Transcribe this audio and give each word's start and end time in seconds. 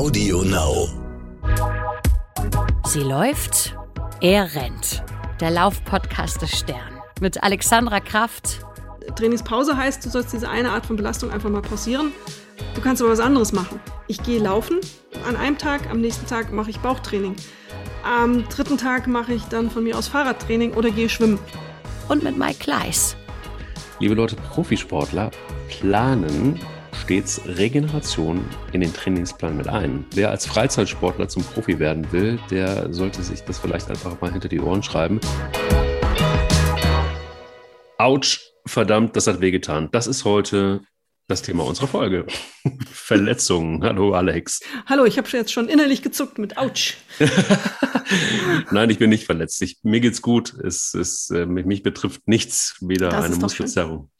Audio 0.00 0.42
Now. 0.44 0.88
Sie 2.86 3.00
läuft, 3.00 3.76
er 4.22 4.54
rennt. 4.54 5.04
Der 5.40 5.50
Laufpodcast 5.50 6.40
des 6.40 6.58
Stern. 6.58 7.02
Mit 7.20 7.42
Alexandra 7.42 8.00
Kraft. 8.00 8.60
Trainingspause 9.14 9.76
heißt, 9.76 10.02
du 10.02 10.08
sollst 10.08 10.32
diese 10.32 10.48
eine 10.48 10.70
Art 10.70 10.86
von 10.86 10.96
Belastung 10.96 11.30
einfach 11.30 11.50
mal 11.50 11.60
pausieren. 11.60 12.12
Du 12.74 12.80
kannst 12.80 13.02
aber 13.02 13.10
was 13.10 13.20
anderes 13.20 13.52
machen. 13.52 13.78
Ich 14.06 14.22
gehe 14.22 14.40
laufen 14.40 14.80
an 15.28 15.36
einem 15.36 15.58
Tag, 15.58 15.90
am 15.90 16.00
nächsten 16.00 16.26
Tag 16.26 16.50
mache 16.50 16.70
ich 16.70 16.80
Bauchtraining. 16.80 17.36
Am 18.02 18.48
dritten 18.48 18.78
Tag 18.78 19.06
mache 19.06 19.34
ich 19.34 19.44
dann 19.50 19.70
von 19.70 19.84
mir 19.84 19.98
aus 19.98 20.08
Fahrradtraining 20.08 20.72
oder 20.72 20.90
gehe 20.90 21.10
schwimmen. 21.10 21.38
Und 22.08 22.22
mit 22.22 22.38
Mike 22.38 22.60
Kleiss. 22.60 23.16
Liebe 23.98 24.14
Leute, 24.14 24.36
Profisportler 24.36 25.30
planen 25.68 26.58
stets 26.94 27.40
Regeneration 27.46 28.44
in 28.72 28.80
den 28.80 28.92
Trainingsplan 28.92 29.56
mit 29.56 29.68
ein. 29.68 30.04
Wer 30.14 30.30
als 30.30 30.46
Freizeitsportler 30.46 31.28
zum 31.28 31.42
Profi 31.42 31.78
werden 31.78 32.10
will, 32.12 32.38
der 32.50 32.92
sollte 32.92 33.22
sich 33.22 33.42
das 33.42 33.58
vielleicht 33.58 33.88
einfach 33.90 34.20
mal 34.20 34.32
hinter 34.32 34.48
die 34.48 34.60
Ohren 34.60 34.82
schreiben. 34.82 35.20
Autsch, 37.98 38.40
verdammt, 38.66 39.16
das 39.16 39.26
hat 39.26 39.40
wehgetan. 39.40 39.88
Das 39.92 40.06
ist 40.06 40.24
heute 40.24 40.80
das 41.28 41.42
Thema 41.42 41.64
unserer 41.64 41.86
Folge. 41.86 42.26
Verletzungen. 42.90 43.84
Hallo 43.84 44.14
Alex. 44.14 44.60
Hallo, 44.86 45.04
ich 45.04 45.16
habe 45.16 45.28
jetzt 45.32 45.52
schon 45.52 45.68
innerlich 45.68 46.02
gezuckt 46.02 46.38
mit 46.38 46.58
Autsch. 46.58 46.96
Nein, 48.72 48.90
ich 48.90 48.98
bin 48.98 49.10
nicht 49.10 49.24
verletzt. 49.24 49.62
Ich, 49.62 49.78
mir 49.82 50.00
geht's 50.00 50.22
gut. 50.22 50.54
Es, 50.54 50.94
es, 50.94 51.30
äh, 51.30 51.46
mich 51.46 51.82
betrifft 51.82 52.26
nichts, 52.26 52.76
weder 52.80 53.10
das 53.10 53.26
eine 53.26 53.36
Muskelzerrung 53.36 54.10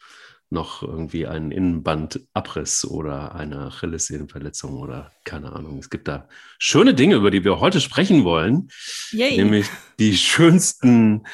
noch 0.51 0.83
irgendwie 0.83 1.27
ein 1.27 1.53
Innenbandabriss 1.53 2.85
oder 2.85 3.35
eine 3.35 3.67
Achillessehnenverletzung 3.67 4.77
oder 4.77 5.13
keine 5.25 5.53
Ahnung. 5.53 5.79
Es 5.79 5.91
gibt 5.91 6.09
da 6.09 6.29
schöne 6.59 6.93
Dinge, 6.93 7.15
über 7.15 7.31
die 7.31 7.45
wir 7.45 7.61
heute 7.61 7.81
sprechen 7.81 8.25
wollen. 8.25 8.69
Yay. 9.13 9.37
Nämlich 9.37 9.67
die 9.99 10.17
schönsten 10.17 11.25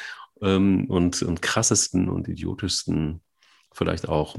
ähm, 0.41 0.85
und, 0.85 1.21
und 1.23 1.41
krassesten 1.41 2.09
und 2.09 2.27
idiotischsten 2.27 3.21
vielleicht 3.73 4.07
auch 4.07 4.37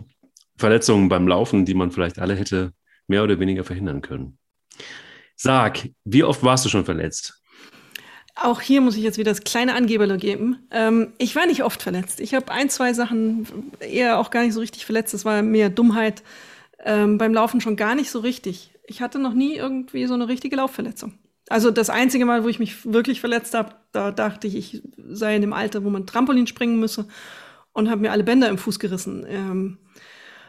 Verletzungen 0.57 1.09
beim 1.09 1.27
Laufen, 1.27 1.65
die 1.65 1.75
man 1.75 1.91
vielleicht 1.91 2.19
alle 2.19 2.35
hätte 2.37 2.73
mehr 3.09 3.25
oder 3.25 3.41
weniger 3.41 3.65
verhindern 3.65 4.01
können. 4.01 4.39
Sag, 5.35 5.89
wie 6.05 6.25
oft 6.25 6.43
warst 6.43 6.65
du 6.65 6.69
schon 6.69 6.85
verletzt? 6.85 7.43
Auch 8.41 8.61
hier 8.61 8.81
muss 8.81 8.97
ich 8.97 9.03
jetzt 9.03 9.19
wieder 9.19 9.33
das 9.33 9.43
kleine 9.43 9.75
Angeberle 9.75 10.17
geben. 10.17 10.59
Ähm, 10.71 11.13
ich 11.19 11.35
war 11.35 11.47
nicht 11.47 11.65
oft 11.65 11.83
verletzt. 11.83 12.21
Ich 12.21 12.35
habe 12.35 12.53
ein, 12.53 12.71
zwei 12.71 12.93
Sachen 12.93 13.73
eher 13.81 14.21
auch 14.21 14.31
gar 14.31 14.45
nicht 14.45 14.55
so 14.55 14.61
richtig 14.61 14.87
verletzt. 14.87 15.13
Das 15.13 15.25
war 15.25 15.43
mehr 15.43 15.71
Dummheit. 15.71 16.23
Ähm, 16.85 17.19
beim 17.19 17.35
Laufen 17.35 17.61
schon 17.61 17.75
gar 17.75 17.97
nicht 17.97 18.11
so 18.11 18.21
richtig. 18.21 18.73
Ich 18.87 19.03
hatte 19.03 19.19
noch 19.19 19.35
nie 19.35 19.57
irgendwie 19.57 20.07
so 20.07 20.15
eine 20.15 20.29
richtige 20.29 20.55
Laufverletzung. 20.55 21.15
Also 21.49 21.73
das 21.73 21.91
einzige 21.91 22.27
Mal, 22.27 22.45
wo 22.45 22.49
ich 22.49 22.61
mich 22.61 22.85
wirklich 22.85 23.21
verletzt 23.21 23.55
habe, 23.55 23.75
da 23.91 24.13
dachte 24.13 24.47
ich, 24.47 24.57
ich 24.57 24.83
sei 25.09 25.35
in 25.35 25.41
dem 25.41 25.53
Alter, 25.53 25.83
wo 25.83 25.91
man 25.91 26.07
Trampolin 26.07 26.47
springen 26.47 26.79
müsse 26.79 27.09
und 27.73 27.91
habe 27.91 28.03
mir 28.03 28.13
alle 28.13 28.23
Bänder 28.23 28.49
im 28.49 28.59
Fuß 28.59 28.79
gerissen. 28.79 29.27
Ähm, 29.29 29.79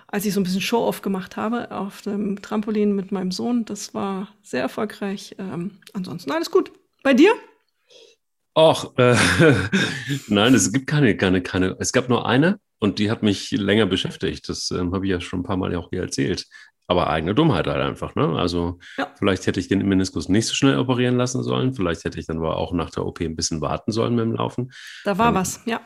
als 0.05 0.25
ich 0.25 0.33
so 0.33 0.39
ein 0.39 0.43
bisschen 0.43 0.61
Show-off 0.61 1.01
gemacht 1.01 1.37
habe 1.37 1.71
auf 1.71 2.03
dem 2.03 2.41
Trampolin 2.41 2.93
mit 2.95 3.11
meinem 3.11 3.31
Sohn. 3.31 3.65
Das 3.65 3.95
war 3.95 4.27
sehr 4.43 4.61
erfolgreich. 4.61 5.35
Ähm, 5.39 5.71
ansonsten 5.93 6.31
alles 6.31 6.51
gut. 6.51 6.71
Bei 7.01 7.13
dir? 7.15 7.31
Och, 8.59 8.93
äh, 8.97 9.15
nein, 10.27 10.53
es 10.53 10.73
gibt 10.73 10.87
keine, 10.87 11.15
keine, 11.15 11.41
keine. 11.41 11.77
Es 11.79 11.93
gab 11.93 12.09
nur 12.09 12.25
eine 12.25 12.59
und 12.79 12.99
die 12.99 13.09
hat 13.09 13.23
mich 13.23 13.51
länger 13.51 13.85
beschäftigt. 13.85 14.49
Das 14.49 14.69
ähm, 14.71 14.93
habe 14.93 15.05
ich 15.05 15.11
ja 15.11 15.21
schon 15.21 15.39
ein 15.39 15.43
paar 15.43 15.55
Mal 15.55 15.73
auch 15.75 15.87
hier 15.91 16.01
erzählt. 16.01 16.45
Aber 16.85 17.09
eigene 17.09 17.33
Dummheit 17.33 17.67
halt 17.67 17.79
einfach. 17.79 18.15
Ne? 18.15 18.37
Also 18.37 18.79
ja. 18.97 19.07
vielleicht 19.17 19.47
hätte 19.47 19.61
ich 19.61 19.69
den 19.69 19.87
Meniskus 19.87 20.27
nicht 20.27 20.45
so 20.45 20.55
schnell 20.55 20.77
operieren 20.77 21.15
lassen 21.15 21.41
sollen. 21.41 21.73
Vielleicht 21.73 22.03
hätte 22.03 22.19
ich 22.19 22.25
dann 22.25 22.39
aber 22.39 22.57
auch 22.57 22.73
nach 22.73 22.89
der 22.89 23.05
OP 23.05 23.21
ein 23.21 23.37
bisschen 23.37 23.61
warten 23.61 23.93
sollen 23.93 24.15
mit 24.15 24.25
dem 24.25 24.33
Laufen. 24.33 24.73
Da 25.05 25.17
war 25.17 25.29
ähm, 25.29 25.35
was, 25.35 25.61
ja. 25.65 25.79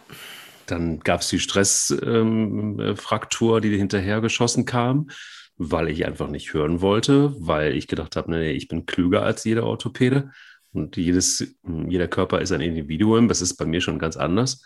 Dann 0.65 0.99
gab 1.01 1.21
es 1.21 1.29
die 1.29 1.39
Stressfraktur, 1.39 3.57
ähm, 3.57 3.61
die 3.61 3.77
hinterher 3.77 4.19
geschossen 4.19 4.65
kam, 4.65 5.11
weil 5.57 5.89
ich 5.89 6.07
einfach 6.07 6.29
nicht 6.29 6.55
hören 6.55 6.81
wollte, 6.81 7.35
weil 7.37 7.77
ich 7.77 7.87
gedacht 7.87 8.15
habe, 8.15 8.31
nee, 8.31 8.53
ich 8.53 8.67
bin 8.67 8.87
klüger 8.87 9.21
als 9.21 9.43
jeder 9.43 9.65
Orthopäde. 9.65 10.31
Und 10.73 10.97
jedes, 10.97 11.55
jeder 11.87 12.07
Körper 12.07 12.41
ist 12.41 12.51
ein 12.51 12.61
Individuum. 12.61 13.27
Das 13.27 13.41
ist 13.41 13.55
bei 13.55 13.65
mir 13.65 13.81
schon 13.81 13.99
ganz 13.99 14.17
anders. 14.17 14.63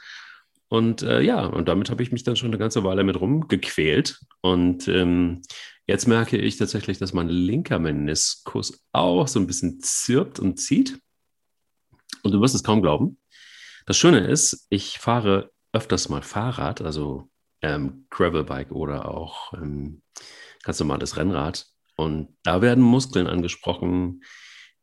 Und 0.70 1.02
äh, 1.02 1.22
ja, 1.22 1.46
und 1.46 1.68
damit 1.68 1.90
habe 1.90 2.04
ich 2.04 2.12
mich 2.12 2.24
dann 2.24 2.36
schon 2.36 2.50
eine 2.50 2.58
ganze 2.58 2.84
Weile 2.84 3.04
mit 3.04 3.20
rumgequält. 3.20 4.20
Und 4.42 4.88
ähm, 4.88 5.42
jetzt 5.86 6.08
merke 6.08 6.38
ich 6.38 6.58
tatsächlich, 6.58 6.98
dass 6.98 7.14
mein 7.14 7.30
linker 7.30 7.80
Meniskus 7.80 8.86
auch 8.92 9.28
so 9.28 9.40
ein 9.40 9.48
bisschen 9.48 9.80
zirpt 9.82 10.40
und 10.40 10.58
zieht. 10.60 11.00
Und 12.24 12.32
du 12.32 12.42
wirst 12.42 12.56
es 12.56 12.64
kaum 12.64 12.82
glauben. 12.82 13.18
Das 13.86 13.98
Schöne 13.98 14.20
ist, 14.20 14.68
ich 14.70 15.00
fahre 15.00 15.52
öfters 15.72 16.10
mal 16.10 16.22
Fahrrad, 16.22 16.82
also 16.82 17.30
ähm, 17.62 18.06
Gravelbike 18.10 18.72
oder 18.72 19.10
auch 19.10 19.54
ähm, 19.54 20.02
ganz 20.64 20.80
normales 20.80 21.16
Rennrad. 21.16 21.68
Und 21.96 22.36
da 22.44 22.62
werden 22.62 22.84
Muskeln 22.84 23.28
angesprochen, 23.28 24.22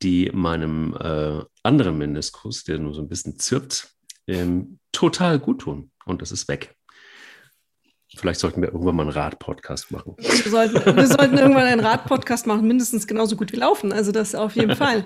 die 0.04 0.30
meinem 0.32 0.94
äh, 1.00 1.42
anderen 1.62 1.98
Meniskus, 1.98 2.62
der 2.64 2.78
nur 2.78 2.94
so 2.94 3.00
ein 3.00 3.08
bisschen 3.08 3.38
zirpt, 3.38 3.88
ähm, 4.26 4.78
total 4.92 5.38
gut 5.38 5.62
tun. 5.62 5.90
Und 6.04 6.22
das 6.22 6.30
ist 6.30 6.46
weg. 6.46 6.76
Vielleicht 8.16 8.38
sollten 8.38 8.60
wir 8.62 8.68
irgendwann 8.68 8.94
mal 8.94 9.02
einen 9.02 9.12
Rad-Podcast 9.12 9.90
machen. 9.90 10.14
Wir 10.18 10.50
sollten, 10.50 10.96
wir 10.96 11.06
sollten 11.06 11.36
irgendwann 11.36 11.64
einen 11.64 11.80
Rad-Podcast 11.80 12.46
machen, 12.46 12.68
mindestens 12.68 13.08
genauso 13.08 13.34
gut 13.34 13.50
wie 13.52 13.56
laufen. 13.56 13.92
Also 13.92 14.12
das 14.12 14.34
auf 14.34 14.54
jeden 14.54 14.76
Fall. 14.84 15.04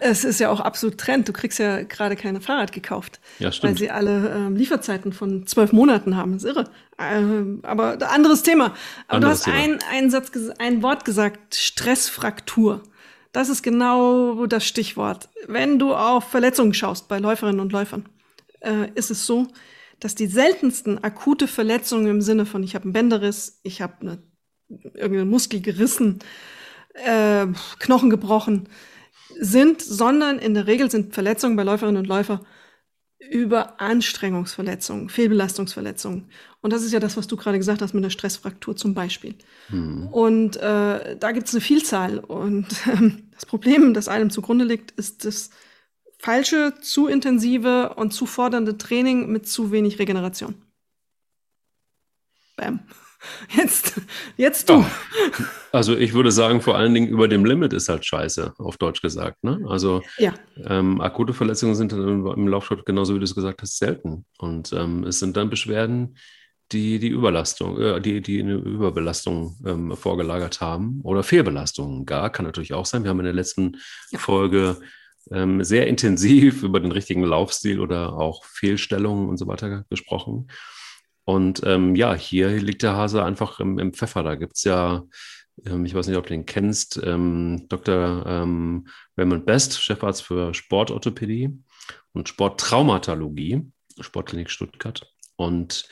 Es 0.00 0.22
ist 0.22 0.38
ja 0.38 0.50
auch 0.50 0.60
absolut 0.60 0.98
Trend. 0.98 1.28
Du 1.28 1.32
kriegst 1.32 1.58
ja 1.58 1.82
gerade 1.82 2.14
keine 2.14 2.40
Fahrrad 2.40 2.70
gekauft. 2.70 3.18
Ja. 3.40 3.50
Weil 3.62 3.76
sie 3.76 3.90
alle 3.90 4.28
ähm, 4.28 4.54
Lieferzeiten 4.54 5.12
von 5.12 5.46
zwölf 5.48 5.72
Monaten 5.72 6.16
haben. 6.16 6.34
Das 6.34 6.44
ist 6.44 6.50
irre. 6.50 6.70
Ähm, 6.98 7.60
aber 7.64 7.98
anderes 8.08 8.44
Thema. 8.44 8.74
Aber 9.08 9.16
anderes 9.16 9.40
du 9.40 9.50
hast 9.50 9.56
Thema. 9.56 9.74
ein, 9.74 9.78
einen 9.90 10.10
Satz, 10.10 10.30
ein 10.58 10.82
Wort 10.82 11.04
gesagt, 11.04 11.56
Stressfraktur. 11.56 12.82
Das 13.32 13.48
ist 13.48 13.62
genau 13.62 14.46
das 14.46 14.64
Stichwort. 14.64 15.28
Wenn 15.46 15.78
du 15.78 15.94
auf 15.94 16.24
Verletzungen 16.24 16.74
schaust 16.74 17.08
bei 17.08 17.18
Läuferinnen 17.18 17.60
und 17.60 17.72
Läufern, 17.72 18.08
äh, 18.60 18.90
ist 18.94 19.10
es 19.10 19.26
so, 19.26 19.46
dass 20.00 20.14
die 20.14 20.26
seltensten 20.26 21.02
akute 21.02 21.48
Verletzungen 21.48 22.06
im 22.06 22.20
Sinne 22.20 22.46
von 22.46 22.62
ich 22.62 22.74
habe 22.74 22.84
einen 22.84 22.92
Bänderriss, 22.92 23.60
ich 23.62 23.82
habe 23.82 23.94
eine, 24.00 24.22
irgendeinen 24.68 25.30
Muskel 25.30 25.60
gerissen, 25.60 26.20
äh, 26.94 27.46
Knochen 27.78 28.10
gebrochen, 28.10 28.68
sind, 29.38 29.82
sondern 29.82 30.38
in 30.38 30.54
der 30.54 30.66
Regel 30.66 30.90
sind 30.90 31.14
Verletzungen 31.14 31.56
bei 31.56 31.62
Läuferinnen 31.62 32.00
und 32.00 32.08
Läufern 32.08 32.40
über 33.18 33.80
Anstrengungsverletzungen, 33.80 35.08
Fehlbelastungsverletzungen. 35.08 36.30
Und 36.60 36.72
das 36.72 36.82
ist 36.82 36.92
ja 36.92 37.00
das, 37.00 37.16
was 37.16 37.26
du 37.26 37.36
gerade 37.36 37.58
gesagt 37.58 37.82
hast 37.82 37.92
mit 37.92 38.04
der 38.04 38.10
Stressfraktur 38.10 38.76
zum 38.76 38.94
Beispiel. 38.94 39.34
Hm. 39.68 40.08
Und 40.08 40.56
äh, 40.56 41.16
da 41.16 41.32
gibt 41.32 41.48
es 41.48 41.54
eine 41.54 41.60
Vielzahl. 41.60 42.18
Und 42.18 42.66
äh, 42.86 43.10
das 43.32 43.46
Problem, 43.46 43.92
das 43.94 44.08
einem 44.08 44.30
zugrunde 44.30 44.64
liegt, 44.64 44.92
ist 44.92 45.24
das 45.24 45.50
falsche, 46.18 46.74
zu 46.80 47.06
intensive 47.06 47.94
und 47.94 48.12
zu 48.12 48.26
fordernde 48.26 48.78
Training 48.78 49.30
mit 49.30 49.48
zu 49.48 49.72
wenig 49.72 49.98
Regeneration. 49.98 50.54
Bam. 52.56 52.80
Jetzt, 53.50 54.00
jetzt 54.36 54.68
du. 54.68 54.80
Ja. 54.80 54.86
Also 55.72 55.96
ich 55.96 56.14
würde 56.14 56.30
sagen, 56.30 56.60
vor 56.60 56.76
allen 56.76 56.94
Dingen 56.94 57.08
über 57.08 57.28
dem 57.28 57.44
Limit 57.44 57.72
ist 57.72 57.88
halt 57.88 58.04
scheiße, 58.06 58.54
auf 58.58 58.76
Deutsch 58.76 59.02
gesagt. 59.02 59.42
Ne? 59.44 59.60
Also 59.68 60.02
ja. 60.18 60.32
ähm, 60.64 61.00
akute 61.00 61.34
Verletzungen 61.34 61.74
sind 61.74 61.92
im 61.92 62.48
Laufsport, 62.48 62.86
genauso 62.86 63.14
wie 63.14 63.18
du 63.18 63.24
es 63.24 63.34
gesagt 63.34 63.62
hast, 63.62 63.78
selten. 63.78 64.24
Und 64.38 64.72
ähm, 64.72 65.04
es 65.04 65.18
sind 65.18 65.36
dann 65.36 65.50
Beschwerden, 65.50 66.16
die 66.72 66.98
die 66.98 67.08
Überlastung, 67.08 67.80
äh, 67.80 68.00
die, 68.00 68.20
die 68.20 68.40
eine 68.40 68.54
Überbelastung 68.54 69.56
ähm, 69.66 69.96
vorgelagert 69.96 70.60
haben 70.60 71.00
oder 71.02 71.22
Fehlbelastungen 71.22 72.06
gar, 72.06 72.30
kann 72.30 72.44
natürlich 72.44 72.74
auch 72.74 72.86
sein. 72.86 73.04
Wir 73.04 73.10
haben 73.10 73.20
in 73.20 73.24
der 73.24 73.34
letzten 73.34 73.78
ja. 74.10 74.18
Folge 74.18 74.76
ähm, 75.30 75.62
sehr 75.64 75.86
intensiv 75.86 76.62
über 76.62 76.80
den 76.80 76.92
richtigen 76.92 77.24
Laufstil 77.24 77.80
oder 77.80 78.14
auch 78.14 78.44
Fehlstellungen 78.44 79.28
und 79.28 79.38
so 79.38 79.46
weiter 79.46 79.84
gesprochen. 79.90 80.48
Und 81.28 81.60
ähm, 81.66 81.94
ja, 81.94 82.14
hier 82.14 82.48
liegt 82.48 82.82
der 82.82 82.96
Hase 82.96 83.22
einfach 83.22 83.60
im, 83.60 83.78
im 83.78 83.92
Pfeffer. 83.92 84.22
Da 84.22 84.34
gibt 84.34 84.56
es 84.56 84.64
ja, 84.64 85.04
ähm, 85.66 85.84
ich 85.84 85.94
weiß 85.94 86.06
nicht, 86.06 86.16
ob 86.16 86.24
du 86.24 86.30
den 86.30 86.46
kennst, 86.46 86.98
ähm, 87.04 87.66
Dr. 87.68 88.24
Ähm, 88.26 88.88
Raymond 89.14 89.44
Best, 89.44 89.82
Chefarzt 89.82 90.22
für 90.22 90.54
Sportorthopädie 90.54 91.50
und 92.14 92.30
Sporttraumatologie, 92.30 93.70
Sportklinik 94.00 94.48
Stuttgart. 94.48 95.06
Und 95.36 95.86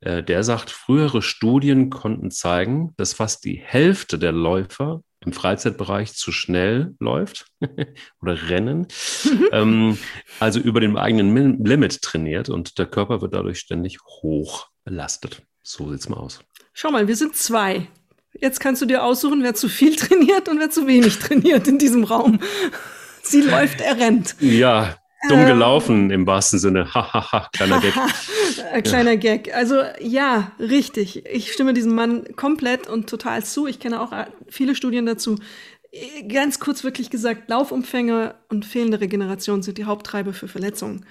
äh, 0.00 0.20
der 0.20 0.42
sagt, 0.42 0.72
frühere 0.72 1.22
Studien 1.22 1.88
konnten 1.88 2.32
zeigen, 2.32 2.92
dass 2.96 3.14
fast 3.14 3.44
die 3.44 3.60
Hälfte 3.62 4.18
der 4.18 4.32
Läufer 4.32 5.04
im 5.24 5.32
Freizeitbereich 5.32 6.12
zu 6.14 6.32
schnell 6.32 6.96
läuft 6.98 7.46
oder 8.20 8.48
rennen, 8.48 8.88
ähm, 9.52 9.96
also 10.40 10.58
über 10.58 10.80
dem 10.80 10.96
eigenen 10.96 11.64
Limit 11.64 12.02
trainiert 12.02 12.48
und 12.48 12.78
der 12.80 12.86
Körper 12.86 13.20
wird 13.20 13.32
dadurch 13.32 13.60
ständig 13.60 14.00
hoch 14.22 14.71
belastet. 14.84 15.42
So 15.62 15.90
sieht's 15.90 16.08
mal 16.08 16.16
aus. 16.16 16.40
Schau 16.72 16.90
mal, 16.90 17.08
wir 17.08 17.16
sind 17.16 17.36
zwei. 17.36 17.88
Jetzt 18.40 18.60
kannst 18.60 18.82
du 18.82 18.86
dir 18.86 19.04
aussuchen, 19.04 19.42
wer 19.42 19.54
zu 19.54 19.68
viel 19.68 19.96
trainiert 19.96 20.48
und 20.48 20.58
wer 20.58 20.70
zu 20.70 20.86
wenig 20.86 21.18
trainiert 21.18 21.68
in 21.68 21.78
diesem 21.78 22.04
Raum. 22.04 22.40
Sie 23.22 23.42
läuft, 23.42 23.80
er 23.80 23.98
rennt. 23.98 24.34
Ja, 24.40 24.96
dumm 25.28 25.40
ähm, 25.40 25.46
gelaufen 25.46 26.10
im 26.10 26.26
wahrsten 26.26 26.58
Sinne. 26.58 26.92
Hahaha, 26.92 27.48
kleiner 27.52 27.80
Gag. 27.80 27.94
kleiner 28.84 29.16
Gag. 29.16 29.54
Also 29.54 29.76
ja, 30.00 30.52
richtig. 30.58 31.24
Ich 31.26 31.52
stimme 31.52 31.74
diesem 31.74 31.94
Mann 31.94 32.24
komplett 32.36 32.88
und 32.88 33.08
total 33.08 33.44
zu. 33.44 33.66
Ich 33.66 33.78
kenne 33.78 34.00
auch 34.00 34.12
viele 34.48 34.74
Studien 34.74 35.06
dazu. 35.06 35.36
Ganz 36.26 36.58
kurz 36.58 36.84
wirklich 36.84 37.10
gesagt, 37.10 37.50
Laufumfänge 37.50 38.34
und 38.48 38.64
fehlende 38.64 39.00
Regeneration 39.00 39.62
sind 39.62 39.78
die 39.78 39.84
Haupttreiber 39.84 40.32
für 40.32 40.48
Verletzungen. 40.48 41.04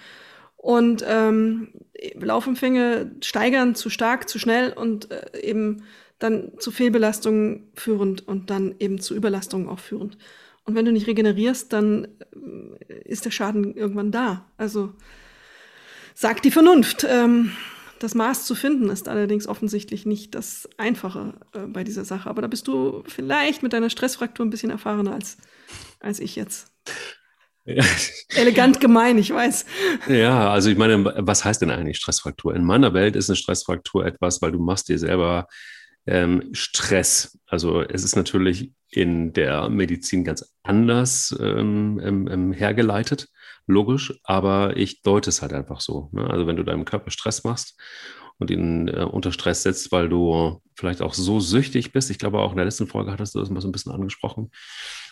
Und 0.61 1.03
ähm, 1.07 1.69
Laufumfänge 2.13 3.15
steigern 3.23 3.73
zu 3.73 3.89
stark, 3.89 4.29
zu 4.29 4.37
schnell 4.37 4.73
und 4.73 5.09
äh, 5.09 5.41
eben 5.41 5.85
dann 6.19 6.51
zu 6.59 6.69
Fehlbelastungen 6.69 7.71
führend 7.73 8.27
und 8.27 8.51
dann 8.51 8.75
eben 8.77 9.01
zu 9.01 9.15
Überlastungen 9.15 9.67
auch 9.67 9.79
führend. 9.79 10.19
Und 10.63 10.75
wenn 10.75 10.85
du 10.85 10.91
nicht 10.91 11.07
regenerierst, 11.07 11.73
dann 11.73 12.07
äh, 12.87 12.93
ist 13.05 13.25
der 13.25 13.31
Schaden 13.31 13.75
irgendwann 13.75 14.11
da. 14.11 14.45
Also 14.57 14.93
sagt 16.13 16.45
die 16.45 16.51
Vernunft. 16.51 17.07
Ähm, 17.09 17.53
das 17.97 18.13
Maß 18.13 18.45
zu 18.45 18.53
finden 18.53 18.89
ist 18.89 19.07
allerdings 19.07 19.47
offensichtlich 19.47 20.05
nicht 20.05 20.35
das 20.35 20.69
Einfache 20.77 21.33
äh, 21.53 21.65
bei 21.65 21.83
dieser 21.83 22.05
Sache. 22.05 22.29
Aber 22.29 22.43
da 22.43 22.47
bist 22.47 22.67
du 22.67 23.01
vielleicht 23.07 23.63
mit 23.63 23.73
deiner 23.73 23.89
Stressfraktur 23.89 24.45
ein 24.45 24.51
bisschen 24.51 24.69
erfahrener 24.69 25.15
als, 25.15 25.37
als 25.99 26.19
ich 26.19 26.35
jetzt. 26.35 26.71
Elegant 28.35 28.79
gemein, 28.79 29.17
ich 29.17 29.31
weiß. 29.31 29.65
Ja, 30.07 30.51
also 30.51 30.69
ich 30.69 30.77
meine, 30.77 31.05
was 31.05 31.45
heißt 31.45 31.61
denn 31.61 31.69
eigentlich 31.69 31.97
Stressfraktur? 31.97 32.55
In 32.55 32.63
meiner 32.63 32.93
Welt 32.93 33.15
ist 33.15 33.29
eine 33.29 33.35
Stressfraktur 33.35 34.05
etwas, 34.05 34.41
weil 34.41 34.51
du 34.51 34.59
machst 34.59 34.89
dir 34.89 34.97
selber 34.97 35.47
ähm, 36.07 36.49
Stress. 36.53 37.39
Also 37.45 37.81
es 37.81 38.03
ist 38.03 38.15
natürlich 38.15 38.71
in 38.89 39.33
der 39.33 39.69
Medizin 39.69 40.23
ganz 40.23 40.53
anders 40.63 41.35
ähm, 41.39 42.01
ähm, 42.03 42.27
ähm, 42.27 42.51
hergeleitet, 42.51 43.27
logisch, 43.67 44.13
aber 44.23 44.75
ich 44.75 45.01
deute 45.01 45.29
es 45.29 45.41
halt 45.41 45.53
einfach 45.53 45.81
so. 45.81 46.09
Ne? 46.11 46.29
Also 46.29 46.47
wenn 46.47 46.57
du 46.57 46.63
deinem 46.63 46.85
Körper 46.85 47.11
Stress 47.11 47.43
machst 47.43 47.79
und 48.39 48.49
ihn 48.49 48.87
äh, 48.87 49.03
unter 49.03 49.31
Stress 49.31 49.63
setzt, 49.63 49.91
weil 49.91 50.09
du 50.09 50.61
vielleicht 50.75 51.01
auch 51.01 51.13
so 51.13 51.39
süchtig 51.39 51.93
bist, 51.93 52.09
ich 52.09 52.17
glaube 52.17 52.39
auch 52.39 52.51
in 52.51 52.57
der 52.57 52.65
letzten 52.65 52.87
Folge 52.87 53.11
hattest 53.11 53.35
du 53.35 53.39
das 53.39 53.49
mal 53.49 53.61
so 53.61 53.67
ein 53.67 53.71
bisschen 53.71 53.91
angesprochen, 53.91 54.51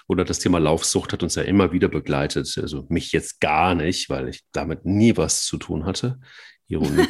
oder 0.09 0.25
das 0.25 0.39
Thema 0.39 0.57
Laufsucht 0.57 1.13
hat 1.13 1.21
uns 1.21 1.35
ja 1.35 1.44
immer 1.44 1.71
wieder 1.71 1.88
begleitet. 1.88 2.57
Also 2.59 2.88
mich 2.89 3.11
jetzt 3.11 3.39
gar 3.39 3.75
nicht, 3.75 4.09
weil 4.09 4.27
ich 4.27 4.41
damit 4.51 4.83
nie 4.83 5.15
was 5.15 5.45
zu 5.45 5.57
tun 5.57 5.85
hatte. 5.85 6.19
Ironie, 6.67 7.07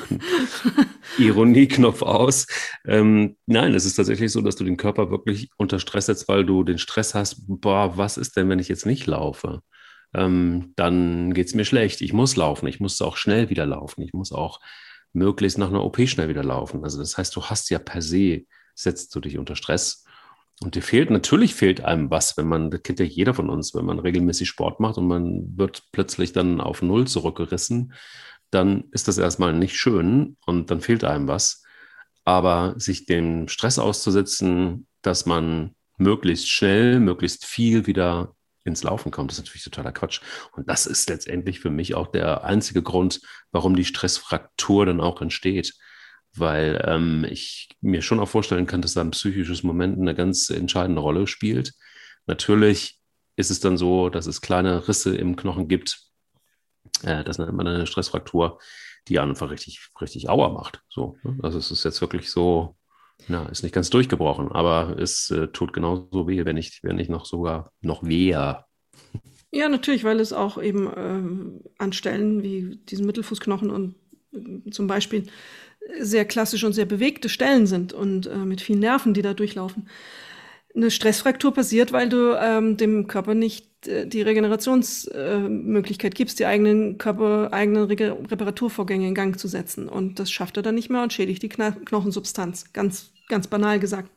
Ironieknopf 1.17 2.01
aus. 2.01 2.45
Ähm, 2.85 3.37
nein, 3.45 3.73
es 3.73 3.85
ist 3.85 3.95
tatsächlich 3.95 4.33
so, 4.33 4.41
dass 4.41 4.57
du 4.57 4.65
den 4.65 4.75
Körper 4.75 5.11
wirklich 5.11 5.49
unter 5.55 5.79
Stress 5.79 6.07
setzt, 6.07 6.27
weil 6.27 6.45
du 6.45 6.63
den 6.63 6.77
Stress 6.77 7.15
hast, 7.15 7.45
boah, 7.47 7.97
was 7.97 8.17
ist 8.17 8.35
denn, 8.35 8.49
wenn 8.49 8.59
ich 8.59 8.67
jetzt 8.67 8.85
nicht 8.85 9.07
laufe? 9.07 9.61
Ähm, 10.13 10.73
dann 10.75 11.33
geht 11.33 11.47
es 11.47 11.55
mir 11.55 11.65
schlecht. 11.65 12.01
Ich 12.01 12.11
muss 12.11 12.35
laufen. 12.35 12.67
Ich 12.67 12.81
muss 12.81 13.01
auch 13.01 13.15
schnell 13.15 13.49
wieder 13.49 13.65
laufen. 13.65 14.01
Ich 14.01 14.11
muss 14.11 14.33
auch 14.33 14.59
möglichst 15.13 15.57
nach 15.57 15.69
einer 15.69 15.85
OP 15.85 16.01
schnell 16.05 16.27
wieder 16.27 16.43
laufen. 16.43 16.83
Also 16.83 16.99
das 16.99 17.17
heißt, 17.17 17.33
du 17.33 17.45
hast 17.45 17.69
ja 17.69 17.79
per 17.79 18.01
se, 18.01 18.41
setzt 18.75 19.15
du 19.15 19.21
dich 19.21 19.37
unter 19.37 19.55
Stress. 19.55 20.03
Und 20.61 20.75
dir 20.75 20.81
fehlt, 20.81 21.09
natürlich 21.09 21.55
fehlt 21.55 21.81
einem 21.81 22.11
was, 22.11 22.35
wenn 22.35 22.47
man, 22.47 22.69
das 22.69 22.83
kennt 22.83 22.99
ja 22.99 23.05
jeder 23.05 23.33
von 23.33 23.49
uns, 23.49 23.73
wenn 23.73 23.85
man 23.85 23.99
regelmäßig 23.99 24.49
Sport 24.49 24.81
macht 24.81 24.97
und 24.97 25.07
man 25.07 25.57
wird 25.57 25.83
plötzlich 25.93 26.33
dann 26.33 26.59
auf 26.59 26.81
Null 26.81 27.07
zurückgerissen 27.07 27.93
dann 28.51 28.85
ist 28.91 29.07
das 29.07 29.17
erstmal 29.17 29.53
nicht 29.53 29.77
schön 29.77 30.37
und 30.45 30.71
dann 30.71 30.81
fehlt 30.81 31.03
einem 31.03 31.27
was. 31.27 31.63
Aber 32.25 32.75
sich 32.77 33.05
dem 33.05 33.47
Stress 33.47 33.79
auszusetzen, 33.79 34.87
dass 35.01 35.25
man 35.25 35.75
möglichst 35.97 36.49
schnell, 36.49 36.99
möglichst 36.99 37.45
viel 37.45 37.87
wieder 37.87 38.35
ins 38.63 38.83
Laufen 38.83 39.11
kommt, 39.11 39.31
ist 39.31 39.37
natürlich 39.39 39.63
totaler 39.63 39.91
Quatsch. 39.91 40.21
Und 40.51 40.69
das 40.69 40.85
ist 40.85 41.09
letztendlich 41.09 41.59
für 41.59 41.69
mich 41.69 41.95
auch 41.95 42.07
der 42.07 42.43
einzige 42.43 42.83
Grund, 42.83 43.21
warum 43.51 43.75
die 43.75 43.85
Stressfraktur 43.85 44.85
dann 44.85 45.01
auch 45.01 45.21
entsteht. 45.21 45.73
Weil 46.35 46.83
ähm, 46.85 47.25
ich 47.29 47.69
mir 47.81 48.01
schon 48.01 48.19
auch 48.19 48.29
vorstellen 48.29 48.67
kann, 48.67 48.81
dass 48.81 48.93
da 48.93 49.01
ein 49.01 49.11
psychisches 49.11 49.63
Moment 49.63 49.99
eine 49.99 50.15
ganz 50.15 50.49
entscheidende 50.49 51.01
Rolle 51.01 51.27
spielt. 51.27 51.73
Natürlich 52.27 52.99
ist 53.35 53.49
es 53.49 53.59
dann 53.59 53.77
so, 53.77 54.09
dass 54.09 54.27
es 54.27 54.41
kleine 54.41 54.87
Risse 54.87 55.15
im 55.15 55.35
Knochen 55.35 55.67
gibt, 55.67 56.09
äh, 57.03 57.23
das 57.23 57.37
nennt 57.37 57.53
man 57.53 57.67
eine 57.67 57.87
Stressfraktur, 57.87 58.59
die 59.07 59.19
einfach 59.19 59.49
richtig, 59.49 59.79
richtig 59.99 60.29
Auer 60.29 60.53
macht. 60.53 60.81
So, 60.89 61.17
ne? 61.23 61.37
Also 61.41 61.57
es 61.57 61.71
ist 61.71 61.83
jetzt 61.83 62.01
wirklich 62.01 62.29
so, 62.29 62.75
na, 63.27 63.45
ist 63.47 63.63
nicht 63.63 63.73
ganz 63.73 63.89
durchgebrochen, 63.89 64.51
aber 64.51 64.97
es 64.99 65.29
äh, 65.29 65.47
tut 65.47 65.73
genauso 65.73 66.27
weh, 66.27 66.45
wenn 66.45 66.55
nicht, 66.55 66.83
wenn 66.83 66.95
nicht 66.95 67.09
noch 67.09 67.25
sogar 67.25 67.71
noch 67.81 68.03
weher. 68.03 68.65
Ja, 69.51 69.67
natürlich, 69.67 70.03
weil 70.03 70.19
es 70.19 70.31
auch 70.31 70.61
eben 70.61 70.91
ähm, 70.95 71.61
an 71.77 71.93
Stellen 71.93 72.43
wie 72.43 72.77
diesen 72.85 73.05
Mittelfußknochen 73.05 73.71
und 73.71 73.95
äh, 74.33 74.69
zum 74.69 74.87
Beispiel 74.87 75.27
sehr 75.99 76.25
klassisch 76.25 76.63
und 76.63 76.73
sehr 76.73 76.85
bewegte 76.85 77.29
Stellen 77.29 77.67
sind 77.67 77.93
und 77.93 78.27
äh, 78.27 78.37
mit 78.37 78.61
vielen 78.61 78.79
Nerven, 78.79 79.13
die 79.13 79.21
da 79.21 79.33
durchlaufen. 79.33 79.87
Eine 80.75 80.91
Stressfraktur 80.91 81.53
passiert, 81.53 81.91
weil 81.91 82.09
du 82.09 82.37
ähm, 82.39 82.77
dem 82.77 83.07
Körper 83.07 83.33
nicht 83.33 83.87
äh, 83.87 84.05
die 84.05 84.21
Regenerationsmöglichkeit 84.21 86.13
gibst, 86.15 86.39
die 86.39 86.45
eigenen 86.45 86.97
Körper, 86.97 87.51
eigenen 87.51 87.85
Re 87.85 88.17
Reparaturvorgänge 88.29 89.07
in 89.07 89.15
Gang 89.15 89.39
zu 89.39 89.47
setzen. 89.47 89.89
Und 89.89 90.19
das 90.19 90.31
schafft 90.31 90.57
er 90.57 90.63
dann 90.63 90.75
nicht 90.75 90.89
mehr 90.89 91.03
und 91.03 91.13
schädigt 91.13 91.41
die 91.41 91.49
Kno 91.49 91.71
Knochensubstanz. 91.85 92.71
Ganz, 92.73 93.11
ganz 93.27 93.47
banal 93.47 93.79
gesagt. 93.79 94.11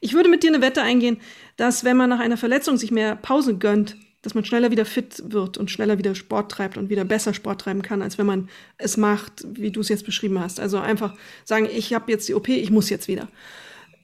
Ich 0.00 0.14
würde 0.14 0.28
mit 0.28 0.42
dir 0.42 0.50
eine 0.50 0.62
Wette 0.62 0.82
eingehen, 0.82 1.18
dass 1.56 1.84
wenn 1.84 1.96
man 1.96 2.10
nach 2.10 2.20
einer 2.20 2.36
Verletzung 2.36 2.76
sich 2.76 2.90
mehr 2.90 3.16
Pause 3.16 3.56
gönnt, 3.56 3.96
dass 4.26 4.34
man 4.34 4.44
schneller 4.44 4.70
wieder 4.70 4.84
fit 4.84 5.22
wird 5.24 5.56
und 5.56 5.70
schneller 5.70 5.98
wieder 5.98 6.14
Sport 6.14 6.52
treibt 6.52 6.76
und 6.76 6.90
wieder 6.90 7.04
besser 7.04 7.32
Sport 7.32 7.62
treiben 7.62 7.82
kann, 7.82 8.02
als 8.02 8.18
wenn 8.18 8.26
man 8.26 8.48
es 8.76 8.96
macht, 8.96 9.46
wie 9.48 9.70
du 9.70 9.80
es 9.80 9.88
jetzt 9.88 10.04
beschrieben 10.04 10.40
hast. 10.40 10.60
Also 10.60 10.78
einfach 10.78 11.14
sagen, 11.44 11.68
ich 11.72 11.94
habe 11.94 12.12
jetzt 12.12 12.28
die 12.28 12.34
OP, 12.34 12.48
ich 12.48 12.70
muss 12.70 12.90
jetzt 12.90 13.08
wieder. 13.08 13.28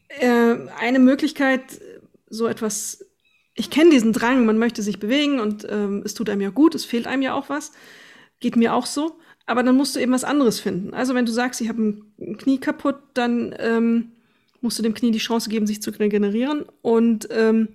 Äh, 0.09 0.57
eine 0.79 0.99
Möglichkeit, 0.99 1.63
so 2.31 2.47
etwas 2.47 3.05
ich 3.55 3.71
kenne 3.71 3.91
diesen 3.91 4.13
Drang, 4.13 4.47
man 4.47 4.59
möchte 4.59 4.83
sich 4.83 4.99
bewegen 4.99 5.41
und 5.41 5.67
ähm, 5.69 6.03
es 6.05 6.15
tut 6.15 6.31
einem 6.31 6.41
ja 6.41 6.51
gut, 6.51 6.75
es 6.75 6.85
fehlt 6.85 7.07
einem 7.07 7.23
ja 7.23 7.35
auch 7.35 7.49
was. 7.49 7.73
Geht 8.41 8.57
mir 8.57 8.75
auch 8.75 8.87
so. 8.87 9.19
Aber 9.45 9.63
dann 9.63 9.77
musst 9.77 9.97
du 9.97 10.01
eben 10.01 10.13
was 10.13 10.25
anderes 10.25 10.61
finden. 10.61 10.95
Also 10.95 11.15
wenn 11.15 11.27
du 11.27 11.33
sagst, 11.33 11.61
ich 11.61 11.69
habe 11.69 11.83
ein 11.83 12.39
Knie 12.39 12.59
kaputt, 12.59 12.97
dann 13.15 13.55
ähm, 13.59 14.13
musst 14.61 14.79
du 14.79 14.83
dem 14.83 14.95
Knie 14.95 15.11
die 15.11 15.19
Chance 15.19 15.51
geben, 15.51 15.67
sich 15.67 15.83
zu 15.83 15.91
regenerieren. 15.91 16.65
Und 16.81 17.29
ähm, 17.31 17.69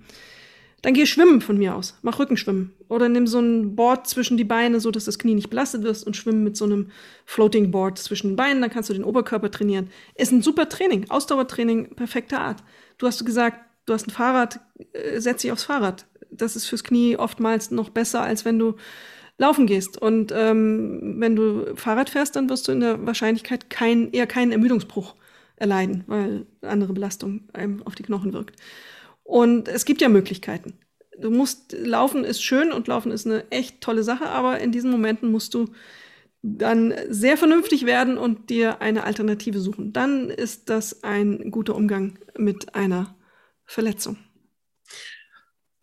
dann 0.83 0.93
geh 0.93 1.05
schwimmen 1.05 1.41
von 1.41 1.57
mir 1.57 1.75
aus. 1.75 1.97
Mach 2.03 2.19
Rückenschwimmen. 2.19 2.73
Oder 2.87 3.09
nimm 3.09 3.25
so 3.25 3.39
ein 3.39 3.75
Board 3.75 4.07
zwischen 4.07 4.37
die 4.37 4.43
Beine, 4.43 4.79
so 4.79 4.91
dass 4.91 5.05
das 5.05 5.17
Knie 5.17 5.33
nicht 5.33 5.49
belastet 5.49 5.83
wird 5.83 6.03
und 6.03 6.15
schwimmen 6.15 6.43
mit 6.43 6.55
so 6.55 6.65
einem 6.65 6.91
Floating 7.25 7.71
Board 7.71 7.97
zwischen 7.97 8.29
den 8.29 8.35
Beinen. 8.35 8.61
Dann 8.61 8.69
kannst 8.69 8.89
du 8.89 8.93
den 8.93 9.03
Oberkörper 9.03 9.49
trainieren. 9.49 9.89
Ist 10.15 10.31
ein 10.31 10.43
super 10.43 10.69
Training. 10.69 11.09
Ausdauertraining, 11.09 11.95
perfekter 11.95 12.41
Art. 12.41 12.63
Du 12.99 13.07
hast 13.07 13.25
gesagt, 13.25 13.59
du 13.85 13.93
hast 13.93 14.07
ein 14.07 14.11
Fahrrad, 14.11 14.59
äh, 14.93 15.19
setz 15.19 15.41
dich 15.41 15.51
aufs 15.51 15.63
Fahrrad. 15.63 16.05
Das 16.29 16.55
ist 16.55 16.65
fürs 16.67 16.83
Knie 16.83 17.17
oftmals 17.17 17.71
noch 17.71 17.89
besser, 17.89 18.21
als 18.21 18.45
wenn 18.45 18.59
du 18.59 18.75
laufen 19.39 19.65
gehst. 19.65 19.99
Und 19.99 20.31
ähm, 20.35 21.15
wenn 21.17 21.35
du 21.35 21.75
Fahrrad 21.75 22.11
fährst, 22.11 22.35
dann 22.35 22.49
wirst 22.49 22.67
du 22.67 22.71
in 22.71 22.81
der 22.81 23.05
Wahrscheinlichkeit 23.05 23.69
kein, 23.69 24.11
eher 24.11 24.27
keinen 24.27 24.51
Ermüdungsbruch 24.51 25.15
erleiden, 25.55 26.03
weil 26.05 26.45
andere 26.61 26.93
Belastung 26.93 27.41
einem 27.53 27.81
auf 27.83 27.95
die 27.95 28.03
Knochen 28.03 28.33
wirkt. 28.33 28.59
Und 29.27 29.67
es 29.67 29.83
gibt 29.83 29.99
ja 29.99 30.07
Möglichkeiten. 30.07 30.73
Du 31.19 31.29
musst, 31.29 31.73
Laufen 31.73 32.23
ist 32.23 32.41
schön 32.41 32.71
und 32.71 32.87
Laufen 32.87 33.11
ist 33.11 33.25
eine 33.25 33.51
echt 33.51 33.81
tolle 33.81 34.03
Sache, 34.03 34.29
aber 34.29 34.59
in 34.59 34.71
diesen 34.71 34.89
Momenten 34.89 35.31
musst 35.31 35.53
du 35.53 35.67
dann 36.41 36.93
sehr 37.09 37.35
vernünftig 37.35 37.85
werden 37.85 38.17
und 38.17 38.49
dir 38.49 38.81
eine 38.81 39.03
Alternative 39.03 39.59
suchen. 39.59 39.91
Dann 39.91 40.29
ist 40.29 40.69
das 40.69 41.03
ein 41.03 41.51
guter 41.51 41.75
Umgang 41.75 42.19
mit 42.37 42.73
einer 42.73 43.17
Verletzung. 43.65 44.17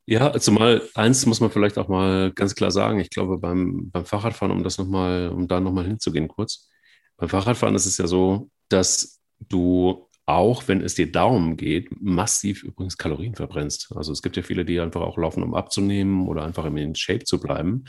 Ja, 0.07 0.39
zumal 0.41 0.81
eins 0.95 1.27
muss 1.27 1.41
man 1.41 1.51
vielleicht 1.51 1.77
auch 1.77 1.89
mal 1.89 2.33
ganz 2.33 2.55
klar 2.55 2.71
sagen. 2.71 2.99
Ich 2.99 3.11
glaube, 3.11 3.37
beim, 3.37 3.91
beim 3.91 4.07
Fahrradfahren, 4.07 4.57
um 4.57 4.65
das 4.65 4.79
nochmal, 4.79 5.29
um 5.29 5.49
da 5.49 5.61
nochmal 5.61 5.87
hinzugehen 5.87 6.29
kurz. 6.29 6.71
Beim 7.19 7.29
Fahrradfahren 7.29 7.75
ist 7.75 7.85
es 7.85 7.99
ja 7.99 8.07
so, 8.07 8.51
dass 8.71 9.21
du 9.39 10.04
auch, 10.27 10.69
wenn 10.69 10.81
es 10.81 10.95
dir 10.95 11.11
darum 11.11 11.57
geht, 11.57 11.89
massiv 12.01 12.63
übrigens 12.63 12.97
Kalorien 12.97 13.35
verbrennst. 13.35 13.93
Also 13.95 14.13
es 14.13 14.23
gibt 14.23 14.37
ja 14.37 14.43
viele, 14.43 14.65
die 14.65 14.81
einfach 14.81 15.03
auch 15.03 15.19
laufen, 15.19 15.43
um 15.43 15.55
abzunehmen 15.55 16.29
oder 16.29 16.45
einfach 16.45 16.65
in 16.65 16.95
Shape 16.95 17.25
zu 17.25 17.41
bleiben. 17.41 17.85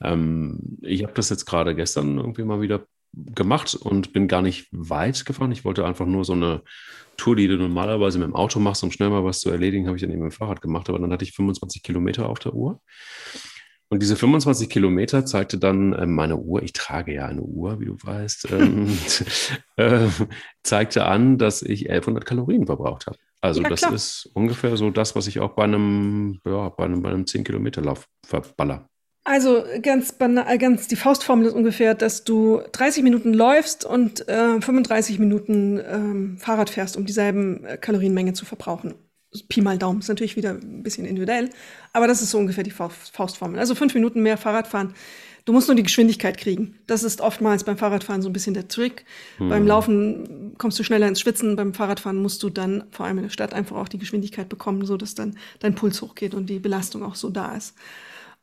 Ähm, 0.00 0.78
ich 0.82 1.02
habe 1.02 1.12
das 1.14 1.30
jetzt 1.30 1.44
gerade 1.44 1.74
gestern 1.74 2.18
irgendwie 2.18 2.44
mal 2.44 2.60
wieder 2.60 2.86
gemacht 3.12 3.74
und 3.74 4.12
bin 4.12 4.28
gar 4.28 4.42
nicht 4.42 4.68
weit 4.70 5.24
gefahren. 5.26 5.52
Ich 5.52 5.64
wollte 5.64 5.84
einfach 5.84 6.06
nur 6.06 6.24
so 6.24 6.32
eine 6.32 6.62
Tour, 7.16 7.36
die 7.36 7.48
du 7.48 7.56
normalerweise 7.56 8.18
mit 8.18 8.28
dem 8.28 8.34
Auto 8.34 8.58
machst, 8.58 8.82
um 8.84 8.90
schnell 8.90 9.10
mal 9.10 9.24
was 9.24 9.40
zu 9.40 9.50
erledigen, 9.50 9.86
habe 9.86 9.96
ich 9.96 10.02
dann 10.02 10.10
eben 10.10 10.22
mit 10.22 10.32
dem 10.32 10.36
Fahrrad 10.36 10.62
gemacht. 10.62 10.88
Aber 10.88 10.98
dann 10.98 11.12
hatte 11.12 11.24
ich 11.24 11.32
25 11.32 11.82
Kilometer 11.82 12.28
auf 12.28 12.38
der 12.38 12.54
Uhr. 12.54 12.80
Und 13.92 14.00
diese 14.00 14.16
25 14.16 14.70
Kilometer 14.70 15.26
zeigte 15.26 15.58
dann 15.58 15.92
äh, 15.92 16.06
meine 16.06 16.38
Uhr, 16.38 16.62
ich 16.62 16.72
trage 16.72 17.12
ja 17.12 17.26
eine 17.26 17.42
Uhr, 17.42 17.78
wie 17.78 17.84
du 17.84 17.96
weißt, 18.02 18.50
ähm, 18.50 18.88
äh, 19.76 20.06
zeigte 20.62 21.04
an, 21.04 21.36
dass 21.36 21.60
ich 21.60 21.90
1100 21.90 22.24
Kalorien 22.24 22.64
verbraucht 22.64 23.06
habe. 23.06 23.18
Also 23.42 23.60
ja, 23.60 23.68
das 23.68 23.80
klar. 23.80 23.92
ist 23.92 24.30
ungefähr 24.32 24.78
so 24.78 24.88
das, 24.88 25.14
was 25.14 25.26
ich 25.26 25.40
auch 25.40 25.50
bei 25.50 25.64
einem, 25.64 26.40
ja, 26.46 26.70
bei 26.70 26.86
einem, 26.86 27.02
bei 27.02 27.10
einem 27.10 27.24
10-Kilometer-Lauf 27.24 28.08
verballer. 28.26 28.88
Also 29.24 29.62
ganz 29.82 30.12
banal, 30.12 30.56
ganz 30.56 30.88
die 30.88 30.96
Faustformel 30.96 31.48
ist 31.48 31.54
ungefähr, 31.54 31.94
dass 31.94 32.24
du 32.24 32.62
30 32.72 33.02
Minuten 33.02 33.34
läufst 33.34 33.84
und 33.84 34.26
äh, 34.26 34.58
35 34.58 35.18
Minuten 35.18 35.78
ähm, 35.86 36.38
Fahrrad 36.38 36.70
fährst, 36.70 36.96
um 36.96 37.04
dieselben 37.04 37.66
äh, 37.66 37.76
Kalorienmenge 37.76 38.32
zu 38.32 38.46
verbrauchen. 38.46 38.94
Pi 39.48 39.62
mal 39.62 39.78
Daumen 39.78 40.00
ist 40.00 40.08
natürlich 40.08 40.36
wieder 40.36 40.50
ein 40.50 40.82
bisschen 40.82 41.06
individuell, 41.06 41.48
aber 41.92 42.06
das 42.06 42.20
ist 42.20 42.30
so 42.30 42.38
ungefähr 42.38 42.64
die 42.64 42.70
Faustformel. 42.70 43.58
Also 43.58 43.74
fünf 43.74 43.94
Minuten 43.94 44.22
mehr 44.22 44.36
Fahrrad 44.36 44.66
fahren. 44.66 44.94
Du 45.44 45.52
musst 45.52 45.68
nur 45.68 45.74
die 45.74 45.82
Geschwindigkeit 45.82 46.38
kriegen. 46.38 46.78
Das 46.86 47.02
ist 47.02 47.20
oftmals 47.20 47.64
beim 47.64 47.76
Fahrradfahren 47.76 48.22
so 48.22 48.28
ein 48.28 48.32
bisschen 48.32 48.54
der 48.54 48.68
Trick. 48.68 49.04
Hm. 49.38 49.48
Beim 49.48 49.66
Laufen 49.66 50.54
kommst 50.56 50.78
du 50.78 50.84
schneller 50.84 51.08
ins 51.08 51.20
Schwitzen. 51.20 51.56
Beim 51.56 51.74
Fahrradfahren 51.74 52.20
musst 52.20 52.42
du 52.42 52.50
dann 52.50 52.84
vor 52.90 53.06
allem 53.06 53.18
in 53.18 53.24
der 53.24 53.30
Stadt 53.30 53.52
einfach 53.52 53.76
auch 53.76 53.88
die 53.88 53.98
Geschwindigkeit 53.98 54.48
bekommen, 54.48 54.84
so 54.84 54.96
dass 54.96 55.14
dann 55.14 55.36
dein 55.58 55.74
Puls 55.74 56.00
hochgeht 56.00 56.34
und 56.34 56.48
die 56.48 56.60
Belastung 56.60 57.02
auch 57.02 57.16
so 57.16 57.28
da 57.28 57.56
ist. 57.56 57.74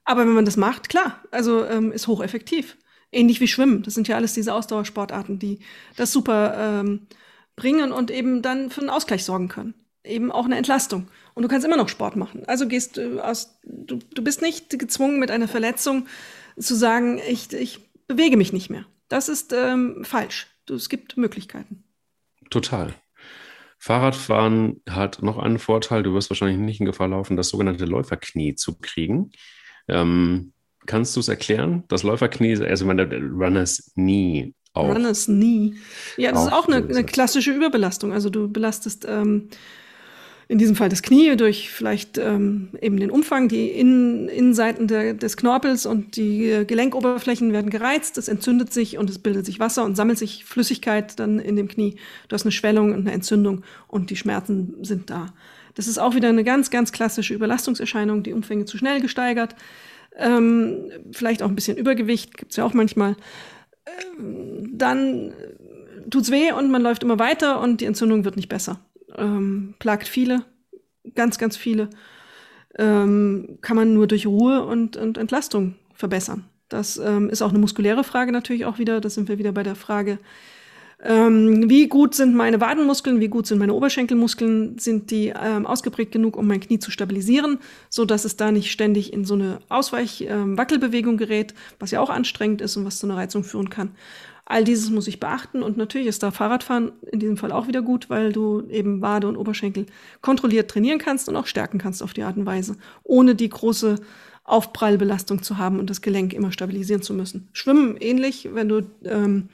Aber 0.04 0.22
wenn 0.22 0.34
man 0.34 0.46
das 0.46 0.58
macht, 0.58 0.90
klar, 0.90 1.22
also 1.32 1.66
ähm, 1.66 1.92
ist 1.92 2.08
hocheffektiv. 2.08 2.78
Ähnlich 3.12 3.40
wie 3.40 3.48
Schwimmen. 3.48 3.84
Das 3.84 3.94
sind 3.94 4.08
ja 4.08 4.18
alles 4.18 4.34
diese 4.34 4.54
Ausdauersportarten, 4.54 5.40
die 5.40 5.60
das 5.96 6.12
super 6.12 6.82
ähm, 6.82 7.08
bringen 7.56 7.92
und 7.92 8.12
eben 8.12 8.42
dann 8.42 8.72
für 8.72 8.82
einen 8.82 8.90
Ausgleich 8.90 9.24
sorgen 9.24 9.48
können. 9.48 9.74
Eben 10.04 10.32
auch 10.32 10.46
eine 10.46 10.58
Entlastung. 10.58 11.08
Und 11.34 11.44
du 11.44 11.50
kannst 11.50 11.66
immer 11.66 11.78
noch 11.78 11.90
Sport 11.90 12.16
machen. 12.16 12.44
Also 12.48 12.68
gehst 12.68 12.98
du 12.98 13.24
aus, 13.24 13.60
du, 13.64 14.00
du 14.14 14.24
bist 14.24 14.42
nicht 14.42 14.78
gezwungen 14.80 15.20
mit 15.20 15.32
einer 15.32 15.48
Verletzung 15.48 16.08
zu 16.58 16.76
sagen, 16.76 17.20
ich, 17.28 17.52
ich 17.54 17.80
bewege 18.08 18.38
mich 18.38 18.54
nicht 18.54 18.70
mehr. 18.70 18.86
Das 19.08 19.30
ist 19.30 19.54
ähm, 19.54 20.04
falsch. 20.04 20.48
Du, 20.66 20.76
es 20.76 20.90
gibt 20.90 21.18
Möglichkeiten. 21.18 21.84
Total. 22.50 22.94
Fahrradfahren 23.78 24.82
hat 24.90 25.24
noch 25.24 25.38
einen 25.38 25.58
Vorteil, 25.58 26.04
du 26.04 26.14
wirst 26.14 26.30
wahrscheinlich 26.30 26.60
nicht 26.60 26.80
in 26.82 26.86
Gefahr 26.86 27.08
laufen, 27.08 27.38
das 27.38 27.50
sogenannte 27.50 27.86
Läuferknie 27.86 28.56
zu 28.56 28.78
kriegen. 28.78 29.32
Ähm, 29.88 30.52
kannst 30.86 31.16
du 31.16 31.22
es 31.22 31.30
erklären? 31.30 31.86
Das 31.88 32.04
Läuferknie, 32.04 32.58
also 32.58 32.86
meine 32.86 33.04
Runners 33.04 33.92
Knee. 33.94 34.54
Auch. 34.74 34.94
Runners 34.94 35.26
Knee. 35.26 35.76
Ja, 36.18 36.32
das 36.32 36.46
ist 36.46 36.54
auch 36.54 36.68
eine, 36.68 36.78
eine, 36.78 37.04
klassische 37.04 37.52
Überbelastung. 37.52 38.12
Also 38.12 38.30
du 38.30 38.50
belastest 38.50 39.06
ähm, 39.08 39.50
in 40.50 40.58
diesem 40.58 40.76
Fall 40.76 40.90
das 40.90 41.04
Knie 41.04 41.38
durch 41.38 41.70
vielleicht 41.70 42.18
ähm, 42.18 42.70
eben 42.82 42.98
den 42.98 43.12
Umfang, 43.12 43.48
die 43.50 43.68
Innen 43.68 44.28
Innenseiten 44.28 44.88
der, 44.88 45.14
des 45.14 45.38
Knorpels 45.38 45.86
und 45.86 46.16
die 46.16 46.66
Gelenkoberflächen 46.66 47.54
werden 47.54 47.70
gereizt, 47.70 48.18
es 48.18 48.28
entzündet 48.28 48.74
sich 48.74 48.98
und 48.98 49.12
es 49.12 49.20
bildet 49.20 49.46
sich 49.46 49.60
Wasser 49.60 49.86
und 49.86 49.96
sammelt 49.96 50.18
sich 50.18 50.46
Flüssigkeit 50.46 51.20
dann 51.20 51.38
in 51.38 51.56
dem 51.56 51.68
Knie. 51.68 51.98
Du 52.28 52.34
hast 52.34 52.46
eine 52.46 52.52
Schwellung 52.52 52.94
und 52.94 53.02
eine 53.02 53.12
Entzündung 53.12 53.64
und 53.88 54.10
die 54.10 54.16
Schmerzen 54.16 54.74
sind 54.82 55.12
da. 55.12 55.28
Das 55.76 55.88
ist 55.88 56.00
auch 56.00 56.16
wieder 56.16 56.30
eine 56.30 56.44
ganz, 56.44 56.72
ganz 56.72 56.92
klassische 56.92 57.36
Überlastungserscheinung, 57.36 58.24
die 58.24 58.34
Umfänge 58.34 58.66
zu 58.66 58.80
schnell 58.80 59.02
gesteigert. 59.02 59.56
Ähm, 60.18 60.90
vielleicht 61.12 61.44
auch 61.44 61.48
ein 61.48 61.56
bisschen 61.56 61.78
Übergewicht, 61.78 62.36
gibt 62.36 62.54
es 62.54 62.58
ja 62.58 62.66
auch 62.66 62.74
manchmal. 62.74 63.16
Ähm, 64.18 64.72
dann 64.74 65.32
tut's 66.10 66.32
weh 66.32 66.52
und 66.52 66.72
man 66.72 66.82
läuft 66.82 67.04
immer 67.04 67.20
weiter 67.20 67.62
und 67.62 67.82
die 67.82 67.86
Entzündung 67.86 68.26
wird 68.26 68.36
nicht 68.36 68.50
besser. 68.50 68.80
Ähm, 69.16 69.76
plagt 69.80 70.08
viele, 70.08 70.46
ganz, 71.16 71.38
ganz 71.38 71.58
viele. 71.58 71.90
Ähm, 72.78 73.58
kann 73.62 73.76
man 73.76 73.94
nur 73.94 74.08
durch 74.08 74.28
Ruhe 74.28 74.64
und, 74.66 74.96
und 74.98 75.18
Entlastung 75.18 75.76
verbessern. 75.94 76.46
Das 76.70 76.98
ähm, 76.98 77.30
ist 77.30 77.42
auch 77.42 77.50
eine 77.50 77.60
muskuläre 77.60 78.04
Frage 78.04 78.32
natürlich 78.32 78.66
auch 78.66 78.78
wieder. 78.78 79.02
Da 79.02 79.10
sind 79.10 79.28
wir 79.28 79.40
wieder 79.40 79.52
bei 79.52 79.64
der 79.64 79.76
Frage, 79.76 80.20
ähm, 81.02 81.70
wie 81.70 81.88
gut 81.88 82.14
sind 82.14 82.36
meine 82.36 82.60
Wadenmuskeln, 82.60 83.22
wie 83.22 83.30
gut 83.30 83.48
sind 83.48 83.58
meine 83.58 83.74
Oberschenkelmuskeln, 83.74 84.78
sind 84.80 85.12
die 85.12 85.28
ähm, 85.30 85.66
ausgeprägt 85.66 86.12
genug, 86.12 86.36
um 86.36 86.46
mein 86.46 86.60
Knie 86.60 86.80
zu 86.80 86.92
stabilisieren, 86.92 87.60
so 87.90 88.04
dass 88.04 88.26
es 88.26 88.36
da 88.36 88.52
nicht 88.52 88.70
ständig 88.70 89.14
in 89.14 89.24
so 89.24 89.36
eine 89.36 89.60
Ausweich-Wackelbewegung 89.70 91.14
ähm, 91.14 91.18
gerät, 91.18 91.54
was 91.80 91.92
ja 91.92 92.02
auch 92.02 92.10
anstrengend 92.10 92.60
ist 92.60 92.76
und 92.76 92.84
was 92.84 93.00
zu 93.00 93.08
einer 93.08 93.16
Reizung 93.16 93.46
führen 93.46 93.70
kann. 93.70 93.92
All 94.52 94.64
dieses 94.64 94.90
muss 94.90 95.08
ich 95.08 95.20
beachten 95.20 95.62
und 95.62 95.78
natürlich 95.78 96.08
ist 96.08 96.24
da 96.24 96.32
Fahrradfahren 96.32 96.92
in 97.12 97.20
diesem 97.20 97.38
Fall 97.38 97.52
auch 97.52 97.68
wieder 97.68 97.84
gut, 97.84 98.10
weil 98.10 98.34
du 98.34 98.64
eben 98.68 99.00
Wade 99.00 99.28
und 99.28 99.38
Oberschenkel 99.38 99.86
kontrolliert 100.22 100.72
trainieren 100.72 100.98
kannst 100.98 101.30
und 101.30 101.36
auch 101.36 101.46
stärken 101.46 101.78
kannst 101.78 102.02
auf 102.02 102.14
die 102.14 102.24
Art 102.24 102.36
und 102.36 102.48
Weise, 102.48 102.76
ohne 103.04 103.36
die 103.36 103.48
große 103.48 103.98
Aufprallbelastung 104.46 105.44
zu 105.44 105.60
haben 105.60 105.78
und 105.78 105.92
das 105.92 106.02
Gelenk 106.02 106.34
immer 106.34 106.52
stabilisieren 106.52 107.04
zu 107.04 107.14
müssen. 107.14 107.50
Schwimmen 107.54 107.96
ähnlich, 107.98 108.50
wenn 108.52 108.70
du 108.70 108.82
ähm, 109.06 109.50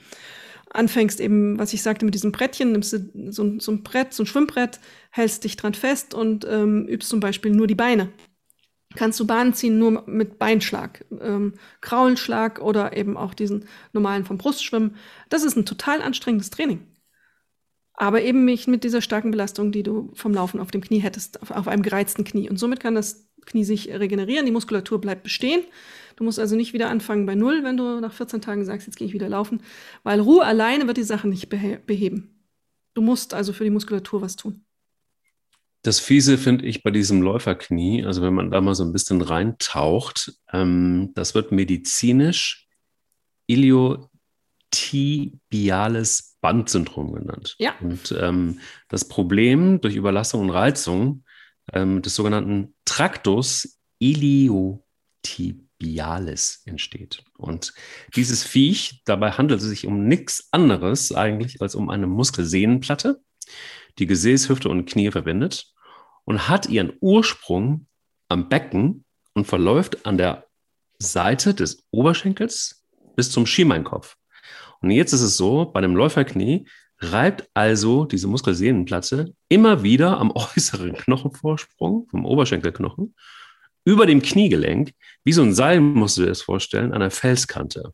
anfängst 0.70 1.20
eben, 1.20 1.58
was 1.58 1.74
ich 1.74 1.82
sagte, 1.82 2.06
mit 2.06 2.14
diesem 2.14 2.32
Brettchen, 2.32 2.72
nimmst 2.72 2.94
du 2.94 3.30
so, 3.30 3.60
so 3.60 3.72
ein 3.72 3.82
Brett, 3.82 4.14
so 4.14 4.22
ein 4.22 4.26
Schwimmbrett, 4.26 4.80
hältst 5.10 5.44
dich 5.44 5.56
dran 5.56 5.74
fest 5.74 6.14
und 6.14 6.46
ähm, 6.48 6.88
übst 6.88 7.10
zum 7.10 7.20
Beispiel 7.20 7.52
nur 7.52 7.66
die 7.66 7.74
Beine. 7.74 8.08
Kannst 8.96 9.20
du 9.20 9.26
Bahnen 9.26 9.54
ziehen 9.54 9.78
nur 9.78 10.02
mit 10.06 10.38
Beinschlag, 10.38 11.04
ähm, 11.20 11.54
Kraulschlag 11.80 12.60
oder 12.60 12.96
eben 12.96 13.16
auch 13.16 13.34
diesen 13.34 13.66
normalen 13.92 14.24
vom 14.24 14.38
Brustschwimmen. 14.38 14.96
Das 15.28 15.44
ist 15.44 15.56
ein 15.56 15.66
total 15.66 16.02
anstrengendes 16.02 16.50
Training. 16.50 16.86
Aber 17.94 18.22
eben 18.22 18.44
nicht 18.44 18.68
mit 18.68 18.84
dieser 18.84 19.00
starken 19.00 19.30
Belastung, 19.30 19.72
die 19.72 19.82
du 19.82 20.10
vom 20.14 20.34
Laufen 20.34 20.60
auf 20.60 20.70
dem 20.70 20.82
Knie 20.82 20.98
hättest, 20.98 21.40
auf, 21.40 21.50
auf 21.50 21.68
einem 21.68 21.82
gereizten 21.82 22.24
Knie. 22.24 22.50
Und 22.50 22.58
somit 22.58 22.80
kann 22.80 22.94
das 22.94 23.30
Knie 23.46 23.64
sich 23.64 23.88
regenerieren, 23.88 24.44
die 24.44 24.52
Muskulatur 24.52 25.00
bleibt 25.00 25.22
bestehen 25.22 25.62
Du 26.16 26.24
musst 26.24 26.38
also 26.38 26.56
nicht 26.56 26.72
wieder 26.72 26.88
anfangen 26.88 27.26
bei 27.26 27.34
Null, 27.34 27.62
wenn 27.62 27.76
du 27.76 28.00
nach 28.00 28.12
14 28.12 28.40
Tagen 28.40 28.64
sagst, 28.64 28.86
jetzt 28.86 28.96
gehe 28.96 29.06
ich 29.06 29.12
wieder 29.12 29.28
laufen, 29.28 29.60
weil 30.02 30.20
Ruhe 30.20 30.44
alleine 30.44 30.86
wird 30.86 30.96
die 30.96 31.02
Sache 31.02 31.28
nicht 31.28 31.48
beheben. 31.50 32.42
Du 32.94 33.02
musst 33.02 33.34
also 33.34 33.52
für 33.52 33.64
die 33.64 33.70
Muskulatur 33.70 34.22
was 34.22 34.36
tun. 34.36 34.65
Das 35.86 36.00
Fiese 36.00 36.36
finde 36.36 36.66
ich 36.66 36.82
bei 36.82 36.90
diesem 36.90 37.22
Läuferknie, 37.22 38.04
also 38.04 38.20
wenn 38.20 38.34
man 38.34 38.50
da 38.50 38.60
mal 38.60 38.74
so 38.74 38.82
ein 38.82 38.92
bisschen 38.92 39.22
reintaucht, 39.22 40.32
ähm, 40.52 41.12
das 41.14 41.36
wird 41.36 41.52
medizinisch 41.52 42.66
iliotibiales 43.46 46.38
Bandsyndrom 46.40 47.14
genannt. 47.14 47.54
Ja. 47.60 47.76
Und 47.80 48.12
ähm, 48.18 48.58
das 48.88 49.06
Problem 49.06 49.80
durch 49.80 49.94
Überlastung 49.94 50.40
und 50.40 50.50
Reizung 50.50 51.22
ähm, 51.72 52.02
des 52.02 52.16
sogenannten 52.16 52.74
Tractus 52.84 53.78
iliotibialis 54.00 54.82
Bialis 55.78 56.62
entsteht. 56.64 57.22
Und 57.36 57.74
dieses 58.14 58.42
Viech, 58.42 59.02
dabei 59.04 59.32
handelt 59.32 59.60
es 59.60 59.66
sich 59.66 59.86
um 59.86 60.08
nichts 60.08 60.48
anderes 60.50 61.12
eigentlich 61.12 61.60
als 61.60 61.74
um 61.74 61.90
eine 61.90 62.06
Muskelsehnenplatte, 62.06 63.20
die 63.98 64.06
Gesäß, 64.06 64.48
Hüfte 64.48 64.70
und 64.70 64.86
Knie 64.86 65.10
verbindet 65.10 65.74
und 66.26 66.48
hat 66.48 66.68
ihren 66.68 66.92
Ursprung 67.00 67.86
am 68.28 68.50
Becken 68.50 69.04
und 69.32 69.46
verläuft 69.46 70.04
an 70.04 70.18
der 70.18 70.46
Seite 70.98 71.54
des 71.54 71.86
Oberschenkels 71.90 72.84
bis 73.16 73.30
zum 73.30 73.46
Schienbeinkopf. 73.46 74.16
Und 74.80 74.90
jetzt 74.90 75.14
ist 75.14 75.22
es 75.22 75.36
so, 75.36 75.64
bei 75.66 75.80
dem 75.80 75.96
Läuferknie 75.96 76.66
reibt 76.98 77.48
also 77.54 78.04
diese 78.04 78.26
Muskelsehnenplatte 78.26 79.34
immer 79.48 79.82
wieder 79.82 80.18
am 80.18 80.30
äußeren 80.34 80.94
Knochenvorsprung 80.94 82.08
vom 82.10 82.26
Oberschenkelknochen 82.26 83.14
über 83.84 84.04
dem 84.06 84.20
Kniegelenk, 84.20 84.92
wie 85.24 85.32
so 85.32 85.42
ein 85.42 85.54
Seil 85.54 85.80
musst 85.80 86.18
du 86.18 86.22
dir 86.22 86.28
das 86.28 86.42
vorstellen, 86.42 86.92
an 86.92 87.00
der 87.00 87.12
Felskante. 87.12 87.92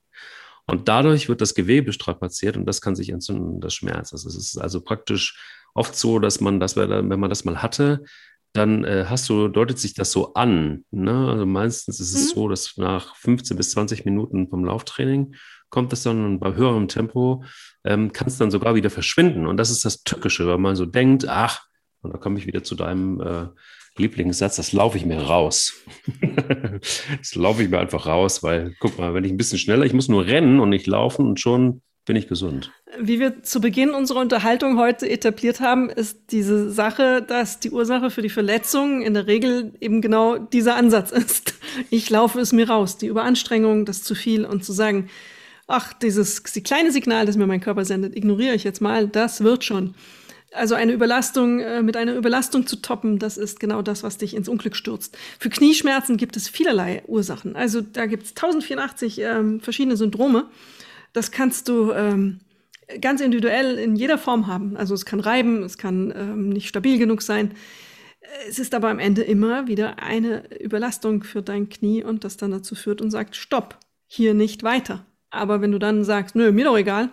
Und 0.67 0.89
dadurch 0.89 1.29
wird 1.29 1.41
das 1.41 1.55
Gewebe 1.55 1.93
strapaziert 1.93 2.57
und 2.57 2.67
das 2.67 2.81
kann 2.81 2.95
sich 2.95 3.11
entzünden, 3.11 3.61
das 3.61 3.75
Schmerz. 3.75 4.13
Also 4.13 4.29
es 4.29 4.37
ist 4.37 4.59
also 4.59 4.81
praktisch 4.81 5.39
oft 5.75 5.97
so, 5.97 6.19
dass 6.19 6.41
man 6.41 6.61
das, 6.61 6.77
wenn 6.77 7.21
man 7.21 7.31
das 7.31 7.45
mal 7.45 7.63
hatte, 7.63 8.05
dann 8.53 8.85
äh, 8.85 9.07
hast 9.09 9.29
du, 9.29 9.49
deutet 9.49 9.79
sich 9.79 9.95
das 9.95 10.13
so 10.13 10.35
an. 10.35 10.85
Ne? 10.91 11.29
Also 11.31 11.47
meistens 11.47 12.01
ist 12.01 12.15
es 12.15 12.31
mhm. 12.31 12.35
so, 12.35 12.49
dass 12.49 12.77
nach 12.77 13.17
15 13.17 13.57
bis 13.57 13.71
20 13.71 14.05
Minuten 14.05 14.49
vom 14.49 14.65
Lauftraining 14.65 15.35
kommt 15.71 15.93
es 15.95 16.03
dann 16.03 16.25
und 16.25 16.39
bei 16.39 16.55
höherem 16.55 16.87
Tempo 16.87 17.45
ähm, 17.85 18.13
kann 18.13 18.29
es 18.29 18.37
dann 18.37 18.51
sogar 18.51 18.75
wieder 18.75 18.91
verschwinden. 18.91 19.47
Und 19.47 19.57
das 19.57 19.71
ist 19.71 19.85
das 19.87 20.03
Tückische, 20.05 20.47
weil 20.47 20.59
man 20.59 20.77
so 20.77 20.85
denkt, 20.85 21.27
ach, 21.27 21.63
und 22.03 22.13
da 22.13 22.19
komme 22.19 22.39
ich 22.39 22.47
wieder 22.47 22.63
zu 22.63 22.75
deinem 22.75 23.21
äh, 23.21 23.47
Lieblingssatz, 23.97 24.57
das 24.57 24.73
laufe 24.73 24.97
ich 24.97 25.05
mir 25.05 25.21
raus. 25.21 25.75
das 27.19 27.35
laufe 27.35 27.63
ich 27.63 27.69
mir 27.69 27.79
einfach 27.79 28.07
raus, 28.07 28.43
weil, 28.43 28.75
guck 28.81 28.99
mal, 28.99 29.15
wenn 29.15 29.25
ich 29.25 29.33
ein 29.33 29.37
bisschen 29.37 29.59
schneller, 29.59 29.85
ich 29.85 29.93
muss 29.93 30.09
nur 30.09 30.27
rennen 30.27 30.61
und 30.61 30.71
nicht 30.71 30.87
laufen 30.87 31.27
und 31.27 31.41
schon 31.41 31.83
bin 32.05 32.17
ich 32.17 32.27
gesund. 32.27 32.73
Wie 32.99 33.21
wir 33.21 33.43
zu 33.43 33.61
Beginn 33.61 33.91
unserer 33.91 34.21
Unterhaltung 34.21 34.79
heute 34.79 35.09
etabliert 35.09 35.61
haben, 35.61 35.89
ist 35.89 36.33
diese 36.33 36.71
Sache, 36.71 37.23
dass 37.23 37.61
die 37.61 37.71
Ursache 37.71 38.11
für 38.11 38.23
die 38.23 38.29
Verletzung 38.29 39.03
in 39.03 39.15
der 39.15 39.27
Regel 39.27 39.73
eben 39.81 40.01
genau 40.01 40.39
dieser 40.39 40.77
Ansatz 40.77 41.13
ist. 41.13 41.55
Ich 41.91 42.11
laufe 42.11 42.41
es 42.41 42.53
mir 42.53 42.69
raus. 42.69 42.99
Die 42.99 43.07
Überanstrengung, 43.07 43.85
das 43.85 44.03
zu 44.03 44.15
viel 44.15 44.45
und 44.45 44.65
zu 44.65 44.73
sagen, 44.73 45.09
ach, 45.69 45.93
dieses 45.93 46.43
die 46.43 46.63
kleine 46.63 46.91
Signal, 46.91 47.25
das 47.27 47.37
mir 47.37 47.47
mein 47.47 47.61
Körper 47.61 47.85
sendet, 47.85 48.17
ignoriere 48.17 48.55
ich 48.55 48.65
jetzt 48.65 48.81
mal, 48.81 49.07
das 49.07 49.43
wird 49.43 49.65
schon. 49.65 49.95
Also 50.55 50.75
eine 50.75 50.93
Überlastung 50.93 51.61
äh, 51.61 51.83
mit 51.83 51.97
einer 51.97 52.15
Überlastung 52.15 52.67
zu 52.67 52.77
toppen, 52.77 53.19
das 53.19 53.39
ist 53.39 53.59
genau 53.59 53.81
das, 53.81 54.03
was 54.03 54.19
dich 54.19 54.35
ins 54.35 54.49
Unglück 54.49 54.77
stürzt. 54.77 55.17
Für 55.39 55.49
Knieschmerzen 55.49 56.19
gibt 56.19 56.37
es 56.37 56.49
vielerlei 56.49 57.03
Ursachen. 57.07 57.57
Also 57.57 57.81
da 57.81 58.07
gibt 58.07 58.25
es 58.25 58.31
1084 58.31 59.21
ähm, 59.21 59.61
verschiedene 59.61 59.97
Syndrome. 59.97 60.51
Das 61.15 61.31
kannst 61.31 61.69
du 61.69 61.93
ähm, 61.93 62.41
ganz 63.01 63.21
individuell 63.21 63.79
in 63.79 63.97
jeder 63.97 64.19
Form 64.19 64.47
haben. 64.47 64.77
Also 64.77 64.95
es 64.95 65.07
kann 65.07 65.21
reiben, 65.21 65.63
es 65.63 65.79
kann 65.79 66.13
ähm, 66.15 66.49
nicht 66.51 66.69
stabil 66.69 66.99
genug 66.99 67.23
sein. 67.23 67.55
Es 68.49 68.59
ist 68.59 68.75
aber 68.75 68.89
am 68.89 68.99
Ende 68.99 69.23
immer 69.23 69.67
wieder 69.67 69.99
eine 69.99 70.59
Überlastung 70.61 71.25
für 71.25 71.43
dein 71.43 71.69
Knie 71.69 72.05
und 72.05 72.25
das 72.25 72.37
dann 72.37 72.51
dazu 72.51 72.75
führt 72.75 73.01
und 73.01 73.11
sagt, 73.11 73.37
stopp, 73.37 73.79
hier 74.07 74.35
nicht 74.35 74.63
weiter. 74.63 75.07
Aber 75.31 75.61
wenn 75.61 75.73
du 75.73 75.79
dann 75.79 76.05
sagst, 76.05 76.37
nö, 76.37 76.53
mir 76.53 76.67
doch 76.67 76.77
egal, 76.77 77.11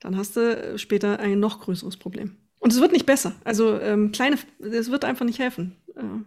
dann 0.00 0.16
hast 0.16 0.36
du 0.36 0.78
später 0.78 1.18
ein 1.18 1.40
noch 1.40 1.60
größeres 1.60 1.96
Problem. 1.96 2.36
Und 2.64 2.72
es 2.72 2.80
wird 2.80 2.92
nicht 2.92 3.04
besser. 3.04 3.34
Also 3.44 3.78
ähm, 3.78 4.10
kleine, 4.10 4.38
es 4.58 4.90
wird 4.90 5.04
einfach 5.04 5.26
nicht 5.26 5.38
helfen. 5.38 5.76
Äh, 5.96 6.22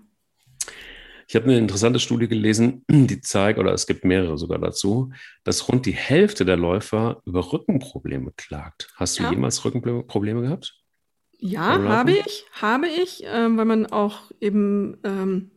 ich 1.28 1.36
habe 1.36 1.46
eine 1.46 1.58
interessante 1.58 2.00
Studie 2.00 2.28
gelesen, 2.28 2.86
die 2.88 3.22
zeigt, 3.22 3.58
oder 3.58 3.74
es 3.74 3.88
gibt 3.88 4.06
mehrere 4.06 4.38
sogar 4.38 4.60
dazu, 4.60 5.12
dass 5.44 5.68
rund 5.68 5.88
die 5.88 5.96
Hälfte 5.96 6.46
der 6.46 6.56
Läufer 6.56 7.24
über 7.26 7.52
Rückenprobleme 7.52 8.34
klagt. 8.38 8.94
Hast 8.98 9.18
du 9.18 9.24
ja. 9.24 9.32
jemals 9.32 9.66
Rückenprobleme 9.66 10.42
gehabt? 10.42 10.76
Ja, 11.40 11.82
habe 11.82 12.12
ich, 12.12 12.46
habe 12.52 12.88
ich, 12.88 13.24
ähm, 13.26 13.58
weil 13.58 13.66
man 13.66 13.88
auch 13.88 14.30
eben, 14.40 14.98
ähm, 15.04 15.50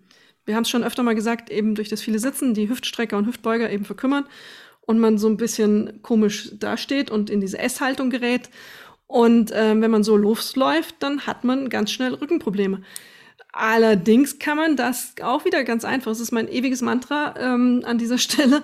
wir 0.47 0.57
haben 0.57 0.63
es 0.63 0.71
schon 0.71 0.83
öfter 0.83 1.03
mal 1.03 1.15
gesagt, 1.15 1.51
eben 1.51 1.75
durch 1.75 1.91
das 1.91 2.01
viele 2.01 2.19
Sitzen 2.19 2.55
die 2.55 2.71
Hüftstrecker 2.71 3.19
und 3.19 3.27
Hüftbeuger 3.27 3.71
eben 3.71 3.85
verkümmern 3.85 4.25
und 4.81 4.99
man 4.99 5.19
so 5.19 5.29
ein 5.29 5.37
bisschen 5.37 6.01
komisch 6.01 6.53
dasteht 6.59 7.11
und 7.11 7.29
in 7.29 7.43
diese 7.43 7.59
S-Haltung 7.59 8.09
gerät. 8.09 8.49
Und 9.11 9.51
ähm, 9.53 9.83
wenn 9.83 9.91
man 9.91 10.05
so 10.05 10.17
losläuft, 10.17 10.95
dann 11.01 11.27
hat 11.27 11.43
man 11.43 11.69
ganz 11.69 11.91
schnell 11.91 12.15
Rückenprobleme. 12.15 12.83
Allerdings 13.53 14.39
kann 14.39 14.57
man 14.57 14.77
das 14.77 15.15
auch 15.21 15.45
wieder 15.45 15.65
ganz 15.65 15.85
einfach, 15.85 16.13
das 16.13 16.21
ist 16.21 16.31
mein 16.31 16.47
ewiges 16.47 16.81
Mantra 16.81 17.35
ähm, 17.37 17.83
an 17.85 17.99
dieser 17.99 18.19
Stelle, 18.27 18.63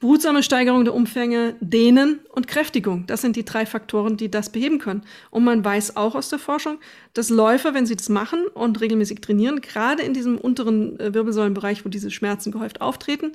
behutsame 0.00 0.42
Steigerung 0.42 0.86
der 0.86 0.94
Umfänge, 0.94 1.56
Dehnen 1.60 2.20
und 2.30 2.48
Kräftigung. 2.48 3.04
Das 3.06 3.20
sind 3.20 3.36
die 3.36 3.44
drei 3.44 3.66
Faktoren, 3.66 4.16
die 4.16 4.30
das 4.30 4.48
beheben 4.48 4.78
können. 4.78 5.02
Und 5.30 5.44
man 5.44 5.62
weiß 5.62 5.96
auch 5.98 6.14
aus 6.14 6.30
der 6.30 6.38
Forschung, 6.38 6.78
dass 7.12 7.28
Läufer, 7.28 7.74
wenn 7.74 7.84
sie 7.84 7.96
das 7.96 8.08
machen 8.08 8.46
und 8.54 8.80
regelmäßig 8.80 9.20
trainieren, 9.20 9.60
gerade 9.60 10.02
in 10.02 10.14
diesem 10.14 10.38
unteren 10.38 10.98
äh, 10.98 11.12
Wirbelsäulenbereich, 11.12 11.84
wo 11.84 11.90
diese 11.90 12.10
Schmerzen 12.10 12.52
gehäuft 12.52 12.80
auftreten, 12.80 13.32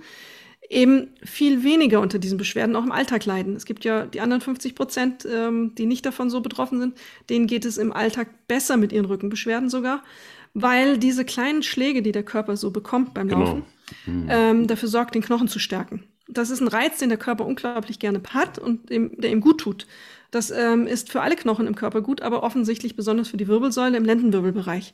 eben 0.70 1.10
viel 1.24 1.64
weniger 1.64 2.00
unter 2.00 2.20
diesen 2.20 2.38
Beschwerden 2.38 2.76
auch 2.76 2.84
im 2.84 2.92
Alltag 2.92 3.26
leiden. 3.26 3.56
Es 3.56 3.66
gibt 3.66 3.84
ja 3.86 4.06
die 4.06 4.22
anderen 4.22 4.42
50 4.42 4.76
Prozent, 4.76 5.26
ähm, 5.26 5.74
die 5.76 5.88
nicht 5.88 6.06
davon 6.06 6.30
so 6.30 6.42
betroffen 6.42 6.80
sind, 6.80 6.96
denen 7.30 7.48
geht 7.48 7.66
es 7.66 7.78
im 7.78 7.92
Alltag 7.92 8.48
besser 8.48 8.78
mit 8.78 8.92
ihren 8.92 9.06
Rückenbeschwerden 9.06 9.70
sogar 9.70 10.04
weil 10.54 10.98
diese 10.98 11.26
kleinen 11.26 11.64
Schläge, 11.64 12.02
die 12.02 12.12
der 12.12 12.24
Körper 12.24 12.58
so 12.58 12.72
bekommt 12.72 13.14
beim 13.14 13.28
genau. 13.28 13.42
Laufen, 13.42 13.64
mhm. 14.06 14.28
ähm, 14.30 14.68
dafür 14.68 14.90
sorgt, 14.90 15.16
den 15.16 15.22
Knochen 15.22 15.48
zu 15.48 15.60
stärken. 15.60 16.04
Das 16.28 16.50
ist 16.50 16.62
ein 16.62 16.68
Reiz, 16.68 17.00
den 17.00 17.10
der 17.10 17.18
Körper 17.18 17.46
unglaublich 17.46 18.00
gerne 18.00 18.22
hat 18.30 18.60
und 18.60 18.90
dem, 18.90 19.20
der 19.20 19.32
ihm 19.32 19.42
gut 19.42 19.62
tut. 19.62 19.88
Das 20.32 20.52
ähm, 20.52 20.86
ist 20.86 21.12
für 21.12 21.22
alle 21.22 21.36
Knochen 21.36 21.66
im 21.66 21.76
Körper 21.76 22.02
gut, 22.02 22.22
aber 22.22 22.44
offensichtlich 22.44 22.96
besonders 22.96 23.30
für 23.30 23.38
die 23.38 23.48
Wirbelsäule 23.48 23.98
im 23.98 24.06
Lendenwirbelbereich. 24.06 24.94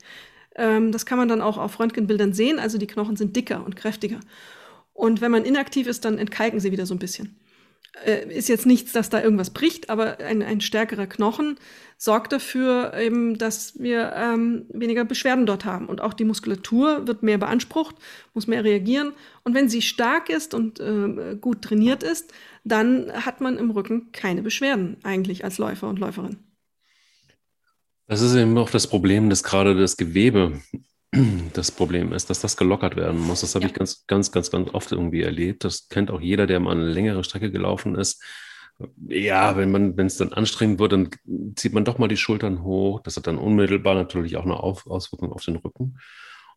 Ähm, 0.56 0.94
das 0.94 1.06
kann 1.06 1.18
man 1.18 1.28
dann 1.28 1.42
auch 1.42 1.58
auf 1.58 1.78
Röntgenbildern 1.78 2.32
sehen. 2.32 2.58
Also 2.58 2.78
die 2.78 2.88
Knochen 2.88 3.18
sind 3.18 3.36
dicker 3.36 3.66
und 3.66 3.76
kräftiger. 3.76 4.20
Und 4.96 5.22
wenn 5.22 5.30
man 5.30 5.46
inaktiv 5.46 5.86
ist, 5.86 6.06
dann 6.06 6.18
entkalken 6.18 6.60
sie 6.60 6.72
wieder 6.72 6.88
so 6.88 6.96
ein 6.96 7.00
bisschen 7.00 7.40
äh, 8.04 8.28
ist 8.34 8.50
jetzt 8.50 8.66
nichts, 8.66 8.92
dass 8.92 9.10
da 9.10 9.22
irgendwas 9.22 9.52
bricht, 9.52 9.90
aber 9.90 10.20
ein, 10.20 10.42
ein 10.42 10.62
stärkerer 10.62 11.08
Knochen 11.08 11.58
sorgt 11.98 12.34
dafür 12.34 12.94
eben, 12.98 13.38
dass 13.38 13.80
wir 13.80 14.14
ähm, 14.16 14.66
weniger 14.70 15.06
Beschwerden 15.06 15.46
dort 15.46 15.66
haben. 15.66 15.86
Und 15.86 16.02
auch 16.02 16.14
die 16.14 16.26
Muskulatur 16.26 17.08
wird 17.08 17.24
mehr 17.24 17.38
beansprucht, 17.38 17.96
muss 18.34 18.48
mehr 18.48 18.64
reagieren. 18.64 19.14
Und 19.44 19.54
wenn 19.54 19.70
sie 19.70 19.82
stark 19.82 20.30
ist 20.30 20.54
und 20.54 20.80
äh, 20.80 21.38
gut 21.40 21.62
trainiert 21.62 22.04
ist, 22.04 22.34
dann 22.64 23.12
hat 23.14 23.42
man 23.42 23.58
im 23.58 23.72
Rücken 23.72 24.12
keine 24.12 24.42
Beschwerden 24.42 24.98
eigentlich 25.04 25.44
als 25.44 25.58
Läufer 25.58 25.88
und 25.88 26.00
Läuferin. 26.00 26.38
Das 28.08 28.22
ist 28.22 28.36
eben 28.36 28.58
auch 28.58 28.70
das 28.70 28.88
Problem, 28.88 29.30
dass 29.30 29.44
gerade 29.44 29.76
das 29.76 29.98
Gewebe 29.98 30.62
das 31.54 31.72
Problem 31.72 32.14
ist, 32.14 32.30
dass 32.30 32.42
das 32.42 32.58
gelockert 32.58 32.96
werden 32.96 33.20
muss. 33.20 33.42
Das 33.42 33.56
habe 33.56 33.64
ja. 33.64 33.70
ich 33.70 33.76
ganz, 33.76 34.06
ganz, 34.08 34.32
ganz, 34.32 34.52
ganz 34.52 34.70
oft 34.74 34.92
irgendwie 34.92 35.22
erlebt. 35.22 35.64
Das 35.64 35.90
kennt 35.90 36.12
auch 36.12 36.22
jeder, 36.22 36.48
der 36.48 36.60
mal 36.60 36.72
eine 36.72 36.88
längere 36.88 37.24
Strecke 37.24 37.52
gelaufen 37.52 37.96
ist. 37.96 38.24
Ja, 39.08 39.56
wenn 39.56 39.72
man, 39.72 39.96
wenn 39.96 40.08
es 40.08 40.18
dann 40.18 40.34
anstrengend 40.34 40.80
wird, 40.80 40.92
dann 40.92 41.10
zieht 41.56 41.74
man 41.74 41.86
doch 41.86 41.98
mal 41.98 42.10
die 42.10 42.18
Schultern 42.18 42.64
hoch. 42.64 43.00
Das 43.02 43.16
hat 43.16 43.28
dann 43.28 43.38
unmittelbar 43.38 43.96
natürlich 43.96 44.36
auch 44.36 44.44
eine 44.44 44.58
auf 44.58 44.86
Auswirkung 44.88 45.32
auf 45.32 45.44
den 45.44 45.56
Rücken. 45.56 45.98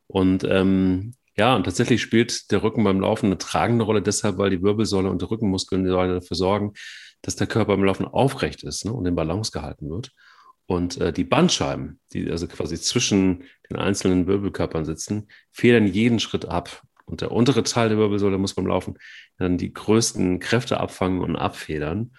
Und 0.08 0.42
ähm, 0.44 1.14
ja, 1.36 1.54
und 1.54 1.64
tatsächlich 1.64 2.02
spielt 2.02 2.50
der 2.50 2.64
Rücken 2.64 2.82
beim 2.82 3.00
Laufen 3.00 3.26
eine 3.26 3.38
tragende 3.38 3.84
Rolle, 3.84 4.02
deshalb, 4.02 4.38
weil 4.38 4.50
die 4.50 4.62
Wirbelsäule 4.62 5.08
und 5.08 5.22
die 5.22 5.26
Rückenmuskeln 5.26 5.84
dafür 5.84 6.36
sorgen, 6.36 6.72
dass 7.22 7.36
der 7.36 7.46
Körper 7.46 7.76
beim 7.76 7.84
Laufen 7.84 8.06
aufrecht 8.06 8.64
ist 8.64 8.84
ne, 8.84 8.92
und 8.92 9.06
in 9.06 9.14
Balance 9.14 9.52
gehalten 9.52 9.88
wird. 9.88 10.12
Und 10.68 11.00
äh, 11.00 11.14
die 11.14 11.24
Bandscheiben, 11.24 11.98
die 12.12 12.30
also 12.30 12.46
quasi 12.46 12.78
zwischen 12.78 13.44
den 13.70 13.78
einzelnen 13.78 14.26
Wirbelkörpern 14.26 14.84
sitzen, 14.84 15.28
federn 15.50 15.86
jeden 15.86 16.20
Schritt 16.20 16.44
ab. 16.44 16.82
Und 17.06 17.22
der 17.22 17.32
untere 17.32 17.62
Teil 17.62 17.88
der 17.88 17.96
Wirbelsäule 17.96 18.36
muss 18.36 18.54
beim 18.54 18.66
Laufen 18.66 18.98
dann 19.38 19.56
die 19.56 19.72
größten 19.72 20.40
Kräfte 20.40 20.78
abfangen 20.78 21.22
und 21.22 21.36
abfedern. 21.36 22.12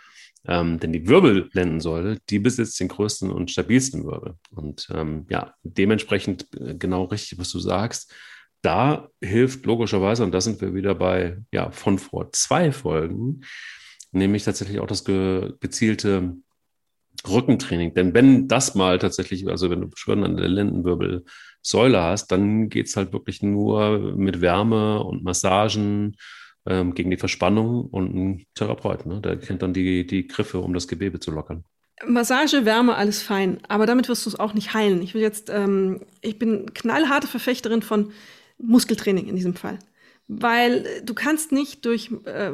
Ähm, 0.47 0.79
denn 0.79 0.91
die 0.91 1.07
Wirbellendensäule, 1.07 2.17
die 2.27 2.39
besitzt 2.39 2.79
den 2.79 2.87
größten 2.87 3.29
und 3.29 3.51
stabilsten 3.51 4.03
Wirbel. 4.03 4.33
Und 4.49 4.89
ähm, 4.95 5.27
ja, 5.29 5.53
dementsprechend 5.61 6.47
äh, 6.59 6.73
genau 6.73 7.03
richtig, 7.03 7.37
was 7.37 7.51
du 7.51 7.59
sagst. 7.59 8.11
Da 8.63 9.09
hilft 9.21 9.67
logischerweise, 9.67 10.23
und 10.23 10.31
da 10.31 10.41
sind 10.41 10.59
wir 10.59 10.73
wieder 10.73 10.95
bei, 10.95 11.37
ja, 11.51 11.69
von 11.69 11.99
vor 11.99 12.31
zwei 12.31 12.71
Folgen, 12.71 13.41
nämlich 14.11 14.43
tatsächlich 14.43 14.79
auch 14.79 14.87
das 14.87 15.05
ge 15.05 15.53
gezielte 15.59 16.33
Rückentraining. 17.27 17.93
Denn 17.93 18.13
wenn 18.13 18.47
das 18.47 18.75
mal 18.75 18.99
tatsächlich, 18.99 19.47
also 19.47 19.69
wenn 19.69 19.81
du 19.81 19.89
Beschwerden 19.89 20.23
an 20.23 20.37
der 20.37 20.47
Lendenwirbelsäule 20.47 22.01
hast, 22.01 22.27
dann 22.31 22.69
geht 22.69 22.87
es 22.87 22.95
halt 22.95 23.13
wirklich 23.13 23.41
nur 23.41 24.15
mit 24.15 24.41
Wärme 24.41 25.03
und 25.03 25.23
Massagen 25.23 26.15
ähm, 26.65 26.93
gegen 26.93 27.11
die 27.11 27.17
Verspannung 27.17 27.85
und 27.85 28.15
ein 28.15 28.45
Therapeut, 28.55 29.05
ne? 29.05 29.21
der 29.21 29.37
kennt 29.37 29.61
dann 29.61 29.73
die, 29.73 30.05
die 30.05 30.27
Griffe, 30.27 30.59
um 30.59 30.73
das 30.73 30.87
Gewebe 30.87 31.19
zu 31.19 31.31
lockern. 31.31 31.63
Massage, 32.05 32.63
Wärme, 32.63 32.95
alles 32.95 33.21
fein. 33.21 33.59
Aber 33.67 33.85
damit 33.85 34.07
wirst 34.07 34.25
du 34.25 34.29
es 34.29 34.39
auch 34.39 34.53
nicht 34.53 34.73
heilen. 34.73 35.01
Ich 35.01 35.13
will 35.13 35.21
jetzt, 35.21 35.49
ähm, 35.49 36.01
ich 36.21 36.39
bin 36.39 36.73
knallharte 36.73 37.27
Verfechterin 37.27 37.81
von 37.81 38.11
Muskeltraining 38.57 39.27
in 39.27 39.35
diesem 39.35 39.55
Fall. 39.55 39.79
Weil 40.27 40.85
du 41.03 41.13
kannst 41.13 41.51
nicht 41.51 41.85
durch 41.85 42.11
äh, 42.25 42.51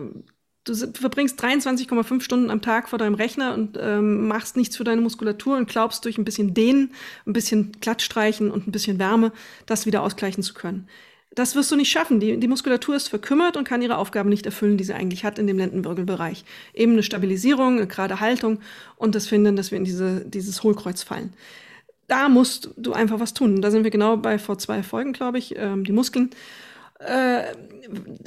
du 0.65 0.75
verbringst 0.75 1.41
23,5 1.41 2.21
Stunden 2.21 2.49
am 2.49 2.61
Tag 2.61 2.89
vor 2.89 2.99
deinem 2.99 3.15
Rechner 3.15 3.53
und 3.53 3.77
ähm, 3.79 4.27
machst 4.27 4.57
nichts 4.57 4.75
für 4.75 4.83
deine 4.83 5.01
Muskulatur 5.01 5.57
und 5.57 5.69
glaubst 5.69 6.03
durch 6.05 6.17
ein 6.17 6.25
bisschen 6.25 6.53
Dehnen, 6.53 6.91
ein 7.25 7.33
bisschen 7.33 7.71
Glattstreichen 7.79 8.51
und 8.51 8.67
ein 8.67 8.71
bisschen 8.71 8.99
Wärme 8.99 9.31
das 9.65 9.85
wieder 9.85 10.01
ausgleichen 10.01 10.43
zu 10.43 10.53
können. 10.53 10.87
Das 11.35 11.53
wirst 11.55 11.69
du 11.71 11.75
nicht 11.75 11.91
schaffen. 11.91 12.19
Die, 12.19 12.37
die 12.39 12.47
Muskulatur 12.47 12.95
ist 12.95 13.09
verkümmert 13.09 13.57
und 13.57 13.67
kann 13.67 13.81
ihre 13.81 13.97
Aufgaben 13.97 14.29
nicht 14.29 14.45
erfüllen, 14.45 14.77
die 14.77 14.85
sie 14.85 14.93
eigentlich 14.93 15.25
hat 15.25 15.37
in 15.37 15.47
dem 15.47 15.57
Lendenwirbelbereich. 15.57 16.45
Eben 16.73 16.93
eine 16.93 17.03
Stabilisierung, 17.03 17.77
eine 17.77 17.87
gerade 17.87 18.19
Haltung 18.21 18.59
und 18.95 19.15
das 19.15 19.27
Finden, 19.27 19.55
dass 19.55 19.69
wir 19.69 19.77
in 19.77 19.83
diese, 19.83 20.21
dieses 20.25 20.63
Hohlkreuz 20.63 21.03
fallen. 21.03 21.33
Da 22.07 22.29
musst 22.29 22.69
du 22.77 22.93
einfach 22.93 23.19
was 23.19 23.33
tun. 23.33 23.61
Da 23.61 23.69
sind 23.69 23.83
wir 23.83 23.91
genau 23.91 24.15
bei 24.17 24.39
vor 24.39 24.57
zwei 24.57 24.81
Folgen, 24.81 25.11
glaube 25.11 25.37
ich, 25.37 25.55
ähm, 25.57 25.83
die 25.83 25.91
Muskeln. 25.91 26.29
Äh, 27.05 27.55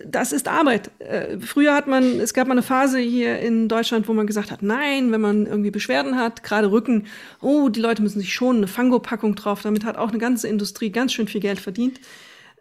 das 0.07 0.33
ist 0.33 0.49
Arbeit. 0.49 0.91
Äh, 1.01 1.38
früher 1.41 1.75
hat 1.75 1.87
man, 1.87 2.21
es 2.21 2.33
gab 2.33 2.47
mal 2.47 2.53
eine 2.53 2.62
Phase 2.62 2.99
hier 2.99 3.38
in 3.41 3.69
Deutschland, 3.69 4.09
wo 4.09 4.12
man 4.12 4.27
gesagt 4.27 4.51
hat, 4.51 4.62
nein, 4.62 5.11
wenn 5.12 5.21
man 5.21 5.47
irgendwie 5.47 5.71
Beschwerden 5.71 6.17
hat, 6.17 6.43
gerade 6.43 6.71
Rücken, 6.71 7.07
oh, 7.41 7.69
die 7.69 7.81
Leute 7.81 8.03
müssen 8.03 8.21
sich 8.21 8.33
schonen, 8.33 8.59
eine 8.59 8.69
Fango-Packung 8.69 9.35
drauf. 9.35 9.62
Damit 9.62 9.85
hat 9.85 9.97
auch 9.97 10.11
eine 10.11 10.19
ganze 10.19 10.49
Industrie 10.49 10.91
ganz 10.91 11.12
schön 11.12 11.29
viel 11.29 11.41
Geld 11.41 11.59
verdient. 11.59 12.01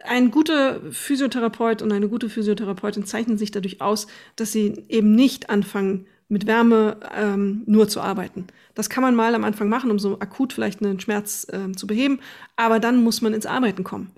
Ein 0.03 0.31
guter 0.31 0.79
Physiotherapeut 0.91 1.81
und 1.81 1.91
eine 1.91 2.07
gute 2.07 2.29
Physiotherapeutin 2.29 3.05
zeichnen 3.05 3.37
sich 3.37 3.51
dadurch 3.51 3.81
aus, 3.81 4.07
dass 4.35 4.51
sie 4.51 4.83
eben 4.89 5.15
nicht 5.15 5.49
anfangen, 5.49 6.07
mit 6.29 6.45
Wärme 6.45 6.97
ähm, 7.15 7.63
nur 7.67 7.87
zu 7.87 8.01
arbeiten. 8.01 8.47
Das 8.75 8.89
kann 8.89 9.01
man 9.01 9.15
mal 9.15 9.33
am 9.33 9.45
Anfang 9.45 9.69
machen, 9.69 9.91
um 9.91 9.97
so 9.97 10.19
akut 10.19 10.51
vielleicht 10.51 10.83
einen 10.83 10.99
Schmerz 10.99 11.47
äh, 11.49 11.71
zu 11.71 11.87
beheben, 11.87 12.19
aber 12.57 12.79
dann 12.79 13.01
muss 13.01 13.21
man 13.21 13.33
ins 13.33 13.45
Arbeiten 13.45 13.83
kommen 13.83 14.11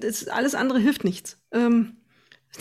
das, 0.00 0.28
alles 0.28 0.54
andere 0.54 0.78
hilft 0.78 1.04
nichts. 1.04 1.38
Ähm, 1.52 1.96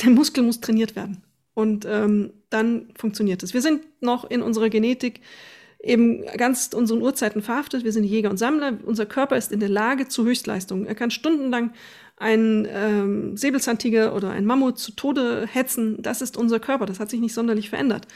der 0.01 0.09
Muskel 0.09 0.43
muss 0.43 0.61
trainiert 0.61 0.95
werden. 0.95 1.23
Und 1.53 1.85
ähm, 1.85 2.31
dann 2.49 2.89
funktioniert 2.95 3.43
es. 3.43 3.53
Wir 3.53 3.61
sind 3.61 3.81
noch 4.01 4.29
in 4.29 4.41
unserer 4.41 4.69
Genetik 4.69 5.21
eben 5.83 6.25
ganz 6.37 6.69
unseren 6.73 7.01
Urzeiten 7.01 7.41
verhaftet. 7.41 7.83
Wir 7.83 7.91
sind 7.91 8.03
Jäger 8.03 8.29
und 8.29 8.37
Sammler. 8.37 8.77
Unser 8.85 9.05
Körper 9.05 9.35
ist 9.35 9.51
in 9.51 9.59
der 9.59 9.69
Lage 9.69 10.07
zu 10.07 10.23
Höchstleistungen. 10.23 10.85
Er 10.85 10.95
kann 10.95 11.11
stundenlang 11.11 11.73
einen 12.17 12.67
ähm, 12.69 13.35
Säbelzahntiger 13.35 14.15
oder 14.15 14.29
einen 14.29 14.45
Mammut 14.45 14.77
zu 14.77 14.91
Tode 14.91 15.47
hetzen. 15.51 16.01
Das 16.01 16.21
ist 16.21 16.37
unser 16.37 16.59
Körper. 16.59 16.85
Das 16.85 16.99
hat 16.99 17.09
sich 17.09 17.19
nicht 17.19 17.33
sonderlich 17.33 17.69
verändert. 17.69 18.07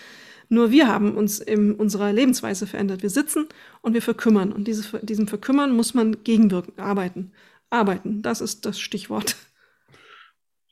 Nur 0.48 0.70
wir 0.70 0.88
haben 0.88 1.16
uns 1.16 1.40
in 1.40 1.74
unserer 1.74 2.14
Lebensweise 2.14 2.68
verändert. 2.68 3.02
Wir 3.02 3.10
sitzen 3.10 3.48
und 3.82 3.94
wir 3.94 4.04
verkümmern. 4.04 4.54
Und 4.54 4.68
dieses, 4.68 4.92
diesem 5.02 5.28
Verkümmern 5.28 5.72
muss 5.76 5.96
man 5.96 6.24
gegenwirken, 6.24 6.78
arbeiten. 6.78 7.32
Arbeiten, 7.70 8.22
das 8.22 8.42
ist 8.42 8.66
das 8.66 8.80
Stichwort. 8.80 9.36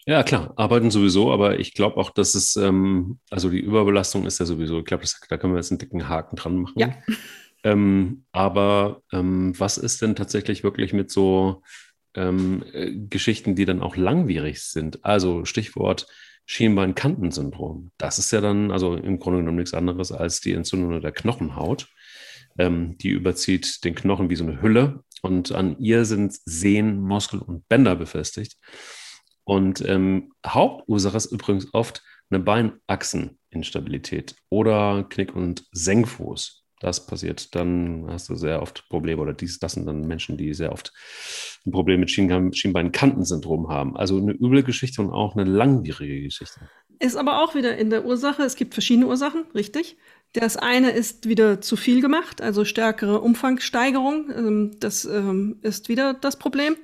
Ja, 0.06 0.23
klar, 0.23 0.53
arbeiten 0.58 0.91
sowieso, 0.91 1.32
aber 1.32 1.60
ich 1.60 1.73
glaube 1.73 1.97
auch, 1.97 2.10
dass 2.10 2.36
es, 2.36 2.58
ähm, 2.58 3.19
also 3.29 3.49
die 3.49 3.62
Überbelastung 3.62 4.25
ist 4.25 4.39
ja 4.39 4.45
sowieso, 4.45 4.79
ich 4.79 4.86
glaube, 4.86 5.06
da 5.29 5.38
können 5.38 5.53
wir 5.53 5.60
jetzt 5.60 5.71
einen 5.71 5.79
dicken 5.79 6.10
Haken 6.10 6.36
dran 6.36 6.58
machen. 6.58 6.77
Ja. 6.77 6.93
Ähm, 7.63 8.25
aber 8.34 9.01
ähm, 9.13 9.58
was 9.58 9.77
ist 9.77 10.01
denn 10.01 10.17
tatsächlich 10.17 10.63
wirklich 10.65 10.91
mit 10.91 11.10
so 11.10 11.62
ähm, 12.13 12.63
äh, 12.73 12.91
Geschichten, 12.91 13.56
die 13.56 13.63
dann 13.63 13.82
auch 13.82 13.95
langwierig 13.95 14.62
sind? 14.62 15.06
Also 15.06 15.45
Stichwort 15.45 16.08
Schienbeinkantensyndrom. 16.45 17.91
Das 17.97 18.19
ist 18.19 18.32
ja 18.32 18.41
dann 18.41 18.71
also 18.71 18.95
im 18.95 19.19
Grunde 19.19 19.39
genommen 19.39 19.58
nichts 19.58 19.73
anderes 19.73 20.12
als 20.12 20.41
die 20.41 20.51
Entzündung 20.51 20.99
der 20.99 21.13
Knochenhaut. 21.13 21.88
Ähm, 22.58 22.97
die 22.97 23.10
überzieht 23.10 23.84
den 23.86 23.95
Knochen 23.95 24.29
wie 24.29 24.36
so 24.36 24.43
eine 24.43 24.62
Hülle 24.62 25.03
und 25.23 25.51
an 25.53 25.77
ihr 25.79 26.05
sind 26.05 26.38
Sehnen, 26.45 27.01
Muskel 27.01 27.39
und 27.39 27.67
Bänder 27.69 27.95
befestigt. 27.95 28.57
Und 29.45 29.81
ähm, 29.88 30.33
Hauptursache 30.45 31.17
ist 31.17 31.31
übrigens 31.31 31.73
oft 31.73 32.03
eine 32.29 32.39
Beinachseninstabilität 32.39 34.36
oder 34.49 35.05
Knick- 35.09 35.36
und 35.36 35.65
Senkfuß. 35.71 36.63
Das 36.79 37.05
passiert, 37.05 37.55
dann 37.55 38.07
hast 38.09 38.27
du 38.27 38.36
sehr 38.36 38.62
oft 38.62 38.89
Probleme 38.89 39.21
oder 39.21 39.33
dies, 39.33 39.59
das 39.59 39.73
sind 39.73 39.86
dann 39.86 40.01
Menschen, 40.01 40.38
die 40.38 40.53
sehr 40.53 40.73
oft 40.73 40.91
ein 41.65 41.71
Problem 41.71 42.01
mit 42.01 42.12
Schienbeinkantensyndrom 42.12 43.69
haben. 43.69 43.95
Also 43.95 44.17
eine 44.17 44.33
üble 44.33 44.63
Geschichte 44.63 45.01
und 45.01 45.12
auch 45.12 45.38
eine 45.38 45.49
langwierige 45.49 46.21
Geschichte. 46.21 46.69
Ist 46.99 47.15
aber 47.15 47.41
auch 47.41 47.55
wieder 47.55 47.77
in 47.77 47.89
der 47.89 48.05
Ursache. 48.05 48.43
Es 48.43 48.57
gibt 48.57 48.73
verschiedene 48.73 49.07
Ursachen, 49.07 49.45
richtig. 49.55 49.97
Das 50.34 50.58
eine 50.58 50.89
ist 50.91 51.28
wieder 51.30 51.62
zu 51.62 51.76
viel 51.76 52.02
gemacht, 52.02 52.41
also 52.41 52.65
stärkere 52.65 53.22
Umfangssteigerung. 53.22 54.32
Ähm, 54.36 54.72
das 54.80 55.06
ähm, 55.06 55.60
ist 55.62 55.89
wieder 55.89 56.15
das 56.15 56.38
Problem. 56.38 56.76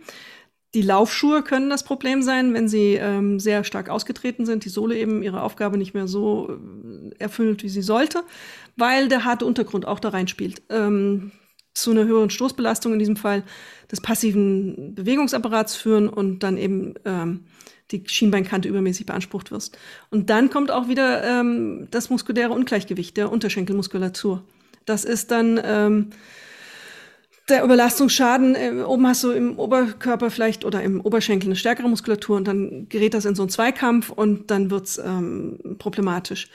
Die 0.75 0.83
Laufschuhe 0.83 1.41
können 1.41 1.71
das 1.71 1.83
Problem 1.83 2.21
sein, 2.21 2.53
wenn 2.53 2.67
sie 2.67 2.93
ähm, 2.93 3.39
sehr 3.39 3.63
stark 3.63 3.89
ausgetreten 3.89 4.45
sind, 4.45 4.65
die 4.65 4.69
Sohle 4.69 4.95
eben 4.95 5.23
ihre 5.23 5.41
Aufgabe 5.41 5.79
nicht 5.79 5.95
mehr 5.95 6.07
so 6.07 6.51
äh, 6.51 7.15
erfüllt, 7.17 7.63
wie 7.63 7.69
sie 7.69 7.81
sollte, 7.81 8.23
weil 8.77 9.07
der 9.07 9.25
harte 9.25 9.45
Untergrund 9.45 9.87
auch 9.87 9.99
da 9.99 10.09
reinspielt. 10.09 10.61
Zu 11.73 11.91
einer 11.91 12.05
höheren 12.05 12.29
Stoßbelastung 12.29 12.93
in 12.93 12.99
diesem 12.99 13.15
Fall 13.15 13.43
des 13.91 14.01
passiven 14.01 14.93
Bewegungsapparats 14.95 15.75
führen 15.75 16.07
und 16.09 16.43
dann 16.43 16.57
eben 16.57 16.93
die 17.91 18.03
Schienbeinkante 18.05 18.69
übermäßig 18.69 19.05
beansprucht 19.05 19.51
wirst. 19.51 19.77
Und 20.09 20.29
dann 20.29 20.49
kommt 20.49 20.71
auch 20.71 20.87
wieder 20.87 21.23
ähm, 21.23 21.87
das 21.91 22.09
muskuläre 22.09 22.53
Ungleichgewicht 22.53 23.17
der 23.17 23.31
Unterschenkelmuskulatur. 23.31 24.43
Das 24.85 25.05
ist 25.05 25.31
dann 25.31 25.59
ähm, 25.63 26.09
der 27.49 27.63
Überlastungsschaden, 27.63 28.55
äh, 28.55 28.83
oben 28.85 29.07
hast 29.07 29.23
du 29.23 29.31
im 29.31 29.57
Oberkörper 29.57 30.29
vielleicht 30.29 30.65
oder 30.65 30.83
im 30.83 31.01
Oberschenkel 31.01 31.47
eine 31.47 31.55
stärkere 31.55 31.89
Muskulatur 31.89 32.37
und 32.37 32.47
dann 32.47 32.87
gerät 32.89 33.13
das 33.13 33.25
in 33.25 33.35
so 33.35 33.43
einen 33.43 33.49
Zweikampf 33.49 34.09
und 34.09 34.51
dann 34.51 34.71
wird's 34.71 34.97
ähm, 34.97 35.59
problematisch. 35.79 36.49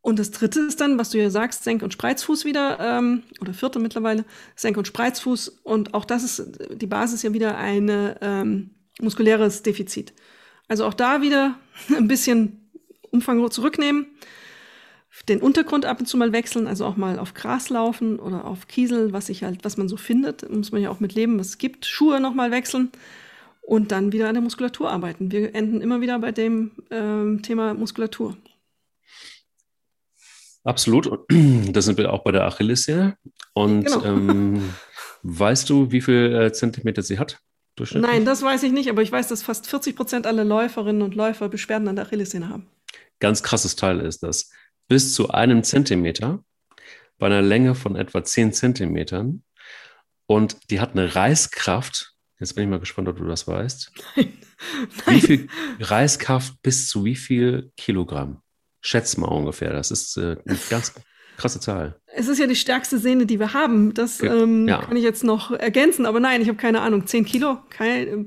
Und 0.00 0.18
das 0.18 0.32
dritte 0.32 0.60
ist 0.60 0.80
dann, 0.80 0.98
was 0.98 1.10
du 1.10 1.18
ja 1.18 1.30
sagst, 1.30 1.62
Senk- 1.62 1.84
und 1.84 1.92
Spreizfuß 1.92 2.44
wieder, 2.44 2.78
ähm, 2.80 3.22
oder 3.40 3.54
vierte 3.54 3.78
mittlerweile, 3.78 4.24
Senk- 4.56 4.76
und 4.76 4.88
Spreizfuß. 4.88 5.60
Und 5.62 5.94
auch 5.94 6.04
das 6.04 6.24
ist 6.24 6.58
die 6.74 6.88
Basis 6.88 7.22
ja 7.22 7.32
wieder 7.32 7.56
ein 7.56 7.88
ähm, 8.20 8.70
muskuläres 9.00 9.62
Defizit. 9.62 10.12
Also 10.68 10.84
auch 10.84 10.94
da 10.94 11.22
wieder 11.22 11.58
ein 11.96 12.08
bisschen 12.08 12.70
Umfang 13.10 13.50
zurücknehmen 13.50 14.06
den 15.28 15.40
Untergrund 15.40 15.84
ab 15.84 16.00
und 16.00 16.06
zu 16.06 16.16
mal 16.16 16.32
wechseln, 16.32 16.66
also 16.66 16.84
auch 16.84 16.96
mal 16.96 17.18
auf 17.18 17.34
Gras 17.34 17.68
laufen 17.68 18.18
oder 18.18 18.44
auf 18.44 18.66
Kiesel, 18.66 19.12
was 19.12 19.28
ich 19.28 19.44
halt, 19.44 19.64
was 19.64 19.76
man 19.76 19.88
so 19.88 19.96
findet, 19.96 20.48
muss 20.50 20.72
man 20.72 20.82
ja 20.82 20.90
auch 20.90 21.00
mit 21.00 21.14
leben, 21.14 21.38
was 21.38 21.48
es 21.48 21.58
gibt. 21.58 21.86
Schuhe 21.86 22.20
noch 22.20 22.34
mal 22.34 22.50
wechseln 22.50 22.90
und 23.60 23.92
dann 23.92 24.12
wieder 24.12 24.28
an 24.28 24.34
der 24.34 24.42
Muskulatur 24.42 24.90
arbeiten. 24.90 25.30
Wir 25.30 25.54
enden 25.54 25.80
immer 25.80 26.00
wieder 26.00 26.18
bei 26.18 26.32
dem 26.32 26.72
ähm, 26.90 27.42
Thema 27.42 27.74
Muskulatur. 27.74 28.36
Absolut. 30.64 31.10
Da 31.72 31.80
sind 31.80 31.98
wir 31.98 32.12
auch 32.12 32.24
bei 32.24 32.32
der 32.32 32.44
Achillessehne. 32.44 33.16
Und 33.54 33.84
genau. 33.84 34.04
ähm, 34.04 34.74
weißt 35.22 35.68
du, 35.70 35.90
wie 35.90 36.00
viel 36.00 36.34
äh, 36.34 36.52
Zentimeter 36.52 37.02
sie 37.02 37.18
hat? 37.18 37.38
Nein, 37.92 38.24
das 38.24 38.42
weiß 38.42 38.62
ich 38.64 38.72
nicht, 38.72 38.88
aber 38.90 39.02
ich 39.02 39.12
weiß, 39.12 39.28
dass 39.28 39.42
fast 39.42 39.66
40 39.66 39.96
Prozent 39.96 40.26
aller 40.26 40.44
Läuferinnen 40.44 41.02
und 41.02 41.14
Läufer 41.14 41.48
Beschwerden 41.48 41.88
an 41.88 41.96
der 41.96 42.06
Achillessehne 42.06 42.48
haben. 42.48 42.68
Ganz 43.20 43.42
krasses 43.42 43.76
Teil 43.76 44.00
ist 44.00 44.22
das 44.22 44.50
bis 44.88 45.14
zu 45.14 45.30
einem 45.30 45.62
Zentimeter 45.62 46.44
bei 47.18 47.26
einer 47.26 47.42
Länge 47.42 47.74
von 47.74 47.96
etwa 47.96 48.24
10 48.24 48.52
Zentimetern. 48.52 49.42
Und 50.26 50.70
die 50.70 50.80
hat 50.80 50.92
eine 50.92 51.14
Reißkraft. 51.14 52.14
Jetzt 52.40 52.54
bin 52.54 52.64
ich 52.64 52.70
mal 52.70 52.80
gespannt, 52.80 53.08
ob 53.08 53.16
du 53.16 53.24
das 53.24 53.46
weißt. 53.46 53.92
Nein. 54.16 54.38
Nein. 55.06 55.16
Wie 55.16 55.20
viel 55.20 55.48
Reißkraft 55.80 56.60
bis 56.62 56.88
zu 56.88 57.04
wie 57.04 57.16
viel 57.16 57.72
Kilogramm? 57.76 58.42
Schätz 58.80 59.16
mal 59.16 59.28
ungefähr. 59.28 59.72
Das 59.72 59.90
ist 59.90 60.16
äh, 60.16 60.36
eine 60.44 60.58
ganz 60.68 60.94
krasse 61.36 61.60
Zahl. 61.60 62.00
Es 62.14 62.28
ist 62.28 62.38
ja 62.38 62.46
die 62.46 62.56
stärkste 62.56 62.98
Sehne, 62.98 63.26
die 63.26 63.38
wir 63.38 63.54
haben. 63.54 63.94
Das 63.94 64.22
ähm, 64.22 64.68
ja. 64.68 64.82
kann 64.82 64.96
ich 64.96 65.02
jetzt 65.02 65.24
noch 65.24 65.50
ergänzen, 65.50 66.06
aber 66.06 66.20
nein, 66.20 66.42
ich 66.42 66.48
habe 66.48 66.58
keine 66.58 66.80
Ahnung. 66.80 67.06
10 67.06 67.24
Kilo? 67.24 67.58
Kein, 67.70 68.26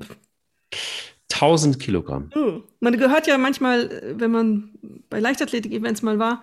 1000 1.32 1.78
Kilogramm. 1.78 2.30
Oh. 2.34 2.60
Man 2.80 2.96
gehört 2.98 3.26
ja 3.26 3.38
manchmal, 3.38 4.14
wenn 4.16 4.30
man 4.30 4.70
bei 5.10 5.20
Leichtathletik-Events 5.20 6.02
mal 6.02 6.18
war, 6.18 6.42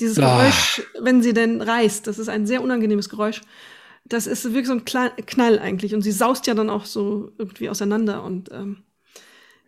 dieses 0.00 0.18
ah. 0.18 0.38
Geräusch, 0.38 0.82
wenn 1.00 1.22
sie 1.22 1.32
denn 1.32 1.60
reißt. 1.60 2.06
Das 2.06 2.18
ist 2.18 2.28
ein 2.28 2.46
sehr 2.46 2.62
unangenehmes 2.62 3.08
Geräusch. 3.08 3.40
Das 4.04 4.26
ist 4.26 4.44
wirklich 4.44 4.66
so 4.66 4.74
ein 4.74 4.84
Knall 4.84 5.58
eigentlich. 5.58 5.94
Und 5.94 6.02
sie 6.02 6.12
saust 6.12 6.46
ja 6.46 6.54
dann 6.54 6.68
auch 6.68 6.84
so 6.84 7.32
irgendwie 7.38 7.70
auseinander. 7.70 8.22
Und 8.22 8.50
ähm, 8.52 8.82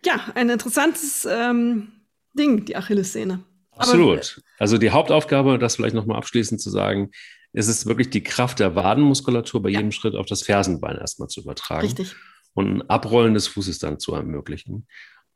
ja, 0.05 0.21
ein 0.35 0.51
interessantes 0.51 1.27
ähm, 1.31 1.93
Ding, 2.35 2.65
die 2.65 2.77
Achillessehne. 2.77 3.41
Absolut. 3.77 4.43
also 4.59 4.79
die 4.79 4.91
Hauptaufgabe, 4.91 5.59
das 5.59 5.77
vielleicht 5.77 5.95
nochmal 5.95 6.19
abschließend 6.19 6.61
zu 6.61 6.71
sagen, 6.71 7.11
ist 7.53 7.69
es 7.69 7.87
wirklich 7.87 8.11
die 8.11 8.23
Kraft 8.23 8.59
der 8.59 8.75
Wadenmuskulatur 8.75 9.63
bei 9.63 9.71
ja. 9.71 9.79
jedem 9.79 9.93
Schritt 9.93 10.15
auf 10.15 10.27
das 10.27 10.43
Fersenbein 10.43 10.97
erstmal 10.97 11.29
zu 11.29 11.41
übertragen. 11.41 11.87
Richtig 11.87 12.15
und 12.57 12.79
ein 12.79 12.91
Abrollen 12.91 13.35
des 13.35 13.47
Fußes 13.49 13.79
dann 13.79 14.01
zu 14.01 14.15
ermöglichen. 14.15 14.87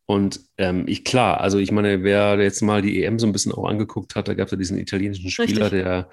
Und 0.06 0.40
ähm, 0.56 0.84
ich, 0.88 1.04
klar, 1.04 1.40
also 1.40 1.58
ich 1.58 1.70
meine, 1.70 2.02
wer 2.02 2.40
jetzt 2.40 2.62
mal 2.62 2.82
die 2.82 3.04
EM 3.04 3.18
so 3.18 3.26
ein 3.26 3.32
bisschen 3.32 3.52
auch 3.52 3.68
angeguckt 3.68 4.16
hat, 4.16 4.26
da 4.26 4.34
gab 4.34 4.46
es 4.46 4.52
ja 4.52 4.56
diesen 4.56 4.78
italienischen 4.78 5.30
Spieler, 5.30 5.70
der, 5.70 6.08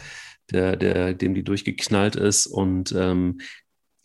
der, 0.51 0.75
der, 0.75 1.13
dem 1.13 1.33
die 1.33 1.43
durchgeknallt 1.43 2.17
ist. 2.17 2.45
Und 2.45 2.91
ähm, 2.91 3.39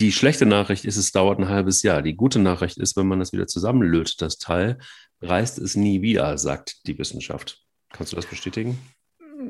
die 0.01 0.13
schlechte 0.13 0.47
Nachricht 0.47 0.85
ist, 0.85 0.97
es 0.97 1.11
dauert 1.11 1.41
ein 1.41 1.49
halbes 1.49 1.83
Jahr. 1.83 2.03
Die 2.03 2.15
gute 2.15 2.39
Nachricht 2.39 2.79
ist, 2.79 2.97
wenn 2.97 3.09
man 3.09 3.19
das 3.19 3.33
wieder 3.33 3.49
zusammenlötet, 3.49 4.23
das 4.23 4.39
Teil, 4.39 4.79
reißt 5.21 5.59
es 5.59 5.75
nie 5.77 6.03
wieder, 6.03 6.39
sagt 6.39 6.87
die 6.87 6.99
Wissenschaft. 6.99 7.62
Kannst 7.93 8.13
du 8.13 8.17
das 8.17 8.27
bestätigen? 8.27 8.79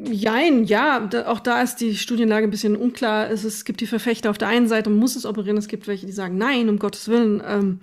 Jein, 0.05 0.65
ja, 0.65 1.01
da, 1.01 1.27
auch 1.27 1.41
da 1.41 1.61
ist 1.63 1.77
die 1.77 1.97
Studienlage 1.97 2.47
ein 2.47 2.51
bisschen 2.51 2.77
unklar. 2.77 3.31
Es, 3.31 3.45
es, 3.45 3.65
gibt 3.65 3.81
die 3.81 3.87
Verfechter 3.87 4.31
auf 4.31 4.39
der 4.39 4.49
einen 4.49 4.69
Seite, 4.69 4.91
man 4.91 4.99
muss 4.99 5.17
es 5.17 5.27
operieren, 5.27 5.59
es 5.59 5.69
gibt 5.69 5.87
welche, 5.87 6.07
die 6.07 6.13
sagen, 6.13 6.39
nein, 6.39 6.69
um 6.69 6.79
Gottes 6.79 7.09
Willen. 7.09 7.43
Ähm, 7.47 7.81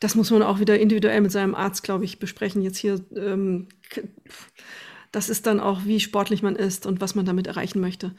das 0.00 0.14
muss 0.14 0.30
man 0.30 0.42
auch 0.42 0.60
wieder 0.60 0.78
individuell 0.78 1.20
mit 1.20 1.32
seinem 1.32 1.54
Arzt, 1.54 1.82
glaube 1.82 2.04
ich, 2.04 2.20
besprechen. 2.20 2.62
Jetzt 2.62 2.78
hier, 2.78 3.00
ähm, 3.16 3.66
das 5.10 5.28
ist 5.28 5.46
dann 5.46 5.58
auch, 5.58 5.84
wie 5.84 5.98
sportlich 5.98 6.42
man 6.42 6.54
ist 6.54 6.86
und 6.86 7.00
was 7.00 7.14
man 7.14 7.26
damit 7.26 7.48
erreichen 7.48 7.80
möchte 7.80 8.14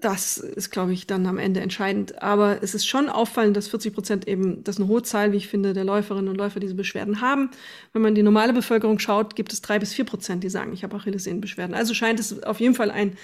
das 0.00 0.38
ist, 0.38 0.70
glaube 0.70 0.92
ich, 0.92 1.06
dann 1.06 1.26
am 1.26 1.38
Ende 1.38 1.60
entscheidend. 1.60 2.22
Aber 2.22 2.62
es 2.62 2.74
ist 2.74 2.86
schon 2.86 3.08
auffallend, 3.08 3.56
dass 3.56 3.68
40 3.68 3.94
Prozent 3.94 4.28
eben, 4.28 4.64
das 4.64 4.76
ist 4.76 4.80
eine 4.80 4.88
hohe 4.88 5.02
Zahl, 5.02 5.32
wie 5.32 5.36
ich 5.36 5.48
finde, 5.48 5.72
der 5.72 5.84
Läuferinnen 5.84 6.28
und 6.28 6.36
Läufer 6.36 6.60
diese 6.60 6.74
Beschwerden 6.74 7.20
haben. 7.20 7.50
Wenn 7.92 8.02
man 8.02 8.14
die 8.14 8.22
normale 8.22 8.52
Bevölkerung 8.52 8.98
schaut, 8.98 9.36
gibt 9.36 9.52
es 9.52 9.62
drei 9.62 9.78
bis 9.78 9.92
vier 9.92 10.04
Prozent, 10.04 10.42
die 10.44 10.50
sagen, 10.50 10.72
ich 10.72 10.82
habe 10.84 10.96
Achillessehnenbeschwerden. 10.96 11.74
Also 11.74 11.94
scheint 11.94 12.18
es 12.20 12.42
auf 12.42 12.60
jeden 12.60 12.74
Fall 12.74 12.90
ein 12.90 13.16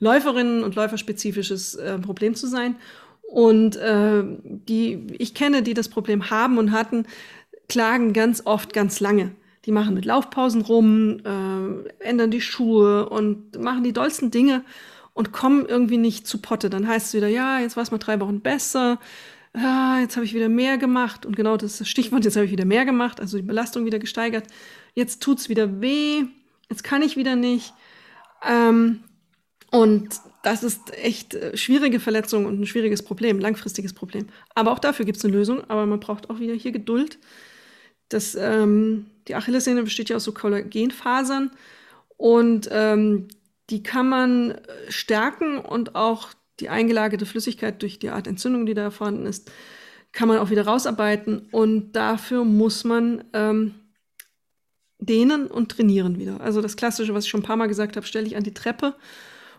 Läuferinnen- 0.00 0.64
und 0.64 0.74
Läuferspezifisches 0.74 1.74
äh, 1.76 1.98
Problem 1.98 2.34
zu 2.34 2.46
sein. 2.46 2.76
Und 3.22 3.76
äh, 3.76 4.24
die 4.42 5.06
ich 5.18 5.34
kenne, 5.34 5.62
die 5.62 5.74
das 5.74 5.88
Problem 5.88 6.30
haben 6.30 6.58
und 6.58 6.72
hatten, 6.72 7.06
klagen 7.68 8.12
ganz 8.12 8.42
oft 8.44 8.72
ganz 8.72 9.00
lange. 9.00 9.32
Die 9.64 9.72
machen 9.72 9.94
mit 9.94 10.04
Laufpausen 10.04 10.62
rum, 10.62 11.20
äh, 11.24 12.04
ändern 12.04 12.30
die 12.30 12.40
Schuhe 12.40 13.08
und 13.08 13.58
machen 13.62 13.84
die 13.84 13.92
dollsten 13.92 14.30
Dinge 14.30 14.64
und 15.14 15.32
kommen 15.32 15.66
irgendwie 15.66 15.98
nicht 15.98 16.26
zu 16.26 16.38
Potte. 16.38 16.70
Dann 16.70 16.88
heißt 16.88 17.08
es 17.08 17.14
wieder, 17.14 17.28
ja, 17.28 17.60
jetzt 17.60 17.76
war 17.76 17.82
es 17.82 17.90
mal 17.90 17.98
drei 17.98 18.20
Wochen 18.20 18.40
besser, 18.40 18.98
ja, 19.54 20.00
jetzt 20.00 20.16
habe 20.16 20.24
ich 20.24 20.34
wieder 20.34 20.48
mehr 20.48 20.78
gemacht 20.78 21.26
und 21.26 21.36
genau 21.36 21.56
das 21.56 21.86
Stichwort, 21.86 22.24
jetzt 22.24 22.36
habe 22.36 22.46
ich 22.46 22.52
wieder 22.52 22.64
mehr 22.64 22.86
gemacht, 22.86 23.20
also 23.20 23.36
die 23.36 23.42
Belastung 23.42 23.84
wieder 23.84 23.98
gesteigert. 23.98 24.46
Jetzt 24.94 25.22
tut 25.22 25.40
es 25.40 25.48
wieder 25.48 25.80
weh, 25.80 26.24
jetzt 26.70 26.84
kann 26.84 27.02
ich 27.02 27.16
wieder 27.16 27.36
nicht. 27.36 27.74
Ähm, 28.48 29.00
und 29.70 30.08
das 30.42 30.62
ist 30.62 30.92
echt 30.96 31.34
äh, 31.34 31.56
schwierige 31.56 32.00
Verletzung 32.00 32.46
und 32.46 32.60
ein 32.60 32.66
schwieriges 32.66 33.02
Problem, 33.02 33.38
langfristiges 33.38 33.92
Problem. 33.92 34.26
Aber 34.54 34.72
auch 34.72 34.78
dafür 34.78 35.04
gibt 35.04 35.18
es 35.18 35.24
eine 35.24 35.34
Lösung, 35.34 35.62
aber 35.68 35.86
man 35.86 36.00
braucht 36.00 36.30
auch 36.30 36.40
wieder 36.40 36.54
hier 36.54 36.72
Geduld. 36.72 37.18
Das, 38.08 38.34
ähm, 38.34 39.06
die 39.28 39.34
Achillessehne 39.34 39.82
besteht 39.82 40.08
ja 40.08 40.16
aus 40.16 40.24
so 40.24 40.32
Kollagenfasern 40.32 41.50
und 42.16 42.68
ähm, 42.72 43.28
die 43.70 43.82
kann 43.82 44.08
man 44.08 44.52
äh, 44.52 44.60
stärken 44.88 45.58
und 45.58 45.94
auch 45.94 46.28
die 46.60 46.68
eingelagerte 46.68 47.26
Flüssigkeit 47.26 47.80
durch 47.82 47.98
die 47.98 48.10
Art 48.10 48.26
Entzündung, 48.26 48.66
die 48.66 48.74
da 48.74 48.90
vorhanden 48.90 49.26
ist, 49.26 49.50
kann 50.12 50.28
man 50.28 50.38
auch 50.38 50.50
wieder 50.50 50.66
rausarbeiten. 50.66 51.48
Und 51.50 51.92
dafür 51.92 52.44
muss 52.44 52.84
man 52.84 53.24
ähm, 53.32 53.74
dehnen 54.98 55.46
und 55.46 55.70
trainieren 55.72 56.18
wieder. 56.18 56.40
Also 56.40 56.60
das 56.60 56.76
Klassische, 56.76 57.14
was 57.14 57.24
ich 57.24 57.30
schon 57.30 57.40
ein 57.40 57.46
paar 57.46 57.56
Mal 57.56 57.66
gesagt 57.66 57.96
habe, 57.96 58.06
stelle 58.06 58.26
ich 58.26 58.36
an 58.36 58.44
die 58.44 58.54
Treppe 58.54 58.94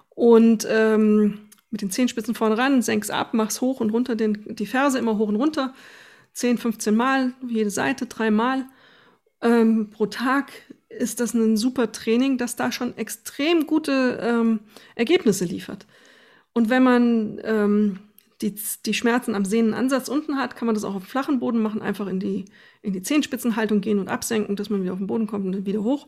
und 0.10 0.66
ähm, 0.70 1.50
mit 1.70 1.82
den 1.82 1.92
Zehenspitzen 1.92 2.36
vorne 2.36 2.58
ran, 2.58 2.82
senk's 2.82 3.10
ab, 3.10 3.34
mach's 3.34 3.60
hoch 3.60 3.80
und 3.80 3.90
runter, 3.90 4.16
den, 4.16 4.56
die 4.56 4.68
Ferse 4.68 5.00
immer 5.00 5.18
hoch 5.18 5.28
und 5.28 5.36
runter. 5.36 5.74
10, 6.34 6.58
15 6.58 6.96
Mal, 6.96 7.34
jede 7.48 7.70
Seite, 7.70 8.06
dreimal 8.06 8.66
ähm, 9.42 9.90
pro 9.90 10.06
Tag 10.06 10.52
ist 11.00 11.20
das 11.20 11.34
ein 11.34 11.58
super 11.58 11.92
Training, 11.92 12.38
das 12.38 12.56
da 12.56 12.72
schon 12.72 12.98
extrem 12.98 13.68
gute 13.68 14.20
ähm, 14.22 14.60
Ergebnisse 14.96 15.46
liefert. 15.46 15.86
Und 16.54 16.70
wenn 16.70 16.84
man 16.84 17.42
ähm, 17.44 18.00
die, 18.42 18.56
die 18.86 18.94
Schmerzen 18.94 19.36
am 19.36 19.46
Sehnenansatz 19.46 20.08
unten 20.08 20.38
hat, 20.38 20.56
kann 20.56 20.66
man 20.66 20.76
das 20.76 20.84
auch 20.84 20.96
auf 20.96 21.04
flachen 21.04 21.40
Boden 21.40 21.62
machen, 21.62 21.82
einfach 21.82 22.08
in 22.08 22.20
die, 22.20 22.46
in 22.82 22.94
die 22.94 23.02
Zehenspitzenhaltung 23.02 23.82
gehen 23.82 24.00
und 24.00 24.10
absenken, 24.10 24.56
dass 24.56 24.70
man 24.70 24.84
wieder 24.84 24.94
auf 24.94 25.00
den 25.00 25.08
Boden 25.08 25.28
kommt 25.28 25.46
und 25.46 25.54
dann 25.54 25.66
wieder 25.66 25.84
hoch. 25.84 26.08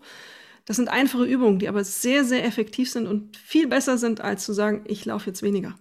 Das 0.65 0.77
sind 0.77 0.89
einfache 0.89 1.25
Übungen, 1.25 1.59
die 1.59 1.69
aber 1.69 1.83
sehr, 1.83 2.25
sehr 2.25 2.43
effektiv 2.43 2.91
sind 2.91 3.07
und 3.07 3.37
viel 3.37 3.67
besser 3.67 3.97
sind, 3.97 4.21
als 4.21 4.45
zu 4.45 4.53
sagen, 4.53 4.83
ich 4.85 5.05
laufe 5.05 5.27
jetzt 5.27 5.43
weniger. 5.43 5.75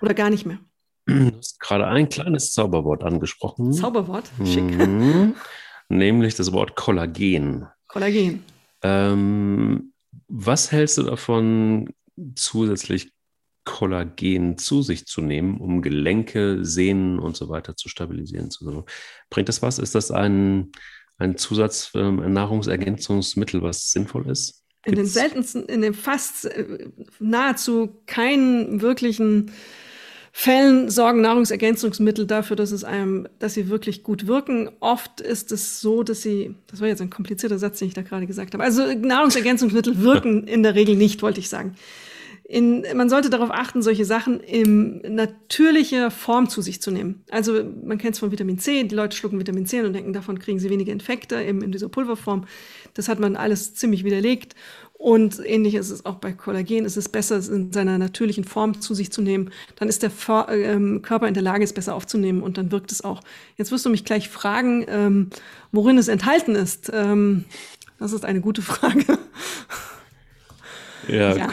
Oder 0.00 0.14
gar 0.14 0.30
nicht 0.30 0.44
mehr. 0.44 0.58
Du 1.06 1.32
hast 1.36 1.58
gerade 1.60 1.86
ein 1.86 2.08
kleines 2.08 2.52
Zauberwort 2.52 3.02
angesprochen. 3.02 3.72
Zauberwort? 3.72 4.30
Schick. 4.44 4.64
Mhm. 4.64 5.34
Nämlich 5.88 6.34
das 6.34 6.52
Wort 6.52 6.76
Kollagen. 6.76 7.66
Kollagen. 7.92 8.42
Ähm, 8.82 9.92
was 10.28 10.70
hältst 10.72 10.96
du 10.96 11.02
davon, 11.02 11.92
zusätzlich 12.34 13.12
Kollagen 13.64 14.56
zu 14.56 14.80
sich 14.82 15.04
zu 15.06 15.20
nehmen, 15.20 15.60
um 15.60 15.82
Gelenke, 15.82 16.64
Sehnen 16.64 17.18
und 17.18 17.36
so 17.36 17.50
weiter 17.50 17.76
zu 17.76 17.90
stabilisieren? 17.90 18.48
Bringt 19.28 19.50
das 19.50 19.60
was? 19.60 19.78
Ist 19.78 19.94
das 19.94 20.10
ein, 20.10 20.72
ein 21.18 21.36
Zusatznahrungsergänzungsmittel, 21.36 23.60
ähm, 23.60 23.66
was 23.66 23.92
sinnvoll 23.92 24.30
ist? 24.30 24.64
Gibt's? 24.84 24.86
In 24.88 24.94
den 24.96 25.06
seltensten, 25.06 25.66
in 25.66 25.82
den 25.82 25.92
fast 25.92 26.46
äh, 26.46 26.88
nahezu 27.20 28.02
keinen 28.06 28.80
wirklichen 28.80 29.50
Fällen 30.34 30.88
sorgen 30.88 31.20
Nahrungsergänzungsmittel 31.20 32.26
dafür, 32.26 32.56
dass 32.56 32.72
es 32.72 32.84
einem, 32.84 33.28
dass 33.38 33.52
sie 33.52 33.68
wirklich 33.68 34.02
gut 34.02 34.26
wirken. 34.26 34.70
Oft 34.80 35.20
ist 35.20 35.52
es 35.52 35.80
so, 35.82 36.02
dass 36.02 36.22
sie, 36.22 36.54
das 36.68 36.80
war 36.80 36.88
jetzt 36.88 37.02
ein 37.02 37.10
komplizierter 37.10 37.58
Satz, 37.58 37.78
den 37.78 37.88
ich 37.88 37.94
da 37.94 38.00
gerade 38.00 38.26
gesagt 38.26 38.54
habe. 38.54 38.64
Also 38.64 38.94
Nahrungsergänzungsmittel 38.94 39.98
wirken 40.02 40.48
in 40.48 40.62
der 40.62 40.74
Regel 40.74 40.96
nicht, 40.96 41.20
wollte 41.20 41.38
ich 41.38 41.50
sagen. 41.50 41.74
In, 42.44 42.84
man 42.94 43.10
sollte 43.10 43.30
darauf 43.30 43.50
achten, 43.50 43.82
solche 43.82 44.06
Sachen 44.06 44.40
in 44.40 45.02
natürlicher 45.14 46.10
Form 46.10 46.48
zu 46.48 46.62
sich 46.62 46.80
zu 46.82 46.90
nehmen. 46.90 47.24
Also 47.30 47.62
man 47.84 47.98
kennt 47.98 48.14
es 48.14 48.18
von 48.18 48.32
Vitamin 48.32 48.58
C, 48.58 48.84
die 48.84 48.94
Leute 48.94 49.16
schlucken 49.16 49.38
Vitamin 49.38 49.66
C 49.66 49.82
und 49.82 49.92
denken, 49.92 50.12
davon 50.12 50.38
kriegen 50.38 50.58
sie 50.58 50.70
weniger 50.70 50.92
Infekte 50.92 51.42
eben 51.42 51.62
in 51.62 51.72
dieser 51.72 51.88
Pulverform. 51.88 52.46
Das 52.94 53.08
hat 53.08 53.20
man 53.20 53.36
alles 53.36 53.74
ziemlich 53.74 54.02
widerlegt. 54.02 54.54
Und 55.02 55.44
ähnlich 55.44 55.74
ist 55.74 55.90
es 55.90 56.06
auch 56.06 56.14
bei 56.14 56.30
Kollagen. 56.30 56.84
Es 56.84 56.96
ist 56.96 57.08
besser, 57.08 57.36
es 57.36 57.48
in 57.48 57.72
seiner 57.72 57.98
natürlichen 57.98 58.44
Form 58.44 58.80
zu 58.80 58.94
sich 58.94 59.10
zu 59.10 59.20
nehmen. 59.20 59.50
Dann 59.74 59.88
ist 59.88 60.04
der 60.04 60.12
ähm, 60.48 61.02
Körper 61.02 61.26
in 61.26 61.34
der 61.34 61.42
Lage, 61.42 61.64
es 61.64 61.72
besser 61.72 61.96
aufzunehmen 61.96 62.40
und 62.40 62.56
dann 62.56 62.70
wirkt 62.70 62.92
es 62.92 63.02
auch. 63.02 63.20
Jetzt 63.56 63.72
wirst 63.72 63.84
du 63.84 63.90
mich 63.90 64.04
gleich 64.04 64.28
fragen, 64.28 64.84
ähm, 64.86 65.30
worin 65.72 65.98
es 65.98 66.06
enthalten 66.06 66.54
ist. 66.54 66.88
Ähm, 66.94 67.46
das 67.98 68.12
ist 68.12 68.24
eine 68.24 68.40
gute 68.40 68.62
Frage. 68.62 69.18
Ja, 71.08 71.34
ja. 71.36 71.48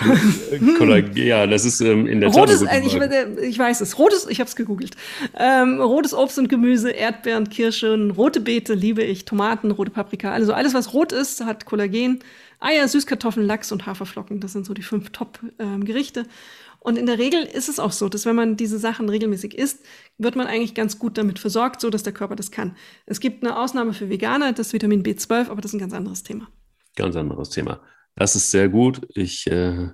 Kollagen, 0.78 1.18
ja 1.18 1.48
das 1.48 1.66
ist 1.66 1.82
ähm, 1.82 2.06
in 2.06 2.22
der 2.22 2.30
rotes, 2.30 2.62
Tat. 2.62 2.86
Ich, 2.86 2.96
ich, 2.96 3.58
weiß 3.58 3.82
es. 3.82 3.98
Rotes, 3.98 4.28
ich 4.30 4.40
habe 4.40 4.48
es 4.48 4.56
gegoogelt. 4.56 4.96
Ähm, 5.36 5.82
rotes 5.82 6.14
Obst 6.14 6.38
und 6.38 6.50
Gemüse, 6.50 6.92
Erdbeeren, 6.92 7.50
Kirschen, 7.50 8.12
rote 8.12 8.42
Beete 8.42 8.76
liebe 8.76 9.02
ich, 9.02 9.26
Tomaten, 9.26 9.72
rote 9.72 9.90
Paprika. 9.90 10.32
Also 10.32 10.54
alles, 10.54 10.76
was 10.76 10.94
rot 10.94 11.12
ist, 11.12 11.44
hat 11.44 11.66
Kollagen. 11.66 12.20
Eier, 12.60 12.88
Süßkartoffeln, 12.88 13.46
Lachs 13.46 13.72
und 13.72 13.86
Haferflocken. 13.86 14.40
Das 14.40 14.54
sind 14.54 14.66
so 14.66 14.74
die 14.74 14.84
fünf 14.84 15.12
Top-Gerichte. 15.12 16.22
Ähm, 16.22 16.28
und 16.80 16.98
in 16.98 17.06
der 17.06 17.20
Regel 17.20 17.44
ist 17.44 17.68
es 17.68 17.80
auch 17.80 17.92
so, 17.92 18.08
dass 18.08 18.26
wenn 18.26 18.36
man 18.36 18.56
diese 18.56 18.80
Sachen 18.80 19.10
regelmäßig 19.10 19.58
isst, 19.58 19.84
wird 20.18 20.36
man 20.36 20.48
eigentlich 20.48 20.74
ganz 20.74 20.98
gut 20.98 21.18
damit 21.18 21.40
versorgt, 21.40 21.82
so 21.82 21.90
dass 21.90 22.04
der 22.04 22.14
Körper 22.14 22.36
das 22.36 22.52
kann. 22.52 22.76
Es 23.06 23.20
gibt 23.20 23.44
eine 23.44 23.58
Ausnahme 23.58 23.94
für 23.94 24.10
Veganer, 24.10 24.54
das 24.54 24.72
Vitamin 24.72 25.04
B12, 25.04 25.50
aber 25.50 25.62
das 25.62 25.72
ist 25.72 25.76
ein 25.76 25.80
ganz 25.80 25.94
anderes 25.94 26.24
Thema. 26.24 26.48
Ganz 26.96 27.16
anderes 27.16 27.50
Thema. 27.50 27.82
Das 28.16 28.36
ist 28.36 28.52
sehr 28.52 28.70
gut. 28.70 29.02
Ich 29.14 29.46
äh, 29.48 29.90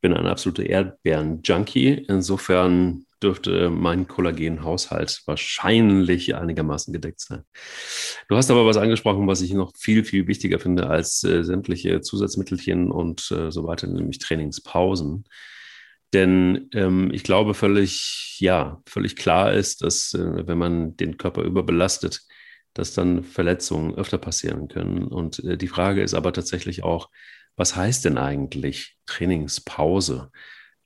bin 0.00 0.14
ein 0.14 0.26
absoluter 0.26 0.64
Erdbeeren-Junkie. 0.64 2.06
Insofern 2.08 3.04
dürfte 3.22 3.70
mein 3.70 4.06
Kollagenhaushalt 4.06 5.22
wahrscheinlich 5.26 6.34
einigermaßen 6.34 6.92
gedeckt 6.92 7.20
sein. 7.20 7.42
Du 8.28 8.36
hast 8.36 8.50
aber 8.50 8.66
was 8.66 8.76
angesprochen, 8.76 9.26
was 9.26 9.40
ich 9.40 9.52
noch 9.52 9.72
viel, 9.76 10.04
viel 10.04 10.26
wichtiger 10.26 10.58
finde 10.58 10.88
als 10.88 11.24
äh, 11.24 11.42
sämtliche 11.42 12.00
Zusatzmittelchen 12.00 12.90
und 12.90 13.30
äh, 13.30 13.50
so 13.50 13.66
weiter, 13.66 13.86
nämlich 13.86 14.18
Trainingspausen. 14.18 15.24
Denn 16.12 16.68
ähm, 16.72 17.10
ich 17.12 17.22
glaube 17.22 17.54
völlig, 17.54 18.36
ja, 18.38 18.80
völlig 18.86 19.16
klar 19.16 19.52
ist, 19.52 19.82
dass 19.82 20.14
äh, 20.14 20.46
wenn 20.46 20.58
man 20.58 20.96
den 20.96 21.18
Körper 21.18 21.42
überbelastet, 21.42 22.22
dass 22.72 22.94
dann 22.94 23.24
Verletzungen 23.24 23.94
öfter 23.94 24.18
passieren 24.18 24.68
können. 24.68 25.08
Und 25.08 25.40
äh, 25.44 25.58
die 25.58 25.68
Frage 25.68 26.02
ist 26.02 26.14
aber 26.14 26.32
tatsächlich 26.32 26.82
auch, 26.82 27.10
was 27.56 27.74
heißt 27.74 28.04
denn 28.04 28.18
eigentlich 28.18 28.96
Trainingspause? 29.06 30.30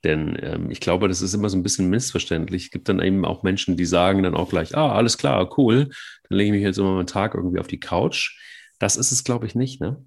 Denn 0.03 0.37
ähm, 0.41 0.69
ich 0.69 0.79
glaube, 0.79 1.07
das 1.07 1.21
ist 1.21 1.33
immer 1.33 1.49
so 1.49 1.57
ein 1.57 1.63
bisschen 1.63 1.89
missverständlich. 1.89 2.65
Es 2.65 2.71
gibt 2.71 2.89
dann 2.89 2.99
eben 2.99 3.25
auch 3.25 3.43
Menschen, 3.43 3.77
die 3.77 3.85
sagen 3.85 4.23
dann 4.23 4.35
auch 4.35 4.49
gleich, 4.49 4.75
ah, 4.75 4.91
alles 4.91 5.17
klar, 5.17 5.57
cool, 5.57 5.89
dann 6.29 6.37
lege 6.37 6.47
ich 6.47 6.53
mich 6.53 6.63
jetzt 6.63 6.77
immer 6.77 6.97
einen 6.97 7.07
Tag 7.07 7.35
irgendwie 7.35 7.59
auf 7.59 7.67
die 7.67 7.79
Couch. 7.79 8.37
Das 8.79 8.97
ist 8.97 9.11
es, 9.11 9.23
glaube 9.23 9.45
ich, 9.45 9.55
nicht, 9.55 9.79
ne? 9.79 10.03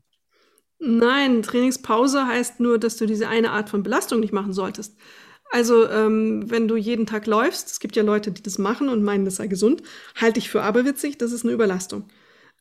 Nein, 0.78 1.42
Trainingspause 1.42 2.26
heißt 2.26 2.60
nur, 2.60 2.78
dass 2.78 2.98
du 2.98 3.06
diese 3.06 3.28
eine 3.28 3.52
Art 3.52 3.70
von 3.70 3.82
Belastung 3.82 4.20
nicht 4.20 4.34
machen 4.34 4.52
solltest. 4.52 4.98
Also, 5.50 5.88
ähm, 5.88 6.50
wenn 6.50 6.68
du 6.68 6.76
jeden 6.76 7.06
Tag 7.06 7.26
läufst, 7.26 7.70
es 7.70 7.80
gibt 7.80 7.96
ja 7.96 8.02
Leute, 8.02 8.32
die 8.32 8.42
das 8.42 8.58
machen 8.58 8.90
und 8.90 9.02
meinen, 9.02 9.24
das 9.24 9.36
sei 9.36 9.46
gesund, 9.46 9.82
halte 10.20 10.38
ich 10.38 10.50
für 10.50 10.62
aberwitzig, 10.62 11.16
das 11.16 11.32
ist 11.32 11.44
eine 11.44 11.54
Überlastung. 11.54 12.08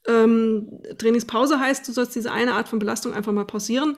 Ähm, 0.08 0.70
Trainingspause 0.98 1.60
heißt, 1.60 1.86
du 1.88 1.92
sollst 1.92 2.16
diese 2.16 2.32
eine 2.32 2.54
Art 2.54 2.70
von 2.70 2.80
Belastung 2.80 3.14
einfach 3.14 3.34
mal 3.34 3.46
pausieren 3.46 3.98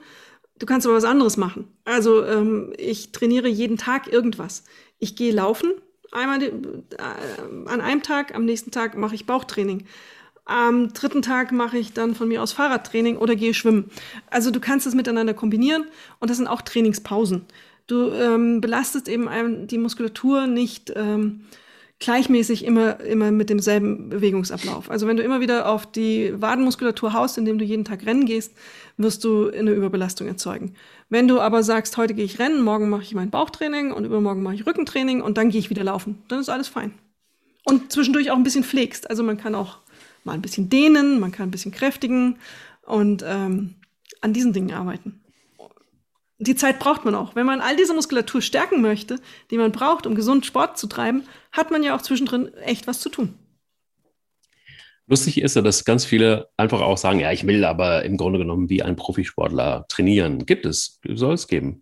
Du 0.60 0.66
kannst 0.66 0.88
aber 0.88 0.96
was 0.96 1.04
anderes 1.04 1.38
machen. 1.38 1.68
Also 1.86 2.24
ähm, 2.26 2.74
ich 2.78 3.12
trainiere 3.12 3.48
jeden 3.48 3.78
Tag 3.78 4.12
irgendwas. 4.12 4.64
Ich 5.00 5.16
gehe 5.16 5.34
laufen 5.34 5.74
einmal 6.12 6.42
äh, 6.42 6.52
an 7.66 7.82
einem 7.82 8.02
Tag, 8.02 8.36
am 8.36 8.46
nächsten 8.46 8.72
Tag 8.72 8.98
mache 8.98 9.16
ich 9.16 9.26
Bauchtraining. 9.26 9.86
Am 10.46 10.94
dritten 10.94 11.22
Tag 11.22 11.52
mache 11.52 11.78
ich 11.78 11.94
dann 11.94 12.16
von 12.16 12.30
mir 12.30 12.42
aus 12.42 12.54
Fahrradtraining 12.54 13.18
oder 13.18 13.36
gehe 13.36 13.54
schwimmen. 13.54 13.92
Also 14.30 14.50
du 14.50 14.60
kannst 14.60 14.88
es 14.88 14.96
miteinander 14.96 15.34
kombinieren 15.34 15.86
und 16.20 16.30
das 16.30 16.38
sind 16.38 16.48
auch 16.48 16.62
Trainingspausen. 16.62 17.46
Du 17.88 18.12
ähm, 18.12 18.62
belastest 18.62 19.08
eben 19.10 19.68
die 19.68 19.78
Muskulatur 19.78 20.48
nicht 20.48 20.92
ähm, 20.96 21.42
gleichmäßig 22.00 22.64
immer, 22.64 23.00
immer 23.00 23.32
mit 23.32 23.50
demselben 23.50 24.10
Bewegungsablauf. 24.10 24.92
Also 24.92 25.08
wenn 25.08 25.18
du 25.18 25.24
immer 25.24 25.40
wieder 25.40 25.70
auf 25.70 25.92
die 25.92 26.34
Wadenmuskulatur 26.40 27.14
haust, 27.14 27.38
indem 27.38 27.58
du 27.58 27.66
jeden 27.66 27.86
Tag 27.86 28.06
rennen 28.06 28.26
gehst, 28.26 28.54
wirst 28.98 29.24
du 29.24 29.50
eine 29.50 29.72
Überbelastung 29.72 30.28
erzeugen. 30.28 30.76
Wenn 31.10 31.28
du 31.28 31.40
aber 31.40 31.64
sagst, 31.64 31.98
heute 31.98 32.14
gehe 32.14 32.26
ich 32.26 32.38
rennen, 32.40 32.62
morgen 32.62 32.90
mache 32.90 33.02
ich 33.02 33.16
mein 33.16 33.32
Bauchtraining 33.32 33.92
und 33.92 34.06
übermorgen 34.06 34.44
mache 34.44 34.56
ich 34.56 34.68
Rückentraining 34.68 35.22
und 35.22 35.38
dann 35.38 35.50
gehe 35.50 35.60
ich 35.60 35.70
wieder 35.70 35.84
laufen, 35.84 36.22
dann 36.28 36.40
ist 36.40 36.50
alles 36.50 36.68
fein. 36.68 36.94
Und 37.64 37.92
zwischendurch 37.92 38.30
auch 38.32 38.38
ein 38.38 38.44
bisschen 38.44 38.64
pflegst. 38.64 39.10
Also 39.10 39.24
man 39.24 39.38
kann 39.38 39.56
auch 39.56 39.80
mal 40.24 40.34
ein 40.34 40.42
bisschen 40.42 40.70
dehnen, 40.70 41.20
man 41.20 41.32
kann 41.32 41.48
ein 41.48 41.52
bisschen 41.52 41.72
kräftigen 41.72 42.38
und 42.86 43.24
ähm, 43.28 43.76
an 44.22 44.34
diesen 44.34 44.54
Dingen 44.54 44.72
arbeiten 44.72 45.20
die 46.40 46.56
Zeit 46.56 46.80
braucht 46.80 47.06
man 47.06 47.16
auch. 47.16 47.36
Wenn 47.36 47.46
man 47.46 47.62
all 47.62 47.76
diese 47.76 47.94
Muskulatur 47.94 48.42
stärken 48.42 48.82
möchte, 48.82 49.20
die 49.52 49.58
man 49.58 49.72
braucht, 49.72 50.06
um 50.06 50.16
gesund 50.16 50.46
Sport 50.46 50.78
zu 50.78 50.88
treiben, 50.88 51.24
hat 51.52 51.72
man 51.72 51.84
ja 51.84 51.96
auch 51.96 52.02
zwischendrin 52.02 52.54
echt 52.56 52.88
was 52.88 53.00
zu 53.00 53.10
tun. 53.10 53.34
Lustig 55.08 55.42
ist 55.42 55.56
ja, 55.56 55.62
dass 55.62 55.86
ganz 55.86 56.04
viele 56.04 56.50
einfach 56.58 56.82
auch 56.82 56.98
sagen, 56.98 57.20
ja, 57.20 57.32
ich 57.32 57.48
will 57.48 57.64
aber 57.64 58.04
im 58.04 58.18
Grunde 58.18 58.40
genommen 58.40 58.70
wie 58.70 58.84
ein 58.84 58.98
Profisportler 58.98 59.86
trainieren. 59.88 60.46
Gibt 60.46 60.66
es, 60.66 61.00
soll 61.08 61.34
es 61.34 61.48
geben. 61.48 61.80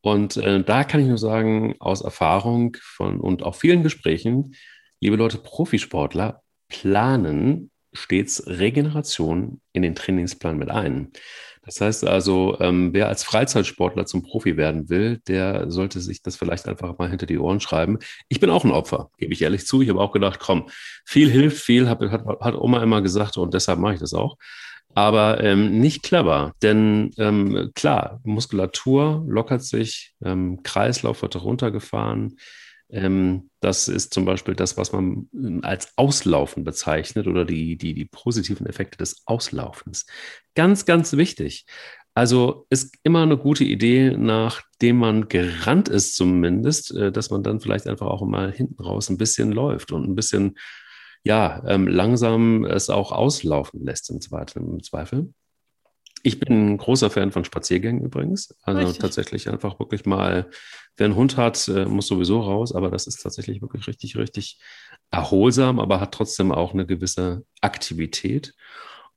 Und 0.00 0.38
äh, 0.38 0.64
da 0.64 0.82
kann 0.82 1.00
ich 1.00 1.06
nur 1.06 1.18
sagen, 1.18 1.76
aus 1.78 2.00
Erfahrung 2.00 2.76
von 2.80 3.20
und 3.20 3.42
auch 3.42 3.54
vielen 3.54 3.82
Gesprächen, 3.82 4.54
liebe 5.00 5.16
Leute, 5.16 5.38
Profisportler 5.38 6.42
planen 6.68 7.70
stets 7.92 8.46
Regeneration 8.46 9.60
in 9.72 9.82
den 9.82 9.94
Trainingsplan 9.94 10.56
mit 10.56 10.70
ein. 10.70 11.12
Das 11.64 11.80
heißt 11.80 12.04
also, 12.06 12.56
ähm, 12.60 12.92
wer 12.92 13.08
als 13.08 13.22
Freizeitsportler 13.22 14.04
zum 14.04 14.22
Profi 14.22 14.56
werden 14.56 14.88
will, 14.88 15.20
der 15.28 15.70
sollte 15.70 16.00
sich 16.00 16.20
das 16.20 16.34
vielleicht 16.36 16.66
einfach 16.66 16.98
mal 16.98 17.08
hinter 17.08 17.26
die 17.26 17.38
Ohren 17.38 17.60
schreiben. 17.60 17.98
Ich 18.28 18.40
bin 18.40 18.50
auch 18.50 18.64
ein 18.64 18.72
Opfer, 18.72 19.10
gebe 19.16 19.32
ich 19.32 19.42
ehrlich 19.42 19.64
zu. 19.66 19.80
Ich 19.80 19.88
habe 19.88 20.00
auch 20.00 20.12
gedacht, 20.12 20.40
komm, 20.40 20.68
viel 21.04 21.30
hilft 21.30 21.62
viel, 21.62 21.88
hat, 21.88 22.00
hat, 22.00 22.24
hat 22.40 22.54
Oma 22.56 22.82
immer 22.82 23.00
gesagt 23.00 23.36
und 23.36 23.54
deshalb 23.54 23.78
mache 23.78 23.94
ich 23.94 24.00
das 24.00 24.12
auch. 24.12 24.36
Aber 24.94 25.42
ähm, 25.42 25.80
nicht 25.80 26.02
clever, 26.02 26.52
denn 26.62 27.12
ähm, 27.16 27.70
klar, 27.74 28.20
Muskulatur 28.24 29.24
lockert 29.26 29.62
sich, 29.62 30.14
ähm, 30.22 30.62
Kreislauf 30.64 31.22
wird 31.22 31.42
runtergefahren, 31.42 32.36
Ähm, 32.92 33.50
das 33.60 33.88
ist 33.88 34.12
zum 34.12 34.26
Beispiel 34.26 34.54
das, 34.54 34.76
was 34.76 34.92
man 34.92 35.28
ähm, 35.34 35.60
als 35.62 35.92
Auslaufen 35.96 36.62
bezeichnet 36.62 37.26
oder 37.26 37.44
die, 37.44 37.76
die, 37.76 37.94
die 37.94 38.04
positiven 38.04 38.66
Effekte 38.66 38.98
des 38.98 39.22
Auslaufens. 39.26 40.06
Ganz, 40.54 40.84
ganz 40.84 41.14
wichtig. 41.14 41.64
Also 42.14 42.66
ist 42.68 42.94
immer 43.02 43.22
eine 43.22 43.38
gute 43.38 43.64
Idee, 43.64 44.14
nachdem 44.16 44.98
man 44.98 45.28
gerannt 45.28 45.88
ist 45.88 46.14
zumindest, 46.14 46.94
äh, 46.94 47.10
dass 47.10 47.30
man 47.30 47.42
dann 47.42 47.60
vielleicht 47.60 47.86
einfach 47.86 48.06
auch 48.06 48.24
mal 48.26 48.52
hinten 48.52 48.82
raus 48.82 49.08
ein 49.08 49.16
bisschen 49.16 49.50
läuft 49.50 49.92
und 49.92 50.06
ein 50.06 50.14
bisschen, 50.14 50.58
ja, 51.24 51.62
ähm, 51.66 51.86
langsam 51.88 52.66
es 52.66 52.90
auch 52.90 53.12
auslaufen 53.12 53.84
lässt 53.84 54.10
im 54.10 54.20
Zweifel. 54.20 55.32
Ich 56.22 56.38
bin 56.38 56.74
ein 56.74 56.76
großer 56.78 57.10
Fan 57.10 57.32
von 57.32 57.44
Spaziergängen 57.44 58.02
übrigens. 58.02 58.54
Also 58.62 58.80
Richtig. 58.80 58.98
tatsächlich 58.98 59.48
einfach 59.48 59.80
wirklich 59.80 60.06
mal, 60.06 60.48
wer 60.96 61.06
einen 61.06 61.16
Hund 61.16 61.36
hat, 61.36 61.66
äh, 61.68 61.84
muss 61.84 62.06
sowieso 62.06 62.40
raus, 62.40 62.74
aber 62.74 62.90
das 62.90 63.06
ist 63.06 63.22
tatsächlich 63.22 63.60
wirklich 63.60 63.86
richtig, 63.88 64.16
richtig 64.16 64.60
erholsam, 65.10 65.80
aber 65.80 66.00
hat 66.00 66.14
trotzdem 66.14 66.52
auch 66.52 66.74
eine 66.74 66.86
gewisse 66.86 67.44
Aktivität. 67.60 68.54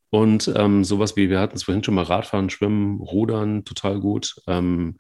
Und 0.10 0.52
ähm, 0.56 0.84
sowas 0.84 1.16
wie, 1.16 1.30
wir 1.30 1.40
hatten 1.40 1.58
es 1.58 1.64
vorhin 1.64 1.84
schon 1.84 1.96
mal 1.96 2.04
Radfahren, 2.04 2.50
Schwimmen, 2.50 3.00
Rudern, 3.00 3.66
total 3.66 4.00
gut. 4.00 4.36
Ähm, 4.48 4.98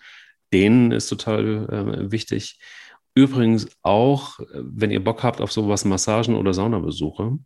Dehnen 0.54 0.92
ist 0.92 1.08
total 1.08 1.70
äh, 1.70 2.12
wichtig. 2.12 2.60
Übrigens 3.16 3.68
auch, 3.82 4.40
wenn 4.54 4.92
ihr 4.92 5.04
Bock 5.04 5.24
habt 5.24 5.40
auf 5.40 5.52
sowas, 5.52 5.86
Massagen 5.86 6.36
oder 6.36 6.54
Saunabesuche, 6.54 7.40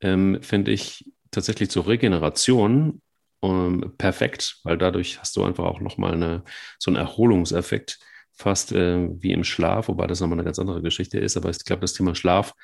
ähm, 0.00 0.38
finde 0.40 0.72
ich 0.72 1.12
tatsächlich 1.30 1.70
zur 1.70 1.86
Regeneration 1.86 3.02
ähm, 3.42 3.92
perfekt, 3.98 4.60
weil 4.64 4.78
dadurch 4.78 5.20
hast 5.20 5.36
du 5.36 5.44
einfach 5.44 5.64
auch 5.64 5.80
nochmal 5.80 6.14
eine, 6.14 6.44
so 6.78 6.90
einen 6.90 6.96
Erholungseffekt, 6.96 7.98
fast 8.32 8.72
äh, 8.72 9.08
wie 9.20 9.32
im 9.32 9.44
Schlaf, 9.44 9.88
wobei 9.88 10.06
das 10.06 10.20
nochmal 10.20 10.38
eine 10.38 10.44
ganz 10.44 10.58
andere 10.58 10.82
Geschichte 10.82 11.18
ist. 11.18 11.36
Aber 11.36 11.50
ich 11.50 11.64
glaube, 11.64 11.80
das 11.80 11.92
Thema 11.92 12.14
Schlaf 12.14 12.54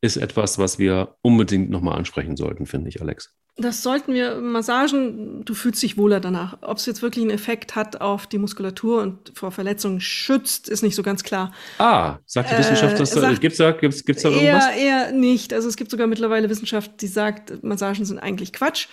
ist 0.00 0.16
etwas, 0.16 0.58
was 0.58 0.78
wir 0.78 1.16
unbedingt 1.22 1.70
nochmal 1.70 1.98
ansprechen 1.98 2.36
sollten, 2.36 2.66
finde 2.66 2.88
ich, 2.88 3.00
Alex. 3.00 3.34
Das 3.60 3.82
sollten 3.82 4.14
wir, 4.14 4.36
Massagen, 4.36 5.44
du 5.44 5.52
fühlst 5.52 5.82
dich 5.82 5.96
wohler 5.96 6.20
danach. 6.20 6.58
Ob 6.60 6.76
es 6.76 6.86
jetzt 6.86 7.02
wirklich 7.02 7.24
einen 7.24 7.32
Effekt 7.32 7.74
hat 7.74 8.00
auf 8.00 8.28
die 8.28 8.38
Muskulatur 8.38 9.02
und 9.02 9.32
vor 9.34 9.50
Verletzungen 9.50 10.00
schützt, 10.00 10.68
ist 10.68 10.82
nicht 10.82 10.94
so 10.94 11.02
ganz 11.02 11.24
klar. 11.24 11.52
Ah, 11.78 12.18
sagt 12.24 12.52
die 12.52 12.56
Wissenschaft 12.56 13.00
das? 13.00 13.16
Äh, 13.16 13.34
gibt 13.34 13.52
es 13.52 13.58
da, 13.58 13.72
gibt's, 13.72 14.04
gibt's 14.04 14.22
da 14.22 14.28
irgendwas? 14.28 14.68
Eher, 14.68 15.08
eher 15.08 15.12
nicht. 15.12 15.52
Also 15.52 15.68
es 15.68 15.76
gibt 15.76 15.90
sogar 15.90 16.06
mittlerweile 16.06 16.48
Wissenschaft, 16.48 17.02
die 17.02 17.08
sagt, 17.08 17.64
Massagen 17.64 18.04
sind 18.04 18.20
eigentlich 18.20 18.52
Quatsch. 18.52 18.86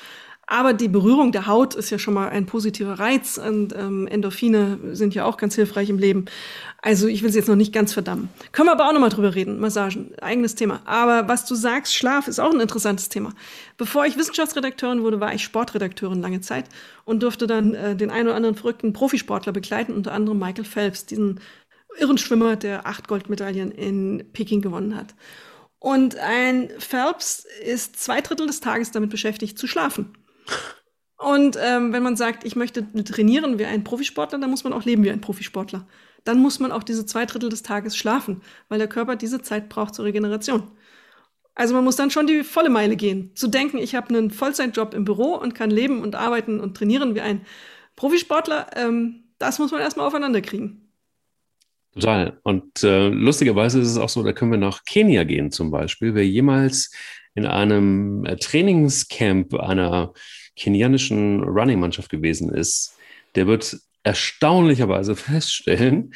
Aber 0.47 0.73
die 0.73 0.87
Berührung 0.87 1.31
der 1.31 1.47
Haut 1.47 1.73
ist 1.73 1.89
ja 1.89 1.97
schon 1.97 2.13
mal 2.13 2.29
ein 2.29 2.45
positiver 2.45 2.99
Reiz 2.99 3.37
und 3.37 3.73
ähm, 3.75 4.05
Endorphine 4.05 4.77
sind 4.93 5.15
ja 5.15 5.25
auch 5.25 5.37
ganz 5.37 5.55
hilfreich 5.55 5.89
im 5.89 5.97
Leben. 5.97 6.25
Also 6.81 7.07
ich 7.07 7.23
will 7.23 7.31
sie 7.31 7.39
jetzt 7.39 7.47
noch 7.47 7.55
nicht 7.55 7.73
ganz 7.73 7.93
verdammen. 7.93 8.29
Können 8.51 8.67
wir 8.67 8.73
aber 8.73 8.87
auch 8.87 8.93
noch 8.93 8.99
mal 8.99 9.09
drüber 9.09 9.33
reden. 9.33 9.59
Massagen, 9.59 10.13
eigenes 10.21 10.53
Thema. 10.53 10.81
Aber 10.85 11.27
was 11.27 11.45
du 11.45 11.55
sagst, 11.55 11.95
Schlaf 11.95 12.27
ist 12.27 12.39
auch 12.39 12.53
ein 12.53 12.59
interessantes 12.59 13.09
Thema. 13.09 13.33
Bevor 13.77 14.05
ich 14.05 14.17
Wissenschaftsredakteurin 14.17 15.01
wurde, 15.01 15.19
war 15.19 15.33
ich 15.33 15.43
Sportredakteurin 15.43 16.21
lange 16.21 16.41
Zeit 16.41 16.65
und 17.05 17.23
durfte 17.23 17.47
dann 17.47 17.73
äh, 17.73 17.95
den 17.95 18.11
einen 18.11 18.27
oder 18.27 18.35
anderen 18.35 18.55
verrückten 18.55 18.93
Profisportler 18.93 19.51
begleiten, 19.51 19.93
unter 19.93 20.11
anderem 20.11 20.37
Michael 20.37 20.65
Phelps, 20.65 21.07
diesen 21.07 21.39
irren 21.97 22.19
Schwimmer, 22.19 22.55
der 22.55 22.85
acht 22.85 23.07
Goldmedaillen 23.07 23.71
in 23.71 24.25
Peking 24.33 24.61
gewonnen 24.61 24.95
hat. 24.95 25.15
Und 25.79 26.17
ein 26.17 26.69
Phelps 26.77 27.45
ist 27.63 27.97
zwei 27.97 28.21
Drittel 28.21 28.47
des 28.47 28.59
Tages 28.59 28.91
damit 28.91 29.09
beschäftigt 29.09 29.57
zu 29.57 29.67
schlafen. 29.67 30.15
Und 31.17 31.57
ähm, 31.61 31.93
wenn 31.93 32.03
man 32.03 32.15
sagt, 32.15 32.43
ich 32.43 32.55
möchte 32.55 32.85
trainieren 33.03 33.57
wie 33.57 33.65
ein 33.65 33.83
Profisportler, 33.83 34.37
dann 34.37 34.49
muss 34.49 34.63
man 34.63 34.73
auch 34.73 34.83
leben 34.83 35.03
wie 35.03 35.11
ein 35.11 35.21
Profisportler. 35.21 35.87
Dann 36.23 36.39
muss 36.39 36.59
man 36.59 36.71
auch 36.71 36.83
diese 36.83 37.05
zwei 37.05 37.25
Drittel 37.25 37.49
des 37.49 37.63
Tages 37.63 37.95
schlafen, 37.95 38.41
weil 38.67 38.79
der 38.79 38.87
Körper 38.87 39.15
diese 39.15 39.41
Zeit 39.41 39.69
braucht 39.69 39.95
zur 39.95 40.05
Regeneration. 40.05 40.71
Also 41.53 41.73
man 41.73 41.85
muss 41.85 41.95
dann 41.95 42.11
schon 42.11 42.27
die 42.27 42.43
volle 42.43 42.69
Meile 42.69 42.97
gehen. 42.97 43.31
Zu 43.33 43.47
denken, 43.47 43.77
ich 43.77 43.95
habe 43.95 44.09
einen 44.09 44.29
Vollzeitjob 44.29 44.93
im 44.93 45.05
Büro 45.05 45.35
und 45.35 45.55
kann 45.55 45.71
leben 45.71 46.01
und 46.01 46.15
arbeiten 46.15 46.59
und 46.59 46.75
trainieren 46.75 47.15
wie 47.15 47.21
ein 47.21 47.45
Profisportler, 47.95 48.67
ähm, 48.75 49.23
das 49.39 49.57
muss 49.59 49.71
man 49.71 49.79
erstmal 49.81 50.07
aufeinander 50.07 50.41
kriegen. 50.41 50.91
Total. 51.93 52.39
Und 52.43 52.83
äh, 52.83 53.07
lustigerweise 53.07 53.79
ist 53.79 53.87
es 53.87 53.97
auch 53.97 54.09
so, 54.09 54.21
da 54.21 54.33
können 54.33 54.51
wir 54.51 54.57
nach 54.57 54.83
Kenia 54.83 55.23
gehen 55.23 55.49
zum 55.51 55.71
Beispiel. 55.71 56.13
Wer 56.13 56.27
jemals 56.27 56.91
in 57.35 57.45
einem 57.45 58.25
äh, 58.25 58.35
Trainingscamp 58.35 59.53
einer 59.53 60.13
kenianischen 60.55 61.43
Running-Mannschaft 61.43 62.09
gewesen 62.09 62.53
ist, 62.53 62.95
der 63.35 63.47
wird 63.47 63.77
erstaunlicherweise 64.03 65.15
feststellen, 65.15 66.13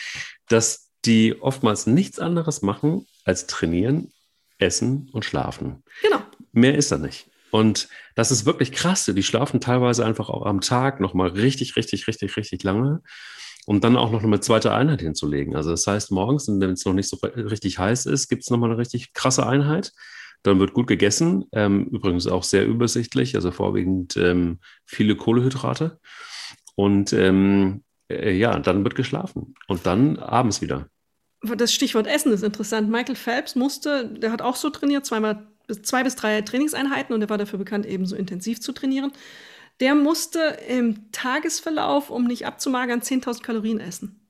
dass 0.47 0.89
die 1.05 1.41
oftmals 1.41 1.87
nichts 1.87 2.19
anderes 2.19 2.61
machen 2.61 3.05
als 3.23 3.47
trainieren, 3.47 4.11
essen 4.57 5.09
und 5.13 5.25
schlafen. 5.25 5.83
Genau. 6.01 6.21
Mehr 6.51 6.75
ist 6.75 6.91
da 6.91 6.97
nicht. 6.97 7.29
Und 7.51 7.87
das 8.15 8.31
ist 8.31 8.45
wirklich 8.45 8.71
krass. 8.71 9.05
Die 9.05 9.23
schlafen 9.23 9.61
teilweise 9.61 10.05
einfach 10.05 10.29
auch 10.29 10.45
am 10.45 10.61
Tag 10.61 10.99
nochmal 10.99 11.29
richtig, 11.29 11.75
richtig, 11.75 12.07
richtig, 12.07 12.35
richtig 12.37 12.63
lange. 12.63 13.01
Und 13.65 13.83
dann 13.83 13.97
auch 13.97 14.11
noch 14.11 14.23
eine 14.23 14.39
zweite 14.39 14.73
Einheit 14.73 15.01
hinzulegen. 15.01 15.55
Also 15.55 15.71
das 15.71 15.85
heißt, 15.85 16.11
morgens, 16.11 16.47
wenn 16.47 16.71
es 16.71 16.85
noch 16.85 16.93
nicht 16.93 17.09
so 17.09 17.17
richtig 17.17 17.79
heiß 17.79 18.05
ist, 18.07 18.27
gibt 18.27 18.43
es 18.43 18.49
nochmal 18.49 18.71
eine 18.71 18.79
richtig 18.79 19.13
krasse 19.13 19.45
Einheit. 19.45 19.93
Dann 20.43 20.59
wird 20.59 20.73
gut 20.73 20.87
gegessen, 20.87 21.45
ähm, 21.51 21.85
übrigens 21.85 22.27
auch 22.27 22.43
sehr 22.43 22.65
übersichtlich, 22.65 23.35
also 23.35 23.51
vorwiegend 23.51 24.15
ähm, 24.17 24.59
viele 24.85 25.15
Kohlehydrate. 25.15 25.99
Und 26.75 27.11
ähm, 27.11 27.83
äh, 28.09 28.31
ja, 28.31 28.57
dann 28.59 28.83
wird 28.83 28.95
geschlafen 28.95 29.55
und 29.67 29.85
dann 29.85 30.17
abends 30.17 30.61
wieder. 30.61 30.87
Das 31.41 31.73
Stichwort 31.73 32.07
Essen 32.07 32.31
ist 32.31 32.43
interessant. 32.43 32.89
Michael 32.89 33.15
Phelps 33.15 33.55
musste, 33.55 34.07
der 34.07 34.31
hat 34.31 34.41
auch 34.41 34.55
so 34.55 34.69
trainiert, 34.69 35.05
zweimal, 35.05 35.47
zwei 35.83 36.03
bis 36.03 36.15
drei 36.15 36.41
Trainingseinheiten 36.41 37.13
und 37.13 37.21
er 37.21 37.29
war 37.29 37.37
dafür 37.37 37.59
bekannt, 37.59 37.85
eben 37.85 38.05
so 38.05 38.15
intensiv 38.15 38.59
zu 38.59 38.71
trainieren. 38.71 39.11
Der 39.79 39.95
musste 39.95 40.57
im 40.67 41.11
Tagesverlauf, 41.11 42.09
um 42.09 42.25
nicht 42.25 42.45
abzumagern, 42.45 42.99
10.000 42.99 43.41
Kalorien 43.41 43.79
essen. 43.79 44.29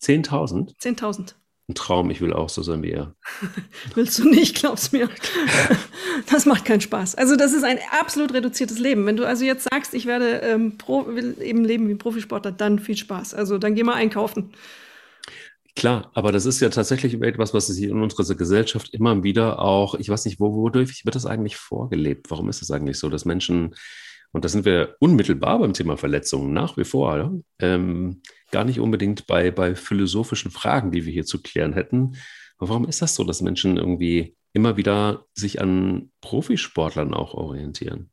10.000? 0.00 0.76
10.000 0.78 1.34
ein 1.68 1.74
Traum, 1.74 2.10
ich 2.10 2.20
will 2.20 2.32
auch 2.32 2.48
so 2.48 2.62
sein 2.62 2.82
wie 2.82 2.92
er. 2.92 3.14
Willst 3.94 4.18
du 4.18 4.28
nicht, 4.28 4.56
glaub's 4.56 4.92
mir. 4.92 5.08
Das 6.30 6.46
macht 6.46 6.64
keinen 6.64 6.80
Spaß. 6.80 7.14
Also 7.14 7.36
das 7.36 7.52
ist 7.52 7.62
ein 7.62 7.78
absolut 8.00 8.32
reduziertes 8.32 8.78
Leben. 8.78 9.04
Wenn 9.04 9.16
du 9.16 9.26
also 9.26 9.44
jetzt 9.44 9.68
sagst, 9.70 9.92
ich 9.92 10.06
werde 10.06 10.40
ähm, 10.40 10.78
Pro, 10.78 11.06
will 11.06 11.36
eben 11.42 11.62
leben 11.62 11.88
wie 11.88 11.92
ein 11.92 11.98
Profisportler, 11.98 12.52
dann 12.52 12.78
viel 12.78 12.96
Spaß. 12.96 13.34
Also 13.34 13.58
dann 13.58 13.74
geh 13.74 13.82
mal 13.82 13.94
einkaufen. 13.94 14.50
Klar, 15.76 16.10
aber 16.14 16.32
das 16.32 16.46
ist 16.46 16.60
ja 16.60 16.70
tatsächlich 16.70 17.20
etwas, 17.20 17.52
was 17.52 17.66
sich 17.66 17.84
in 17.84 18.02
unserer 18.02 18.34
Gesellschaft 18.34 18.94
immer 18.94 19.22
wieder 19.22 19.58
auch, 19.58 19.94
ich 19.94 20.08
weiß 20.08 20.24
nicht, 20.24 20.40
wo, 20.40 20.54
wodurch 20.54 21.04
wird 21.04 21.14
das 21.14 21.26
eigentlich 21.26 21.56
vorgelebt? 21.56 22.30
Warum 22.30 22.48
ist 22.48 22.62
es 22.62 22.70
eigentlich 22.70 22.98
so, 22.98 23.10
dass 23.10 23.26
Menschen, 23.26 23.74
und 24.32 24.42
da 24.42 24.48
sind 24.48 24.64
wir 24.64 24.96
unmittelbar 25.00 25.58
beim 25.58 25.74
Thema 25.74 25.98
Verletzungen 25.98 26.54
nach 26.54 26.78
wie 26.78 26.84
vor, 26.84 27.42
ähm, 27.58 28.22
gar 28.50 28.64
nicht 28.64 28.80
unbedingt 28.80 29.26
bei, 29.26 29.50
bei 29.50 29.74
philosophischen 29.74 30.50
Fragen, 30.50 30.90
die 30.90 31.04
wir 31.04 31.12
hier 31.12 31.24
zu 31.24 31.42
klären 31.42 31.72
hätten. 31.72 32.16
Aber 32.58 32.70
warum 32.70 32.88
ist 32.88 33.02
das 33.02 33.14
so, 33.14 33.24
dass 33.24 33.42
Menschen 33.42 33.76
irgendwie 33.76 34.36
immer 34.52 34.76
wieder 34.76 35.26
sich 35.34 35.60
an 35.60 36.10
Profisportlern 36.20 37.12
auch 37.12 37.34
orientieren? 37.34 38.10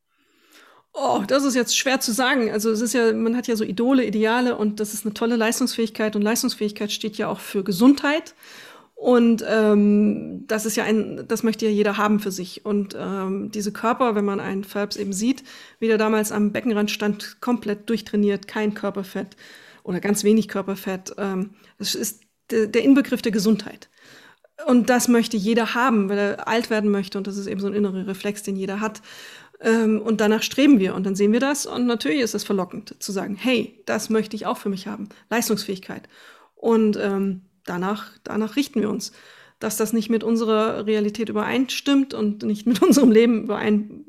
Oh, 0.96 1.24
das 1.26 1.44
ist 1.44 1.56
jetzt 1.56 1.76
schwer 1.76 2.00
zu 2.00 2.12
sagen. 2.12 2.52
Also 2.52 2.70
es 2.70 2.82
ist 2.82 2.94
ja, 2.94 3.14
man 3.14 3.36
hat 3.36 3.48
ja 3.48 3.56
so 3.56 3.64
Idole, 3.64 4.06
Ideale 4.06 4.56
und 4.56 4.80
das 4.80 4.94
ist 4.94 5.06
eine 5.06 5.16
tolle 5.16 5.38
Leistungsfähigkeit 5.38 6.16
und 6.16 6.22
Leistungsfähigkeit 6.22 6.92
steht 6.92 7.18
ja 7.18 7.30
auch 7.30 7.40
für 7.40 7.64
Gesundheit. 7.64 8.36
Und 8.96 9.44
ähm, 9.50 10.46
das 10.48 10.66
ist 10.66 10.78
ja 10.78 10.84
ein, 10.84 11.26
das 11.28 11.44
möchte 11.44 11.66
ja 11.66 11.72
jeder 11.72 11.98
haben 11.98 12.20
für 12.20 12.32
sich. 12.32 12.66
Und 12.66 12.96
ähm, 12.98 13.52
diese 13.52 13.74
Körper, 13.74 14.16
wenn 14.16 14.24
man 14.24 14.40
einen 14.40 14.64
Phelps 14.64 14.96
eben 14.96 15.14
sieht, 15.14 15.44
wie 15.80 15.88
der 15.88 15.98
damals 15.98 16.32
am 16.32 16.52
Beckenrand 16.52 16.92
stand, 16.92 17.42
komplett 17.42 17.90
durchtrainiert, 17.90 18.48
kein 18.48 18.76
Körperfett, 18.76 19.36
oder 19.84 20.00
ganz 20.00 20.24
wenig 20.24 20.48
Körperfett. 20.48 21.14
Ähm, 21.18 21.52
das 21.78 21.96
ist 21.96 22.24
der 22.52 22.84
Inbegriff 22.84 23.22
der 23.22 23.32
Gesundheit. 23.32 23.90
Und 24.68 24.90
das 24.90 25.08
möchte 25.08 25.38
jeder 25.38 25.74
haben, 25.74 26.10
weil 26.10 26.18
er 26.18 26.48
alt 26.48 26.70
werden 26.70 26.92
möchte. 26.92 27.18
Und 27.18 27.28
das 27.28 27.38
ist 27.38 27.48
eben 27.48 27.60
so 27.60 27.68
ein 27.68 27.74
innerer 27.74 28.08
Reflex, 28.08 28.44
den 28.44 28.56
jeder 28.56 28.80
hat. 28.80 29.02
Ähm, 29.60 30.02
und 30.02 30.22
danach 30.22 30.44
streben 30.44 30.80
wir. 30.80 30.94
Und 30.94 31.06
dann 31.06 31.16
sehen 31.16 31.32
wir 31.32 31.40
das. 31.40 31.66
Und 31.66 31.86
natürlich 31.86 32.22
ist 32.22 32.36
es 32.36 32.44
verlockend 32.44 32.96
zu 33.00 33.12
sagen, 33.12 33.36
hey, 33.36 33.82
das 33.86 34.10
möchte 34.10 34.36
ich 34.36 34.46
auch 34.46 34.58
für 34.58 34.70
mich 34.70 34.88
haben. 34.88 35.10
Leistungsfähigkeit. 35.30 36.08
Und 36.56 36.98
ähm, 37.02 37.42
danach, 37.66 38.12
danach 38.24 38.56
richten 38.56 38.82
wir 38.82 38.90
uns. 38.90 39.12
Dass 39.60 39.78
das 39.78 39.94
nicht 39.94 40.10
mit 40.10 40.24
unserer 40.24 40.86
Realität 40.86 41.30
übereinstimmt 41.30 42.14
und 42.14 42.44
nicht 42.44 42.68
mit 42.68 42.82
unserem 42.84 43.12
Leben 43.12 43.44
überein 43.44 44.06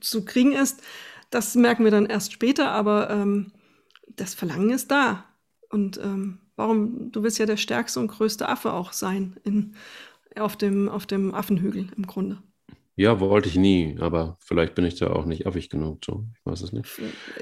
zu 0.00 0.24
kriegen 0.24 0.52
ist, 0.52 0.82
das 1.30 1.54
merken 1.54 1.84
wir 1.84 1.90
dann 1.90 2.06
erst 2.06 2.32
später. 2.32 2.70
Aber 2.70 3.10
ähm, 3.10 3.52
das 4.16 4.34
Verlangen 4.34 4.70
ist 4.70 4.90
da. 4.90 5.24
Und 5.70 5.98
ähm, 5.98 6.38
warum, 6.56 7.10
du 7.10 7.22
willst 7.22 7.38
ja 7.38 7.46
der 7.46 7.56
stärkste 7.56 8.00
und 8.00 8.08
größte 8.08 8.48
Affe 8.48 8.72
auch 8.72 8.92
sein 8.92 9.36
in, 9.44 9.74
auf, 10.36 10.56
dem, 10.56 10.88
auf 10.88 11.06
dem 11.06 11.34
Affenhügel 11.34 11.88
im 11.96 12.06
Grunde. 12.06 12.42
Ja, 12.96 13.18
wollte 13.18 13.48
ich 13.48 13.56
nie, 13.56 13.96
aber 13.98 14.36
vielleicht 14.40 14.76
bin 14.76 14.84
ich 14.84 14.94
da 14.94 15.08
auch 15.08 15.24
nicht 15.24 15.46
affig 15.46 15.68
genug. 15.68 16.04
So. 16.04 16.26
Ich 16.38 16.46
weiß 16.46 16.62
es 16.62 16.72
nicht. 16.72 16.88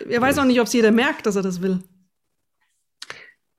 Er 0.09 0.21
weiß 0.23 0.39
auch 0.39 0.45
nicht, 0.45 0.61
ob 0.61 0.67
es 0.67 0.73
jeder 0.73 0.93
merkt, 0.93 1.27
dass 1.27 1.37
er 1.37 1.43
das 1.43 1.61
will. 1.61 1.83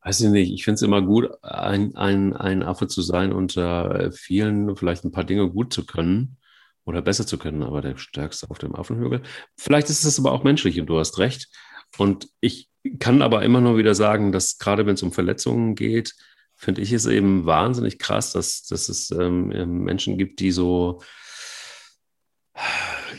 Weiß 0.02 0.20
ich 0.20 0.30
nicht, 0.30 0.52
ich 0.52 0.64
finde 0.66 0.76
es 0.76 0.82
immer 0.82 1.02
gut, 1.02 1.30
ein, 1.44 1.96
ein, 1.96 2.36
ein 2.36 2.64
Affe 2.64 2.88
zu 2.88 3.02
sein, 3.02 3.32
unter 3.32 4.12
vielen 4.12 4.76
vielleicht 4.76 5.06
ein 5.06 5.12
paar 5.12 5.24
Dinge 5.24 5.50
gut 5.50 5.72
zu 5.72 5.86
können 5.86 6.38
oder 6.84 7.02
besser 7.02 7.26
zu 7.26 7.38
können, 7.38 7.64
aber 7.64 7.82
der 7.82 7.96
Stärkste 7.98 8.50
auf 8.50 8.58
dem 8.58 8.76
Affenhügel. 8.76 9.22
Vielleicht 9.56 9.90
ist 9.90 10.04
es 10.04 10.20
aber 10.20 10.32
auch 10.32 10.44
menschlich 10.44 10.80
und 10.82 10.88
du 10.88 10.98
hast 10.98 11.20
recht. 11.20 11.48
Und 11.98 12.28
ich 12.42 12.70
kann 13.00 13.22
aber 13.22 13.44
immer 13.44 13.62
nur 13.62 13.78
wieder 13.78 13.96
sagen, 13.96 14.32
dass 14.32 14.58
gerade 14.58 14.86
wenn 14.86 14.96
es 14.96 15.04
um 15.04 15.12
Verletzungen 15.12 15.76
geht, 15.76 16.16
finde 16.56 16.82
ich 16.82 16.92
es 16.92 17.06
eben 17.06 17.46
wahnsinnig 17.46 18.00
krass, 18.00 18.32
dass, 18.32 18.64
dass 18.64 18.90
es 18.90 19.12
ähm, 19.12 19.48
Menschen 19.84 20.18
gibt, 20.18 20.40
die 20.40 20.52
so, 20.52 21.02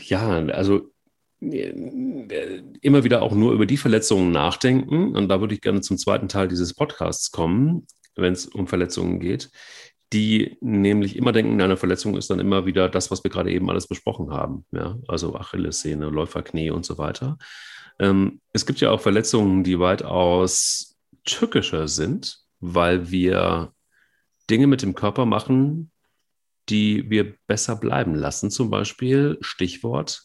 ja, 0.07 0.27
also 0.47 0.91
äh, 1.41 2.61
immer 2.81 3.03
wieder 3.03 3.21
auch 3.21 3.33
nur 3.33 3.53
über 3.53 3.65
die 3.65 3.77
Verletzungen 3.77 4.31
nachdenken. 4.31 5.15
Und 5.15 5.29
da 5.29 5.41
würde 5.41 5.53
ich 5.53 5.61
gerne 5.61 5.81
zum 5.81 5.97
zweiten 5.97 6.27
Teil 6.27 6.47
dieses 6.47 6.73
Podcasts 6.73 7.31
kommen, 7.31 7.87
wenn 8.15 8.33
es 8.33 8.47
um 8.47 8.67
Verletzungen 8.67 9.19
geht, 9.19 9.49
die 10.13 10.57
nämlich 10.61 11.15
immer 11.15 11.31
denken, 11.31 11.59
eine 11.61 11.77
Verletzung 11.77 12.15
ist 12.15 12.29
dann 12.29 12.39
immer 12.39 12.65
wieder 12.65 12.89
das, 12.89 13.11
was 13.11 13.23
wir 13.23 13.31
gerade 13.31 13.51
eben 13.51 13.69
alles 13.69 13.87
besprochen 13.87 14.31
haben. 14.31 14.65
Ja? 14.71 14.97
Also 15.07 15.35
Achillessehne, 15.35 16.09
Läuferknie 16.09 16.71
und 16.71 16.85
so 16.85 16.97
weiter. 16.97 17.37
Ähm, 17.99 18.41
es 18.53 18.65
gibt 18.65 18.81
ja 18.81 18.91
auch 18.91 19.01
Verletzungen, 19.01 19.63
die 19.63 19.79
weitaus 19.79 20.95
tückischer 21.25 21.87
sind, 21.87 22.39
weil 22.59 23.09
wir 23.09 23.73
Dinge 24.49 24.67
mit 24.67 24.81
dem 24.81 24.95
Körper 24.95 25.25
machen, 25.25 25.91
die 26.69 27.09
wir 27.09 27.35
besser 27.47 27.75
bleiben 27.75 28.15
lassen. 28.15 28.51
Zum 28.51 28.69
Beispiel 28.69 29.37
Stichwort 29.41 30.23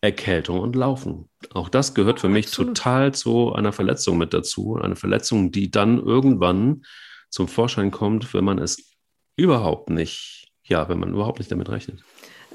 Erkältung 0.00 0.60
und 0.60 0.76
Laufen. 0.76 1.28
Auch 1.52 1.68
das 1.68 1.94
gehört 1.94 2.20
für 2.20 2.28
mich 2.28 2.46
Absolut. 2.46 2.76
total 2.76 3.14
zu 3.14 3.52
einer 3.54 3.72
Verletzung 3.72 4.18
mit 4.18 4.34
dazu. 4.34 4.76
Eine 4.76 4.96
Verletzung, 4.96 5.50
die 5.50 5.70
dann 5.70 5.98
irgendwann 5.98 6.82
zum 7.30 7.48
Vorschein 7.48 7.90
kommt, 7.90 8.32
wenn 8.34 8.44
man 8.44 8.58
es 8.58 8.96
überhaupt 9.36 9.90
nicht, 9.90 10.52
ja, 10.64 10.88
wenn 10.88 10.98
man 10.98 11.12
überhaupt 11.12 11.38
nicht 11.38 11.50
damit 11.50 11.68
rechnet. 11.68 12.02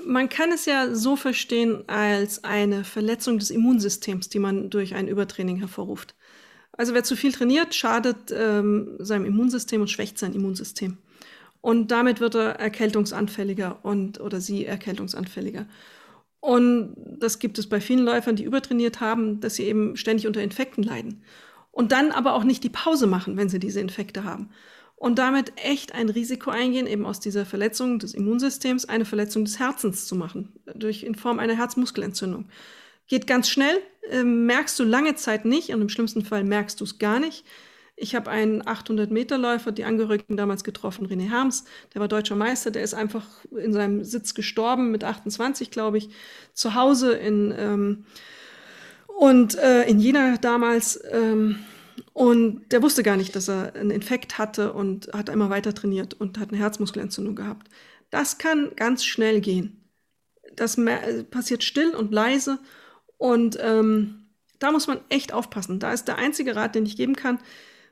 Man 0.06 0.30
kann 0.30 0.52
es 0.52 0.66
ja 0.66 0.94
so 0.94 1.16
verstehen 1.16 1.84
als 1.88 2.44
eine 2.44 2.84
Verletzung 2.84 3.40
des 3.40 3.50
Immunsystems, 3.50 4.30
die 4.30 4.40
man 4.40 4.70
durch 4.70 4.96
ein 4.96 5.08
Übertraining 5.08 5.58
hervorruft. 5.58 6.16
Also 6.74 6.94
wer 6.94 7.04
zu 7.04 7.16
viel 7.16 7.32
trainiert, 7.32 7.76
schadet 7.76 8.34
ähm, 8.34 8.96
seinem 9.00 9.26
Immunsystem 9.26 9.82
und 9.82 9.90
schwächt 9.90 10.18
sein 10.18 10.34
Immunsystem. 10.34 10.98
Und 11.62 11.92
damit 11.92 12.20
wird 12.20 12.36
er 12.36 12.60
erkältungsanfälliger 12.60 13.80
und 13.84 14.20
oder 14.20 14.42
sie 14.42 14.66
erkältungsanfälliger. 14.66 15.68
Und 16.40 16.96
das 16.98 17.38
gibt 17.38 17.60
es 17.60 17.70
bei 17.70 17.80
vielen 17.80 18.04
Läufern, 18.04 18.36
die 18.36 18.44
übertrainiert 18.44 19.00
haben, 19.00 19.42
dass 19.42 19.56
sie 19.56 19.66
eben 19.66 19.96
ständig 19.96 20.26
unter 20.26 20.42
Infekten 20.42 20.84
leiden. 20.84 21.24
Und 21.72 21.92
dann 21.92 22.12
aber 22.12 22.34
auch 22.34 22.44
nicht 22.44 22.64
die 22.64 22.70
Pause 22.70 23.06
machen, 23.06 23.38
wenn 23.38 23.48
sie 23.48 23.60
diese 23.60 23.80
Infekte 23.80 24.24
haben. 24.24 24.50
Und 25.02 25.18
damit 25.18 25.54
echt 25.56 25.96
ein 25.96 26.10
Risiko 26.10 26.52
eingehen, 26.52 26.86
eben 26.86 27.08
aus 27.08 27.20
dieser 27.20 27.44
Verletzung 27.44 27.98
des 27.98 28.14
Immunsystems 28.14 28.86
eine 28.86 29.04
Verletzung 29.04 29.46
des 29.46 29.58
Herzens 29.58 30.06
zu 30.06 30.16
machen, 30.16 30.54
durch 30.76 31.02
in 31.02 31.16
Form 31.16 31.40
einer 31.40 31.58
Herzmuskelentzündung. 31.58 32.50
Geht 33.08 33.26
ganz 33.26 33.50
schnell, 33.50 33.80
äh, 34.12 34.22
merkst 34.24 34.78
du 34.78 34.84
lange 34.84 35.16
Zeit 35.16 35.44
nicht 35.44 35.74
und 35.74 35.82
im 35.82 35.90
schlimmsten 35.90 36.24
Fall 36.24 36.44
merkst 36.44 36.80
du 36.80 36.84
es 36.84 37.00
gar 37.00 37.20
nicht. 37.20 37.48
Ich 37.96 38.14
habe 38.14 38.30
einen 38.30 38.62
800-Meter-Läufer, 38.62 39.72
die 39.72 39.86
Angehörigen 39.86 40.38
damals 40.38 40.64
getroffen, 40.64 41.08
René 41.08 41.32
Harms, 41.32 41.66
der 41.96 42.02
war 42.02 42.08
deutscher 42.08 42.36
Meister, 42.36 42.70
der 42.70 42.84
ist 42.84 42.94
einfach 42.94 43.26
in 43.58 43.74
seinem 43.74 44.04
Sitz 44.04 44.36
gestorben, 44.36 44.92
mit 44.92 45.04
28, 45.04 45.72
glaube 45.72 45.98
ich, 45.98 46.10
zu 46.54 46.76
Hause 46.76 47.14
in, 47.14 47.52
ähm, 47.58 48.06
und, 49.08 49.58
äh, 49.58 49.82
in 49.86 50.00
Jena 50.00 50.38
damals. 50.38 51.04
Ähm, 51.12 51.58
und 52.14 52.70
der 52.72 52.82
wusste 52.82 53.04
gar 53.04 53.18
nicht, 53.18 53.36
dass 53.36 53.50
er 53.50 53.76
einen 53.76 53.92
Infekt 53.92 54.38
hatte 54.38 54.74
und 54.74 55.12
hat 55.14 55.30
immer 55.30 55.50
weiter 55.50 55.74
trainiert 55.74 56.14
und 56.14 56.40
hat 56.40 56.50
eine 56.50 56.60
Herzmuskelentzündung 56.60 57.36
gehabt. 57.36 57.70
Das 58.10 58.38
kann 58.38 58.72
ganz 58.76 59.06
schnell 59.06 59.42
gehen. 59.42 59.90
Das 60.56 60.78
passiert 61.30 61.64
still 61.64 61.96
und 61.96 62.12
leise 62.12 62.60
und 63.18 63.58
ähm, 63.62 64.22
da 64.60 64.72
muss 64.72 64.88
man 64.88 65.00
echt 65.10 65.34
aufpassen. 65.34 65.80
Da 65.80 65.94
ist 65.94 66.08
der 66.08 66.18
einzige 66.18 66.56
Rat, 66.56 66.76
den 66.76 66.86
ich 66.86 66.98
geben 66.98 67.16
kann, 67.16 67.40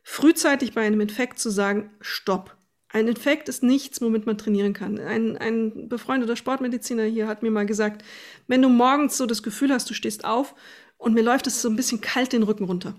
frühzeitig 0.03 0.73
bei 0.73 0.81
einem 0.81 1.01
Infekt 1.01 1.39
zu 1.39 1.49
sagen, 1.49 1.91
stopp. 2.01 2.55
Ein 2.89 3.07
Infekt 3.07 3.49
ist 3.49 3.61
nichts, 3.61 4.01
womit 4.01 4.25
man 4.25 4.37
trainieren 4.37 4.73
kann. 4.73 4.99
Ein, 4.99 5.37
ein 5.37 5.89
befreundeter 5.89 6.35
Sportmediziner 6.35 7.03
hier 7.03 7.27
hat 7.27 7.43
mir 7.43 7.51
mal 7.51 7.65
gesagt, 7.67 8.03
wenn 8.47 8.61
du 8.61 8.69
morgens 8.69 9.17
so 9.17 9.27
das 9.27 9.43
Gefühl 9.43 9.71
hast, 9.71 9.89
du 9.89 9.93
stehst 9.93 10.25
auf 10.25 10.55
und 10.97 11.13
mir 11.13 11.21
läuft 11.23 11.47
es 11.47 11.61
so 11.61 11.69
ein 11.69 11.75
bisschen 11.75 12.01
kalt 12.01 12.33
den 12.33 12.43
Rücken 12.43 12.65
runter. 12.65 12.95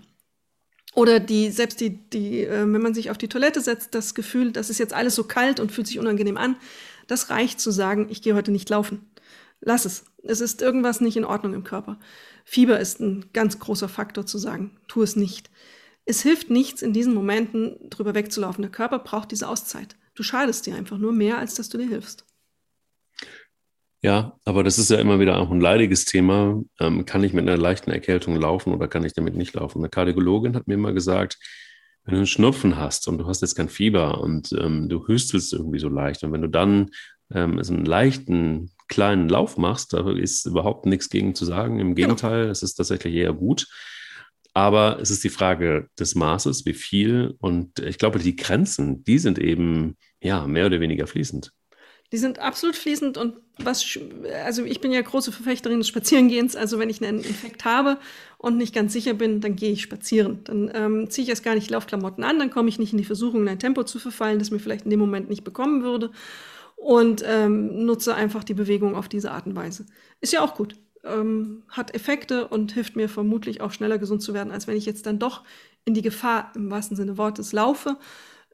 Oder 0.93 1.19
die, 1.19 1.51
selbst 1.51 1.79
die, 1.79 1.97
die, 2.09 2.43
äh, 2.43 2.61
wenn 2.61 2.81
man 2.81 2.93
sich 2.93 3.11
auf 3.11 3.17
die 3.17 3.29
Toilette 3.29 3.61
setzt, 3.61 3.95
das 3.95 4.13
Gefühl, 4.13 4.51
das 4.51 4.69
ist 4.69 4.77
jetzt 4.77 4.93
alles 4.93 5.15
so 5.15 5.23
kalt 5.23 5.59
und 5.59 5.71
fühlt 5.71 5.87
sich 5.87 5.99
unangenehm 5.99 6.37
an, 6.37 6.57
das 7.07 7.29
reicht 7.29 7.59
zu 7.59 7.71
sagen, 7.71 8.07
ich 8.09 8.21
gehe 8.21 8.35
heute 8.35 8.51
nicht 8.51 8.69
laufen. 8.69 9.09
Lass 9.61 9.85
es. 9.85 10.05
Es 10.23 10.41
ist 10.41 10.61
irgendwas 10.61 11.01
nicht 11.01 11.17
in 11.17 11.25
Ordnung 11.25 11.53
im 11.53 11.63
Körper. 11.63 11.99
Fieber 12.45 12.79
ist 12.79 12.99
ein 12.99 13.25
ganz 13.33 13.59
großer 13.59 13.89
Faktor 13.89 14.25
zu 14.25 14.37
sagen, 14.37 14.77
tu 14.87 15.01
es 15.01 15.15
nicht. 15.15 15.49
Es 16.05 16.21
hilft 16.21 16.49
nichts, 16.49 16.81
in 16.81 16.93
diesen 16.93 17.13
Momenten 17.13 17.89
drüber 17.89 18.13
wegzulaufen. 18.13 18.61
Der 18.61 18.71
Körper 18.71 18.99
braucht 18.99 19.31
diese 19.31 19.47
Auszeit. 19.47 19.95
Du 20.15 20.23
schadest 20.23 20.65
dir 20.65 20.75
einfach 20.75 20.97
nur 20.97 21.13
mehr, 21.13 21.37
als 21.37 21.55
dass 21.55 21.69
du 21.69 21.77
dir 21.77 21.87
hilfst. 21.87 22.25
Ja, 24.03 24.39
aber 24.45 24.63
das 24.63 24.79
ist 24.79 24.89
ja 24.89 24.97
immer 24.97 25.19
wieder 25.19 25.37
auch 25.37 25.51
ein 25.51 25.61
leidiges 25.61 26.05
Thema. 26.05 26.61
Ähm, 26.79 27.05
kann 27.05 27.23
ich 27.23 27.33
mit 27.33 27.47
einer 27.47 27.57
leichten 27.57 27.91
Erkältung 27.91 28.35
laufen 28.35 28.73
oder 28.73 28.87
kann 28.87 29.05
ich 29.05 29.13
damit 29.13 29.35
nicht 29.35 29.53
laufen? 29.53 29.79
Eine 29.79 29.89
Kardiologin 29.89 30.55
hat 30.55 30.67
mir 30.67 30.73
immer 30.73 30.93
gesagt, 30.93 31.37
wenn 32.03 32.13
du 32.13 32.17
einen 32.17 32.27
Schnupfen 32.27 32.77
hast 32.77 33.07
und 33.07 33.19
du 33.19 33.27
hast 33.27 33.41
jetzt 33.41 33.55
kein 33.55 33.69
Fieber 33.69 34.19
und 34.21 34.53
ähm, 34.53 34.89
du 34.89 35.07
hüstelst 35.07 35.53
irgendwie 35.53 35.77
so 35.77 35.87
leicht 35.87 36.23
und 36.23 36.31
wenn 36.31 36.41
du 36.41 36.49
dann 36.49 36.89
ähm, 37.31 37.63
so 37.63 37.73
einen 37.73 37.85
leichten 37.85 38.71
kleinen 38.87 39.29
Lauf 39.29 39.57
machst, 39.57 39.93
da 39.93 40.09
ist 40.11 40.45
überhaupt 40.47 40.85
nichts 40.85 41.09
gegen 41.09 41.35
zu 41.35 41.45
sagen. 41.45 41.79
Im. 41.79 41.95
Gegenteil, 41.95 42.49
es 42.49 42.63
ist 42.63 42.75
tatsächlich 42.75 43.13
eher 43.15 43.33
gut. 43.33 43.67
Aber 44.53 44.99
es 44.99 45.11
ist 45.11 45.23
die 45.23 45.29
Frage 45.29 45.87
des 45.97 46.15
Maßes, 46.15 46.65
wie 46.65 46.73
viel. 46.73 47.35
Und 47.39 47.79
ich 47.79 47.97
glaube, 47.97 48.19
die 48.19 48.35
Grenzen, 48.35 49.03
die 49.05 49.17
sind 49.17 49.39
eben 49.39 49.95
ja 50.21 50.45
mehr 50.45 50.65
oder 50.65 50.81
weniger 50.81 51.07
fließend. 51.07 51.53
Die 52.11 52.17
sind 52.17 52.39
absolut 52.39 52.75
fließend 52.75 53.17
und 53.17 53.35
was, 53.57 53.97
also 54.43 54.63
ich 54.63 54.81
bin 54.81 54.91
ja 54.91 55.01
große 55.01 55.31
Verfechterin 55.31 55.77
des 55.77 55.87
Spazierengehens. 55.87 56.55
Also 56.55 56.77
wenn 56.79 56.89
ich 56.89 57.03
einen 57.03 57.23
Infekt 57.23 57.63
habe 57.63 57.97
und 58.37 58.57
nicht 58.57 58.75
ganz 58.75 58.91
sicher 58.91 59.13
bin, 59.13 59.39
dann 59.39 59.55
gehe 59.55 59.71
ich 59.71 59.81
spazieren. 59.81 60.39
Dann 60.43 60.71
ähm, 60.73 61.09
ziehe 61.09 61.23
ich 61.23 61.29
erst 61.29 61.43
gar 61.43 61.55
nicht 61.55 61.69
Laufklamotten 61.69 62.23
an, 62.23 62.39
dann 62.39 62.49
komme 62.49 62.69
ich 62.69 62.79
nicht 62.79 62.91
in 62.91 62.97
die 62.97 63.05
Versuchung, 63.05 63.41
in 63.41 63.49
ein 63.49 63.59
Tempo 63.59 63.83
zu 63.83 63.99
verfallen, 63.99 64.39
das 64.39 64.51
mir 64.51 64.59
vielleicht 64.59 64.85
in 64.85 64.91
dem 64.91 64.99
Moment 64.99 65.29
nicht 65.29 65.43
bekommen 65.43 65.83
würde. 65.83 66.11
Und 66.75 67.23
ähm, 67.25 67.85
nutze 67.85 68.15
einfach 68.15 68.43
die 68.43 68.55
Bewegung 68.55 68.95
auf 68.95 69.07
diese 69.07 69.31
Art 69.31 69.45
und 69.45 69.55
Weise. 69.55 69.85
Ist 70.19 70.33
ja 70.33 70.41
auch 70.41 70.55
gut 70.55 70.75
ähm, 71.03 71.63
hat 71.69 71.93
Effekte 71.93 72.47
und 72.47 72.71
hilft 72.73 72.95
mir 72.95 73.09
vermutlich 73.09 73.61
auch 73.61 73.71
schneller 73.71 73.97
gesund 73.97 74.21
zu 74.21 74.33
werden, 74.33 74.51
als 74.51 74.67
wenn 74.67 74.77
ich 74.77 74.85
jetzt 74.85 75.05
dann 75.05 75.19
doch 75.19 75.43
in 75.85 75.93
die 75.93 76.01
Gefahr 76.01 76.51
im 76.55 76.69
wahrsten 76.69 76.95
Sinne 76.95 77.17
Wortes 77.17 77.53
laufe, 77.53 77.97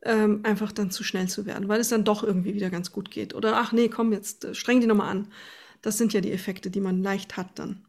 ähm, 0.03 0.41
einfach 0.43 0.71
dann 0.71 0.91
zu 0.91 1.03
schnell 1.03 1.27
zu 1.27 1.45
werden, 1.45 1.67
weil 1.67 1.79
es 1.79 1.89
dann 1.89 2.03
doch 2.03 2.23
irgendwie 2.23 2.53
wieder 2.53 2.69
ganz 2.69 2.91
gut 2.91 3.11
geht. 3.11 3.33
Oder 3.33 3.57
ach 3.57 3.71
nee, 3.71 3.89
komm, 3.89 4.13
jetzt 4.13 4.45
äh, 4.45 4.53
streng 4.53 4.79
die 4.79 4.87
nochmal 4.87 5.09
an. 5.09 5.27
Das 5.81 5.97
sind 5.97 6.13
ja 6.13 6.21
die 6.21 6.31
Effekte, 6.31 6.69
die 6.69 6.81
man 6.81 7.03
leicht 7.03 7.37
hat 7.37 7.59
dann. 7.59 7.85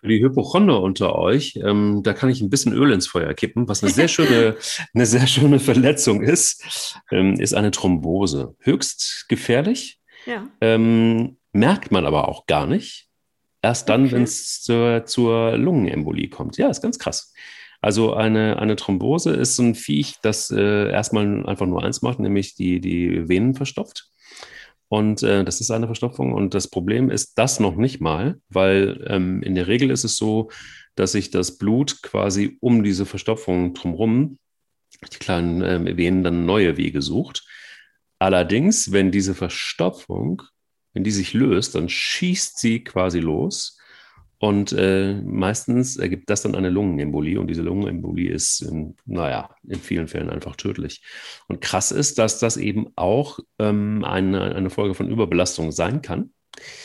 Für 0.00 0.08
die 0.08 0.22
Hypochonder 0.22 0.80
unter 0.80 1.16
euch, 1.16 1.56
ähm, 1.56 2.02
da 2.04 2.12
kann 2.12 2.30
ich 2.30 2.40
ein 2.40 2.50
bisschen 2.50 2.72
Öl 2.72 2.92
ins 2.92 3.08
Feuer 3.08 3.34
kippen, 3.34 3.68
was 3.68 3.82
eine 3.82 3.92
sehr 3.92 4.06
schöne, 4.06 4.56
eine 4.94 5.06
sehr 5.06 5.26
schöne 5.26 5.58
Verletzung 5.58 6.22
ist, 6.22 6.96
ähm, 7.10 7.34
ist 7.40 7.54
eine 7.54 7.72
Thrombose. 7.72 8.54
Höchst 8.60 9.26
gefährlich. 9.28 10.00
Ja. 10.24 10.48
Ähm, 10.60 11.38
merkt 11.52 11.90
man 11.90 12.06
aber 12.06 12.28
auch 12.28 12.46
gar 12.46 12.66
nicht. 12.66 13.08
Erst 13.60 13.88
dann, 13.88 14.04
okay. 14.04 14.12
wenn 14.12 14.22
es 14.22 14.62
zur, 14.62 15.04
zur 15.04 15.56
Lungenembolie 15.56 16.28
kommt. 16.28 16.56
Ja, 16.58 16.68
ist 16.68 16.80
ganz 16.80 16.98
krass. 16.98 17.32
Also 17.80 18.14
eine, 18.14 18.58
eine 18.58 18.76
Thrombose 18.76 19.32
ist 19.32 19.56
so 19.56 19.62
ein 19.62 19.74
Viech, 19.74 20.16
das 20.22 20.50
äh, 20.50 20.90
erstmal 20.90 21.46
einfach 21.46 21.66
nur 21.66 21.82
eins 21.82 22.02
macht, 22.02 22.18
nämlich 22.18 22.54
die, 22.54 22.80
die 22.80 23.28
Venen 23.28 23.54
verstopft. 23.54 24.10
Und 24.88 25.22
äh, 25.22 25.44
das 25.44 25.60
ist 25.60 25.70
eine 25.70 25.86
Verstopfung. 25.86 26.32
Und 26.32 26.54
das 26.54 26.68
Problem 26.68 27.10
ist 27.10 27.38
das 27.38 27.60
noch 27.60 27.76
nicht 27.76 28.00
mal, 28.00 28.40
weil 28.48 29.04
ähm, 29.08 29.42
in 29.42 29.54
der 29.54 29.68
Regel 29.68 29.90
ist 29.90 30.04
es 30.04 30.16
so, 30.16 30.50
dass 30.94 31.12
sich 31.12 31.30
das 31.30 31.58
Blut 31.58 32.02
quasi 32.02 32.56
um 32.60 32.82
diese 32.82 33.06
Verstopfung 33.06 33.74
drumherum, 33.74 34.38
die 35.12 35.18
kleinen 35.18 35.62
äh, 35.62 35.96
Venen, 35.96 36.24
dann 36.24 36.46
neue 36.46 36.76
Wege 36.76 37.02
sucht. 37.02 37.46
Allerdings, 38.18 38.90
wenn 38.90 39.12
diese 39.12 39.34
Verstopfung 39.34 40.42
wenn 40.98 41.04
die 41.04 41.10
sich 41.12 41.32
löst, 41.32 41.76
dann 41.76 41.88
schießt 41.88 42.58
sie 42.58 42.82
quasi 42.82 43.20
los. 43.20 43.77
Und 44.40 44.72
äh, 44.72 45.14
meistens 45.14 45.96
ergibt 45.96 46.30
das 46.30 46.42
dann 46.42 46.54
eine 46.54 46.70
Lungenembolie. 46.70 47.40
Und 47.40 47.48
diese 47.48 47.62
Lungenembolie 47.62 48.30
ist, 48.30 48.60
in, 48.60 48.96
naja, 49.04 49.50
in 49.66 49.80
vielen 49.80 50.06
Fällen 50.06 50.30
einfach 50.30 50.54
tödlich. 50.54 51.02
Und 51.48 51.60
krass 51.60 51.90
ist, 51.90 52.18
dass 52.18 52.38
das 52.38 52.56
eben 52.56 52.88
auch 52.94 53.40
ähm, 53.58 54.04
eine, 54.04 54.54
eine 54.54 54.70
Folge 54.70 54.94
von 54.94 55.10
Überbelastung 55.10 55.72
sein 55.72 56.02
kann. 56.02 56.32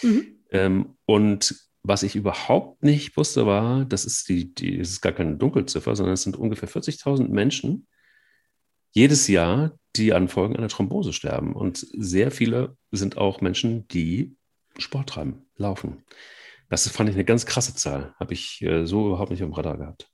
Mhm. 0.01 0.25
Ähm, 0.49 0.95
und 1.05 1.55
was 1.83 2.01
ich 2.01 2.15
überhaupt 2.15 2.81
nicht 2.81 3.15
wusste, 3.17 3.45
war, 3.45 3.85
das 3.85 4.05
ist, 4.05 4.29
die, 4.29 4.53
die, 4.55 4.77
das 4.77 4.89
ist 4.89 5.01
gar 5.01 5.11
keine 5.11 5.35
Dunkelziffer, 5.35 5.95
sondern 5.95 6.13
es 6.13 6.23
sind 6.23 6.37
ungefähr 6.37 6.69
40.000 6.69 7.27
Menschen 7.27 7.87
jedes 8.91 9.27
Jahr, 9.27 9.77
die 9.95 10.13
an 10.13 10.27
Folgen 10.27 10.55
einer 10.55 10.69
Thrombose 10.69 11.13
sterben. 11.13 11.53
Und 11.53 11.85
sehr 11.97 12.31
viele 12.31 12.77
sind 12.91 13.17
auch 13.17 13.41
Menschen, 13.41 13.87
die 13.89 14.35
Sport 14.77 15.09
treiben, 15.09 15.45
laufen. 15.55 16.03
Das 16.73 16.87
fand 16.87 17.07
ich 17.07 17.15
eine 17.15 17.23
ganz 17.23 17.45
krasse 17.45 17.75
Zahl. 17.75 18.15
Habe 18.19 18.33
ich 18.33 18.59
äh, 18.63 18.87
so 18.87 19.05
überhaupt 19.05 19.29
nicht 19.29 19.43
am 19.43 19.53
Radar 19.53 19.77
gehabt. 19.77 20.09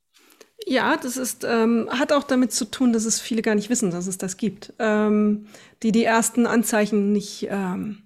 Ja, 0.66 0.98
das 0.98 1.16
ist, 1.16 1.42
ähm, 1.48 1.88
hat 1.90 2.12
auch 2.12 2.22
damit 2.22 2.52
zu 2.52 2.66
tun, 2.66 2.92
dass 2.92 3.06
es 3.06 3.18
viele 3.18 3.40
gar 3.40 3.54
nicht 3.54 3.70
wissen, 3.70 3.90
dass 3.90 4.06
es 4.06 4.18
das 4.18 4.36
gibt. 4.36 4.74
Ähm, 4.78 5.46
die 5.82 5.90
die 5.90 6.04
ersten 6.04 6.46
Anzeichen 6.46 7.12
nicht, 7.12 7.48
ähm, 7.48 8.02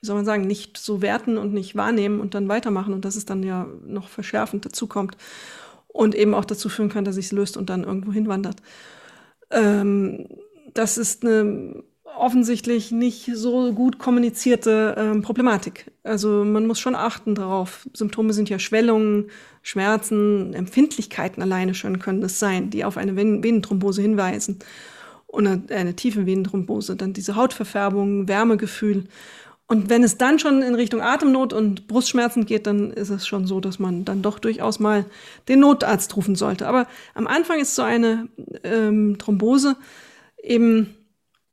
wie 0.00 0.06
soll 0.06 0.14
man 0.14 0.24
sagen, 0.24 0.46
nicht 0.46 0.78
so 0.78 1.02
werten 1.02 1.36
und 1.36 1.52
nicht 1.52 1.74
wahrnehmen 1.74 2.20
und 2.20 2.34
dann 2.34 2.48
weitermachen 2.48 2.94
und 2.94 3.04
dass 3.04 3.16
es 3.16 3.24
dann 3.24 3.42
ja 3.42 3.66
noch 3.84 4.06
verschärfend 4.06 4.64
dazukommt 4.64 5.16
und 5.88 6.14
eben 6.14 6.32
auch 6.32 6.44
dazu 6.44 6.68
führen 6.68 6.90
kann, 6.90 7.04
dass 7.04 7.16
sich 7.16 7.32
löst 7.32 7.56
und 7.56 7.70
dann 7.70 7.82
irgendwo 7.82 8.12
hinwandert. 8.12 8.58
Ähm, 9.50 10.28
das 10.74 10.96
ist 10.96 11.24
eine 11.24 11.82
offensichtlich 12.16 12.92
nicht 12.92 13.30
so 13.34 13.72
gut 13.72 13.98
kommunizierte 13.98 14.94
ähm, 14.98 15.22
Problematik. 15.22 15.90
Also 16.02 16.44
man 16.44 16.66
muss 16.66 16.80
schon 16.80 16.94
achten 16.94 17.34
darauf. 17.34 17.88
Symptome 17.92 18.32
sind 18.32 18.48
ja 18.48 18.58
Schwellungen, 18.58 19.30
Schmerzen, 19.62 20.54
Empfindlichkeiten 20.54 21.42
alleine 21.42 21.74
schon 21.74 21.98
können 21.98 22.20
das 22.20 22.38
sein, 22.38 22.70
die 22.70 22.84
auf 22.84 22.96
eine 22.96 23.16
Ven 23.16 23.42
Venenthrombose 23.42 24.02
hinweisen. 24.02 24.58
Und 25.26 25.46
eine, 25.46 25.62
eine 25.70 25.96
tiefe 25.96 26.26
Venenthrombose, 26.26 26.96
dann 26.96 27.12
diese 27.12 27.36
Hautverfärbung, 27.36 28.28
Wärmegefühl. 28.28 29.04
Und 29.68 29.90
wenn 29.90 30.04
es 30.04 30.16
dann 30.16 30.38
schon 30.38 30.62
in 30.62 30.76
Richtung 30.76 31.00
Atemnot 31.00 31.52
und 31.52 31.88
Brustschmerzen 31.88 32.46
geht, 32.46 32.68
dann 32.68 32.92
ist 32.92 33.10
es 33.10 33.26
schon 33.26 33.46
so, 33.46 33.60
dass 33.60 33.80
man 33.80 34.04
dann 34.04 34.22
doch 34.22 34.38
durchaus 34.38 34.78
mal 34.78 35.04
den 35.48 35.60
Notarzt 35.60 36.16
rufen 36.16 36.36
sollte. 36.36 36.68
Aber 36.68 36.86
am 37.14 37.26
Anfang 37.26 37.58
ist 37.58 37.74
so 37.74 37.82
eine 37.82 38.28
ähm, 38.62 39.18
Thrombose 39.18 39.76
eben 40.40 40.94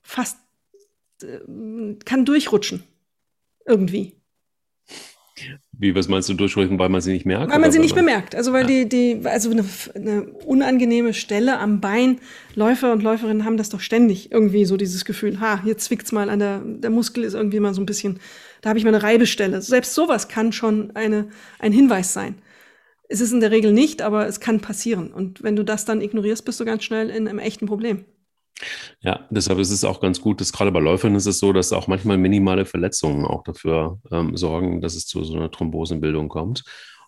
fast 0.04 0.38
kann 2.06 2.26
durchrutschen. 2.26 2.84
Irgendwie. 3.66 4.14
Wie, 5.72 5.96
was 5.96 6.08
meinst 6.08 6.30
du 6.30 6.36
durchrutschen, 6.36 6.78
weil 6.78 6.90
man 6.90 7.02
sie 7.02 7.12
nicht 7.12 7.26
merkt? 7.26 7.52
Weil 7.52 7.60
man 7.60 7.72
sie 7.72 7.80
nicht 7.80 7.96
man... 7.96 8.06
bemerkt. 8.06 8.36
Also 8.36 8.54
weil 8.54 8.70
ja. 8.70 8.86
die, 8.86 8.90
die, 8.90 9.28
also 9.28 9.50
eine, 9.50 9.66
eine, 9.96 10.24
unangenehme 10.46 11.14
Stelle 11.14 11.58
am 11.58 11.82
Bein, 11.82 12.20
Läufer 12.56 12.92
und 12.92 13.02
Läuferinnen 13.02 13.44
haben 13.44 13.58
das 13.58 13.70
doch 13.70 13.80
ständig 13.80 14.32
irgendwie 14.32 14.66
so 14.66 14.78
dieses 14.78 15.06
Gefühl, 15.06 15.40
ha, 15.40 15.62
hier 15.64 15.78
zwickt's 15.78 16.12
mal 16.12 16.30
an 16.30 16.40
der, 16.40 16.62
der 16.64 16.92
Muskel 16.92 17.24
ist 17.24 17.34
irgendwie 17.34 17.60
mal 17.60 17.74
so 17.74 17.82
ein 17.82 17.88
bisschen, 17.88 18.20
da 18.62 18.70
habe 18.70 18.80
ich 18.80 18.86
mal 18.86 18.94
eine 18.94 19.04
Reibestelle. 19.04 19.62
Selbst 19.62 19.96
sowas 19.96 20.28
kann 20.28 20.52
schon 20.52 20.96
eine, 20.96 21.30
ein 21.60 21.72
Hinweis 21.72 22.14
sein. 22.14 22.36
Es 23.10 23.20
ist 23.20 23.34
in 23.34 23.42
der 23.42 23.52
Regel 23.52 23.74
nicht, 23.74 24.02
aber 24.02 24.28
es 24.28 24.40
kann 24.40 24.62
passieren. 24.62 25.12
Und 25.12 25.44
wenn 25.44 25.56
du 25.56 25.64
das 25.64 25.86
dann 25.86 26.02
ignorierst, 26.02 26.46
bist 26.46 26.60
du 26.60 26.66
ganz 26.66 26.84
schnell 26.84 27.10
in 27.10 27.28
einem 27.28 27.40
echten 27.40 27.66
Problem. 27.66 28.06
Ja, 29.02 29.28
deshalb 29.30 29.60
ist 29.60 29.72
es 29.72 29.84
auch 29.84 30.00
ganz 30.00 30.22
gut, 30.22 30.40
dass 30.40 30.54
gerade 30.54 30.72
bei 30.72 30.80
Läufern 30.80 31.16
ist 31.16 31.26
es 31.26 31.40
so, 31.40 31.54
dass 31.54 31.74
auch 31.74 31.88
manchmal 31.88 32.18
minimale 32.18 32.66
Verletzungen 32.66 33.26
auch 33.26 33.44
dafür 33.44 34.00
ähm, 34.12 34.38
sorgen, 34.38 34.82
dass 34.82 34.96
es 34.96 35.06
zu 35.06 35.24
so 35.24 35.36
einer 35.36 35.52
Thrombosenbildung 35.52 36.30
kommt. 36.30 36.64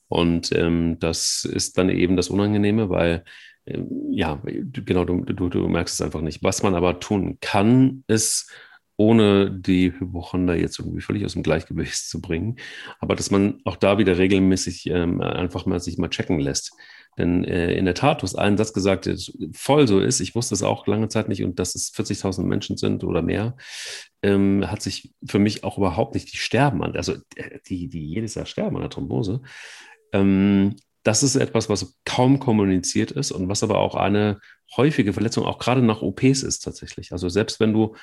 Und 0.08 0.52
ähm, 0.52 0.98
das 1.00 1.46
ist 1.46 1.78
dann 1.78 1.90
eben 1.90 2.16
das 2.18 2.30
Unangenehme, 2.30 2.90
weil 2.90 3.24
ähm, 3.66 3.88
ja, 4.12 4.42
genau, 4.44 5.06
du, 5.06 5.22
du, 5.24 5.50
du 5.50 5.68
merkst 5.68 5.96
es 5.96 6.02
einfach 6.02 6.22
nicht. 6.22 6.44
Was 6.44 6.64
man 6.64 6.76
aber 6.76 7.00
tun 7.00 7.38
kann, 7.42 8.04
ist, 8.08 8.52
ohne 8.98 9.52
die 9.52 9.92
Hypochonder 9.92 10.56
jetzt 10.56 10.80
irgendwie 10.80 11.02
völlig 11.02 11.26
aus 11.26 11.34
dem 11.34 11.44
Gleichgewicht 11.44 11.96
zu 12.10 12.22
bringen, 12.22 12.58
aber 13.00 13.16
dass 13.16 13.32
man 13.32 13.60
auch 13.66 13.76
da 13.76 13.98
wieder 13.98 14.18
regelmäßig 14.18 14.88
ähm, 14.88 15.22
einfach 15.22 15.66
mal 15.66 15.80
sich 15.80 15.98
mal 15.98 16.10
checken 16.10 16.40
lässt. 16.40 16.74
Denn 17.18 17.44
äh, 17.46 17.74
in 17.74 17.86
der 17.86 17.94
Tat, 17.94 18.22
du 18.22 18.24
hast 18.24 18.36
einen 18.36 18.58
Satz 18.58 18.74
gesagt, 18.74 19.06
der 19.06 19.18
voll 19.54 19.88
so 19.88 20.00
ist. 20.00 20.20
Ich 20.20 20.36
wusste 20.36 20.54
es 20.54 20.64
auch 20.64 20.86
lange 20.88 21.08
Zeit 21.08 21.30
nicht 21.30 21.44
und 21.44 21.60
dass 21.60 21.76
es 21.76 21.94
40.000 21.94 22.44
Menschen 22.44 22.78
sind 22.78 23.04
oder 23.04 23.22
mehr, 23.22 23.56
ähm, 24.22 24.70
hat 24.70 24.82
sich 24.82 25.14
für 25.26 25.40
mich 25.40 25.64
auch 25.64 25.78
überhaupt 25.78 26.14
nicht 26.14 26.34
die 26.34 26.38
sterben 26.38 26.84
an, 26.84 26.96
also 26.96 27.14
äh, 27.36 27.60
die, 27.68 27.88
die 27.88 28.06
jedes 28.06 28.36
Jahr 28.36 28.46
sterben 28.46 28.76
an 28.76 28.82
der 28.82 28.90
Thrombose. 28.90 29.42
Ähm, 30.12 30.76
das 31.04 31.22
ist 31.22 31.36
etwas, 31.36 31.70
was 31.70 32.00
kaum 32.04 32.40
kommuniziert 32.40 33.12
ist 33.12 33.32
und 33.32 33.48
was 33.48 33.64
aber 33.64 33.78
auch 33.78 33.96
eine 33.96 34.40
häufige 34.76 35.14
Verletzung, 35.14 35.46
auch 35.46 35.60
gerade 35.60 35.84
nach 35.84 36.02
OPs 36.02 36.42
ist 36.42 36.60
tatsächlich. 36.60 37.12
Also 37.12 37.30
selbst 37.30 37.60
wenn 37.60 37.74
du 37.74 37.96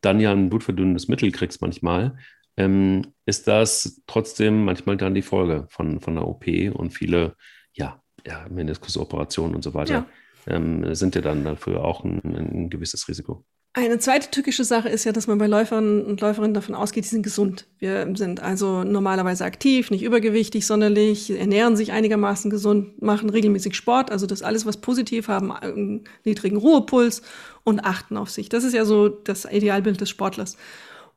dann 0.00 0.20
ja 0.20 0.32
ein 0.32 0.50
blutverdünnendes 0.50 1.08
Mittel 1.08 1.32
kriegst 1.32 1.60
manchmal, 1.60 2.16
ähm, 2.56 3.12
ist 3.26 3.48
das 3.48 4.02
trotzdem 4.06 4.64
manchmal 4.64 4.96
dann 4.96 5.14
die 5.14 5.22
Folge 5.22 5.66
von, 5.68 6.00
von 6.00 6.14
der 6.14 6.28
OP 6.28 6.46
und 6.74 6.90
viele, 6.90 7.36
ja, 7.72 8.00
ja, 8.26 8.46
Meniskusoperationen 8.50 9.54
und 9.54 9.62
so 9.62 9.74
weiter, 9.74 10.06
ja. 10.46 10.54
ähm, 10.54 10.94
sind 10.94 11.14
ja 11.14 11.20
dann 11.20 11.44
dafür 11.44 11.84
auch 11.84 12.04
ein, 12.04 12.20
ein, 12.24 12.70
gewisses 12.70 13.08
Risiko. 13.08 13.44
Eine 13.76 13.98
zweite 13.98 14.30
tückische 14.30 14.62
Sache 14.62 14.88
ist 14.88 15.04
ja, 15.04 15.10
dass 15.10 15.26
man 15.26 15.38
bei 15.38 15.48
Läufern 15.48 16.04
und 16.04 16.20
Läuferinnen 16.20 16.54
davon 16.54 16.76
ausgeht, 16.76 17.04
die 17.04 17.08
sind 17.08 17.24
gesund. 17.24 17.66
Wir 17.80 18.08
sind 18.14 18.40
also 18.40 18.84
normalerweise 18.84 19.44
aktiv, 19.44 19.90
nicht 19.90 20.04
übergewichtig 20.04 20.64
sonderlich, 20.64 21.30
ernähren 21.30 21.74
sich 21.74 21.90
einigermaßen 21.90 22.52
gesund, 22.52 23.02
machen 23.02 23.30
regelmäßig 23.30 23.74
Sport, 23.74 24.12
also 24.12 24.26
das 24.26 24.42
alles, 24.42 24.64
was 24.64 24.76
positiv 24.76 25.26
haben, 25.26 25.50
einen 25.50 26.04
niedrigen 26.24 26.56
Ruhepuls 26.56 27.22
und 27.64 27.80
achten 27.80 28.16
auf 28.16 28.30
sich. 28.30 28.48
Das 28.48 28.62
ist 28.62 28.74
ja 28.74 28.84
so 28.84 29.08
das 29.08 29.44
Idealbild 29.44 30.00
des 30.00 30.08
Sportlers. 30.08 30.56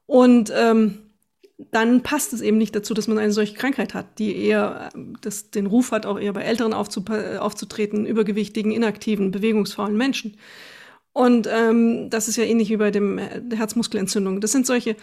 Und 0.08 0.52
ähm, 0.56 1.07
dann 1.58 2.04
passt 2.04 2.34
es 2.34 2.42
eben 2.42 2.58
nicht 2.58 2.76
dazu, 2.76 2.94
dass 2.94 3.08
man 3.08 3.18
eine 3.18 3.32
solche 3.32 3.56
Krankheit 3.56 3.94
hat, 3.94 4.20
die 4.20 4.36
eher 4.36 4.90
das, 5.22 5.50
den 5.50 5.66
Ruf 5.66 5.92
hat, 5.92 6.06
auch 6.06 6.20
eher 6.20 6.34
bei 6.34 6.44
Älteren 6.44 6.74
aufzutreten, 6.74 8.06
übergewichtigen, 8.06 8.72
inaktiven, 8.72 9.32
bewegungsfaulen 9.32 9.98
Menschen. 9.98 10.38
Und 11.14 11.50
ähm, 11.52 12.12
das 12.12 12.28
ist 12.28 12.36
ja 12.36 12.44
ähnlich 12.44 12.70
wie 12.70 12.78
bei 12.78 12.92
dem 12.92 13.18
äh, 13.18 13.42
Herzmuskelentzündung. 13.56 14.40
Das 14.40 14.52
sind 14.52 14.68
solche 14.68 14.96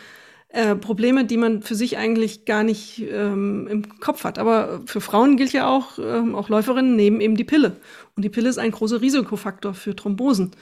äh, 0.51 0.77
Probleme, 0.77 1.25
die 1.25 1.37
man 1.37 1.63
für 1.63 1.75
sich 1.75 1.99
eigentlich 1.99 2.45
gar 2.45 2.63
nicht 2.63 3.03
ähm, 3.11 3.67
im 3.69 3.99
Kopf 3.99 4.23
hat. 4.23 4.39
Aber 4.39 4.83
für 4.87 5.01
Frauen 5.01 5.37
gilt 5.37 5.53
ja 5.53 5.69
auch, 5.69 5.99
ähm, 5.99 6.37
auch 6.37 6.49
Läuferinnen 6.49 6.95
nehmen 6.95 7.21
eben 7.21 7.37
die 7.37 7.43
Pille. 7.43 7.79
Und 8.15 8.25
die 8.25 8.29
Pille 8.29 8.49
ist 8.49 8.59
ein 8.59 8.71
großer 8.71 9.01
Risikofaktor 9.01 9.75
für 9.75 9.97
Thrombosen. 9.97 10.53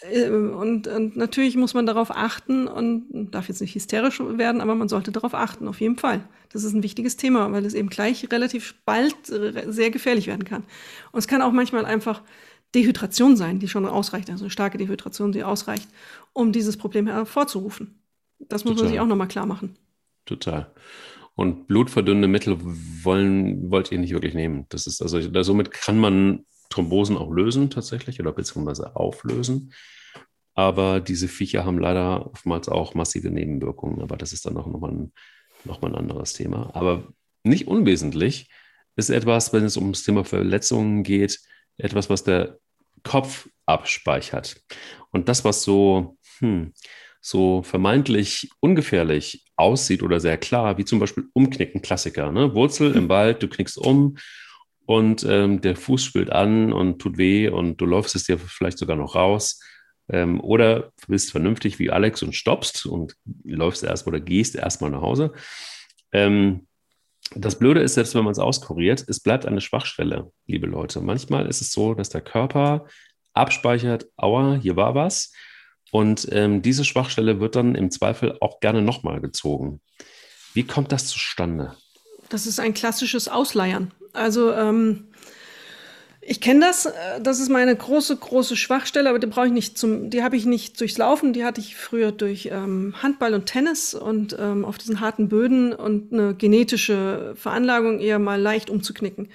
Äh, 0.00 0.28
und, 0.28 0.86
und, 0.86 1.16
natürlich 1.16 1.56
muss 1.56 1.74
man 1.74 1.86
darauf 1.86 2.10
achten 2.10 2.68
und 2.68 3.30
darf 3.30 3.48
jetzt 3.48 3.60
nicht 3.60 3.74
hysterisch 3.74 4.20
werden, 4.20 4.60
aber 4.60 4.74
man 4.74 4.88
sollte 4.88 5.12
darauf 5.12 5.34
achten, 5.34 5.68
auf 5.68 5.80
jeden 5.80 5.96
Fall. 5.96 6.26
Das 6.50 6.64
ist 6.64 6.72
ein 6.72 6.82
wichtiges 6.82 7.16
Thema, 7.16 7.50
weil 7.52 7.64
es 7.64 7.74
eben 7.74 7.88
gleich 7.88 8.30
relativ 8.30 8.74
bald 8.84 9.16
sehr 9.26 9.90
gefährlich 9.90 10.26
werden 10.26 10.44
kann. 10.44 10.62
Und 11.12 11.18
es 11.18 11.28
kann 11.28 11.42
auch 11.42 11.52
manchmal 11.52 11.84
einfach 11.84 12.22
Dehydration 12.74 13.36
sein, 13.36 13.58
die 13.58 13.68
schon 13.68 13.86
ausreicht, 13.86 14.30
also 14.30 14.44
eine 14.44 14.50
starke 14.50 14.78
Dehydration, 14.78 15.32
die 15.32 15.42
ausreicht, 15.42 15.88
um 16.32 16.52
dieses 16.52 16.76
Problem 16.76 17.06
hervorzurufen. 17.06 18.02
Das 18.38 18.64
muss 18.64 18.74
Total. 18.74 18.84
man 18.84 18.92
sich 18.92 19.00
auch 19.00 19.06
nochmal 19.06 19.28
klar 19.28 19.46
machen. 19.46 19.76
Total. 20.26 20.70
Und 21.34 21.66
blutverdünnende 21.66 22.28
Mittel 22.28 22.58
wollen, 22.60 23.70
wollt 23.70 23.92
ihr 23.92 23.98
nicht 23.98 24.12
wirklich 24.12 24.34
nehmen. 24.34 24.66
Das 24.68 24.86
ist 24.86 25.00
also, 25.00 25.20
somit 25.42 25.70
kann 25.70 25.98
man 25.98 26.44
Thrombosen 26.70 27.16
auch 27.16 27.30
lösen 27.30 27.70
tatsächlich 27.70 28.20
oder 28.20 28.32
beziehungsweise 28.32 28.96
auflösen. 28.96 29.72
Aber 30.54 31.00
diese 31.00 31.28
Viecher 31.28 31.64
haben 31.64 31.78
leider 31.78 32.26
oftmals 32.26 32.68
auch 32.68 32.94
massive 32.94 33.30
Nebenwirkungen. 33.30 34.02
Aber 34.02 34.16
das 34.16 34.32
ist 34.32 34.44
dann 34.44 34.56
auch 34.56 34.66
nochmal 34.66 34.90
ein, 34.90 35.12
noch 35.64 35.82
ein 35.82 35.94
anderes 35.94 36.32
Thema. 36.32 36.74
Aber 36.74 37.08
nicht 37.44 37.68
unwesentlich 37.68 38.50
ist 38.96 39.10
etwas, 39.10 39.52
wenn 39.52 39.64
es 39.64 39.76
um 39.76 39.92
das 39.92 40.02
Thema 40.02 40.24
Verletzungen 40.24 41.04
geht, 41.04 41.40
etwas, 41.76 42.10
was 42.10 42.24
der 42.24 42.58
Kopf 43.04 43.48
abspeichert. 43.66 44.60
Und 45.10 45.28
das, 45.28 45.44
was 45.44 45.62
so, 45.62 46.18
hm, 46.38 46.72
so 47.20 47.62
vermeintlich 47.62 48.50
ungefährlich 48.60 49.44
aussieht 49.56 50.02
oder 50.02 50.18
sehr 50.18 50.38
klar, 50.38 50.78
wie 50.78 50.84
zum 50.84 50.98
Beispiel 50.98 51.28
Umknicken, 51.32 51.82
Klassiker. 51.82 52.32
Ne? 52.32 52.54
Wurzel 52.54 52.94
im 52.94 53.08
Wald, 53.08 53.42
du 53.42 53.48
knickst 53.48 53.78
um 53.78 54.16
und 54.88 55.22
ähm, 55.28 55.60
der 55.60 55.76
Fuß 55.76 56.02
spült 56.02 56.32
an 56.32 56.72
und 56.72 56.98
tut 56.98 57.18
weh 57.18 57.50
und 57.50 57.78
du 57.78 57.84
läufst 57.84 58.16
es 58.16 58.24
dir 58.24 58.38
vielleicht 58.38 58.78
sogar 58.78 58.96
noch 58.96 59.14
raus. 59.14 59.60
Ähm, 60.08 60.40
oder 60.40 60.92
bist 61.06 61.30
vernünftig 61.30 61.78
wie 61.78 61.90
Alex 61.90 62.22
und 62.22 62.34
stoppst 62.34 62.86
und 62.86 63.14
läufst 63.44 63.84
erstmal 63.84 64.14
oder 64.14 64.24
gehst 64.24 64.56
erstmal 64.56 64.90
nach 64.90 65.02
Hause. 65.02 65.34
Ähm, 66.10 66.66
das 67.34 67.58
Blöde 67.58 67.82
ist, 67.82 67.94
selbst 67.94 68.14
wenn 68.14 68.24
man 68.24 68.32
es 68.32 68.38
auskuriert, 68.38 69.04
es 69.06 69.20
bleibt 69.20 69.44
eine 69.44 69.60
Schwachstelle, 69.60 70.32
liebe 70.46 70.66
Leute. 70.66 71.02
Manchmal 71.02 71.48
ist 71.48 71.60
es 71.60 71.70
so, 71.70 71.92
dass 71.92 72.08
der 72.08 72.22
Körper 72.22 72.86
abspeichert, 73.34 74.06
aua, 74.16 74.54
hier 74.54 74.76
war 74.76 74.94
was. 74.94 75.34
Und 75.90 76.28
ähm, 76.32 76.62
diese 76.62 76.86
Schwachstelle 76.86 77.40
wird 77.40 77.56
dann 77.56 77.74
im 77.74 77.90
Zweifel 77.90 78.38
auch 78.40 78.60
gerne 78.60 78.80
nochmal 78.80 79.20
gezogen. 79.20 79.82
Wie 80.54 80.64
kommt 80.64 80.92
das 80.92 81.08
zustande? 81.08 81.76
Das 82.28 82.46
ist 82.46 82.60
ein 82.60 82.74
klassisches 82.74 83.28
Ausleiern. 83.28 83.90
Also 84.12 84.52
ähm, 84.52 85.08
Ich 86.20 86.42
kenne 86.42 86.60
das, 86.60 86.84
äh, 86.84 87.20
das 87.22 87.40
ist 87.40 87.48
meine 87.48 87.74
große, 87.74 88.14
große 88.16 88.54
Schwachstelle, 88.54 89.08
aber 89.08 89.18
die 89.18 89.26
brauche 89.26 89.46
ich 89.46 89.52
nicht 89.52 89.78
zum, 89.78 90.10
die 90.10 90.22
habe 90.22 90.36
ich 90.36 90.44
nicht 90.44 90.78
durchs 90.78 90.98
Laufen, 90.98 91.32
die 91.32 91.42
hatte 91.42 91.60
ich 91.62 91.74
früher 91.76 92.12
durch 92.12 92.50
ähm, 92.52 92.94
Handball 93.02 93.32
und 93.32 93.46
Tennis 93.46 93.94
und 93.94 94.36
ähm, 94.38 94.66
auf 94.66 94.76
diesen 94.76 95.00
harten 95.00 95.28
Böden 95.30 95.72
und 95.72 96.12
eine 96.12 96.34
genetische 96.34 97.32
Veranlagung 97.34 97.98
eher 97.98 98.18
mal 98.18 98.38
leicht 98.40 98.68
umzuknicken. 98.68 99.30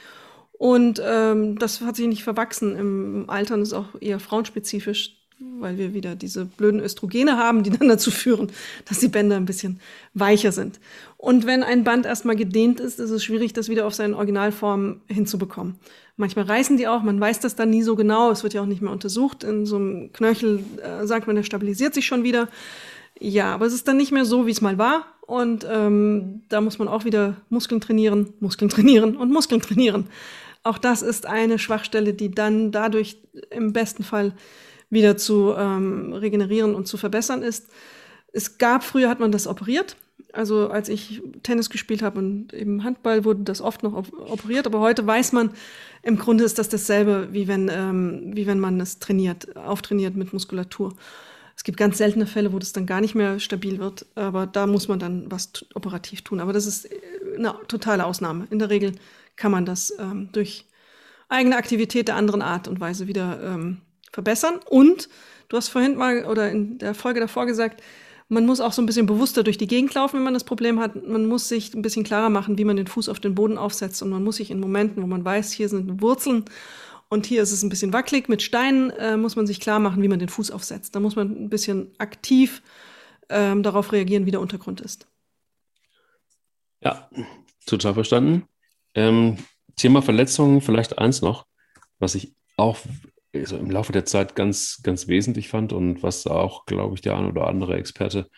Und 0.51 1.01
ähm, 1.03 1.57
das 1.57 1.81
hat 1.81 1.95
sich 1.95 2.07
nicht 2.07 2.23
verwachsen 2.23 2.75
im 2.77 3.29
Alter 3.29 3.55
und 3.55 3.63
ist 3.63 3.73
auch 3.73 3.99
eher 3.99 4.19
frauenspezifisch 4.19 5.17
weil 5.59 5.77
wir 5.77 5.93
wieder 5.93 6.15
diese 6.15 6.45
blöden 6.45 6.79
Östrogene 6.79 7.37
haben, 7.37 7.63
die 7.63 7.69
dann 7.77 7.87
dazu 7.87 8.11
führen, 8.11 8.51
dass 8.85 8.99
die 8.99 9.07
Bänder 9.07 9.37
ein 9.37 9.45
bisschen 9.45 9.79
weicher 10.13 10.51
sind. 10.51 10.79
Und 11.17 11.45
wenn 11.45 11.63
ein 11.63 11.83
Band 11.83 12.05
erstmal 12.05 12.35
gedehnt 12.35 12.79
ist, 12.79 12.99
ist 12.99 13.09
es 13.09 13.23
schwierig, 13.23 13.53
das 13.53 13.69
wieder 13.69 13.87
auf 13.87 13.93
seine 13.93 14.15
Originalform 14.17 15.01
hinzubekommen. 15.07 15.75
Manchmal 16.17 16.45
reißen 16.45 16.77
die 16.77 16.87
auch, 16.87 17.01
man 17.01 17.19
weiß 17.19 17.39
das 17.39 17.55
dann 17.55 17.69
nie 17.69 17.81
so 17.81 17.95
genau, 17.95 18.29
es 18.29 18.43
wird 18.43 18.53
ja 18.53 18.61
auch 18.61 18.67
nicht 18.67 18.81
mehr 18.81 18.91
untersucht. 18.91 19.43
In 19.43 19.65
so 19.65 19.77
einem 19.77 20.11
Knöchel 20.13 20.63
äh, 20.83 21.07
sagt 21.07 21.25
man, 21.27 21.35
der 21.35 21.43
stabilisiert 21.43 21.93
sich 21.93 22.05
schon 22.05 22.23
wieder. 22.23 22.49
Ja, 23.19 23.53
aber 23.53 23.65
es 23.65 23.73
ist 23.73 23.87
dann 23.87 23.97
nicht 23.97 24.11
mehr 24.11 24.25
so, 24.25 24.45
wie 24.45 24.51
es 24.51 24.61
mal 24.61 24.77
war. 24.77 25.05
Und 25.25 25.65
ähm, 25.69 26.41
da 26.49 26.61
muss 26.61 26.77
man 26.77 26.87
auch 26.87 27.05
wieder 27.05 27.37
Muskeln 27.49 27.79
trainieren, 27.79 28.33
Muskeln 28.39 28.69
trainieren 28.69 29.15
und 29.15 29.31
Muskeln 29.31 29.61
trainieren. 29.61 30.07
Auch 30.63 30.77
das 30.77 31.01
ist 31.01 31.25
eine 31.25 31.59
Schwachstelle, 31.59 32.13
die 32.13 32.31
dann 32.31 32.71
dadurch 32.71 33.17
im 33.49 33.73
besten 33.73 34.03
Fall 34.03 34.33
wieder 34.93 35.17
zu 35.17 35.53
ähm, 35.57 36.13
regenerieren 36.13 36.75
und 36.75 36.87
zu 36.87 36.97
verbessern 36.97 37.41
ist. 37.41 37.67
Es 38.31 38.57
gab, 38.57 38.83
früher 38.83 39.09
hat 39.09 39.19
man 39.19 39.31
das 39.31 39.47
operiert. 39.47 39.95
Also 40.31 40.69
als 40.69 40.89
ich 40.89 41.21
Tennis 41.43 41.69
gespielt 41.69 42.01
habe 42.01 42.17
und 42.17 42.53
eben 42.53 42.83
Handball 42.83 43.23
wurde 43.23 43.43
das 43.43 43.61
oft 43.61 43.83
noch 43.83 43.93
operiert, 43.93 44.65
aber 44.65 44.79
heute 44.79 45.05
weiß 45.05 45.31
man, 45.31 45.51
im 46.01 46.17
Grunde 46.17 46.43
ist 46.43 46.57
das 46.57 46.69
dasselbe, 46.69 47.29
wie 47.31 47.47
wenn, 47.47 47.69
ähm, 47.71 48.31
wie 48.33 48.47
wenn 48.47 48.59
man 48.59 48.81
es 48.81 48.97
trainiert, 48.97 49.55
auftrainiert 49.55 50.15
mit 50.15 50.33
Muskulatur. 50.33 50.95
Es 51.55 51.63
gibt 51.63 51.77
ganz 51.77 51.99
seltene 51.99 52.25
Fälle, 52.25 52.51
wo 52.51 52.57
das 52.57 52.73
dann 52.73 52.87
gar 52.87 52.99
nicht 52.99 53.13
mehr 53.13 53.39
stabil 53.39 53.77
wird, 53.77 54.07
aber 54.15 54.47
da 54.47 54.65
muss 54.65 54.87
man 54.87 54.97
dann 54.97 55.29
was 55.29 55.51
operativ 55.75 56.23
tun. 56.23 56.39
Aber 56.39 56.51
das 56.51 56.65
ist 56.65 56.89
eine 57.37 57.53
totale 57.67 58.05
Ausnahme. 58.05 58.47
In 58.49 58.57
der 58.57 58.71
Regel 58.71 58.93
kann 59.35 59.51
man 59.51 59.65
das 59.65 59.93
ähm, 59.99 60.29
durch 60.31 60.65
eigene 61.29 61.57
Aktivität 61.57 62.07
der 62.07 62.15
anderen 62.15 62.41
Art 62.41 62.67
und 62.67 62.79
Weise 62.79 63.07
wieder 63.07 63.39
ähm, 63.43 63.81
verbessern. 64.13 64.59
Und 64.69 65.09
du 65.49 65.57
hast 65.57 65.67
vorhin 65.67 65.95
mal 65.97 66.25
oder 66.25 66.49
in 66.49 66.77
der 66.77 66.93
Folge 66.93 67.19
davor 67.19 67.45
gesagt, 67.45 67.81
man 68.29 68.45
muss 68.45 68.61
auch 68.61 68.71
so 68.71 68.81
ein 68.81 68.85
bisschen 68.85 69.05
bewusster 69.05 69.43
durch 69.43 69.57
die 69.57 69.67
Gegend 69.67 69.93
laufen, 69.93 70.17
wenn 70.17 70.23
man 70.23 70.33
das 70.33 70.45
Problem 70.45 70.79
hat. 70.79 71.05
Man 71.07 71.25
muss 71.25 71.49
sich 71.49 71.73
ein 71.73 71.81
bisschen 71.81 72.03
klarer 72.03 72.29
machen, 72.29 72.57
wie 72.57 72.63
man 72.63 72.77
den 72.77 72.87
Fuß 72.87 73.09
auf 73.09 73.19
den 73.19 73.35
Boden 73.35 73.57
aufsetzt. 73.57 74.01
Und 74.01 74.09
man 74.09 74.23
muss 74.23 74.37
sich 74.37 74.49
in 74.49 74.59
Momenten, 74.59 75.03
wo 75.03 75.07
man 75.07 75.25
weiß, 75.25 75.51
hier 75.51 75.67
sind 75.67 76.01
Wurzeln 76.01 76.45
und 77.09 77.27
hier 77.27 77.43
ist 77.43 77.51
es 77.51 77.61
ein 77.61 77.69
bisschen 77.69 77.93
wackelig 77.93 78.27
mit 78.27 78.41
Steinen, 78.41 78.89
äh, 78.91 79.17
muss 79.17 79.35
man 79.35 79.45
sich 79.45 79.59
klar 79.59 79.79
machen, 79.79 80.01
wie 80.01 80.07
man 80.07 80.19
den 80.19 80.29
Fuß 80.29 80.49
aufsetzt. 80.49 80.95
Da 80.95 80.99
muss 80.99 81.15
man 81.15 81.29
ein 81.29 81.49
bisschen 81.49 81.91
aktiv 81.99 82.63
ähm, 83.29 83.61
darauf 83.61 83.91
reagieren, 83.91 84.25
wie 84.25 84.31
der 84.31 84.41
Untergrund 84.41 84.81
ist. 84.81 85.05
Ja, 86.81 87.09
total 87.67 87.93
verstanden. 87.93 88.47
Ähm, 88.95 89.37
Thema 89.75 90.01
Verletzungen, 90.01 90.61
vielleicht 90.61 90.97
eins 90.97 91.21
noch, 91.21 91.45
was 91.99 92.15
ich 92.15 92.33
auch 92.57 92.77
so 93.45 93.57
im 93.57 93.71
Laufe 93.71 93.91
der 93.91 94.05
Zeit 94.05 94.35
ganz, 94.35 94.81
ganz 94.83 95.07
wesentlich 95.07 95.49
fand 95.49 95.73
und 95.73 96.03
was 96.03 96.27
auch, 96.27 96.65
glaube 96.65 96.93
ich, 96.95 97.01
der 97.01 97.17
ein 97.17 97.25
oder 97.25 97.47
andere 97.47 97.75
Experte 97.75 98.29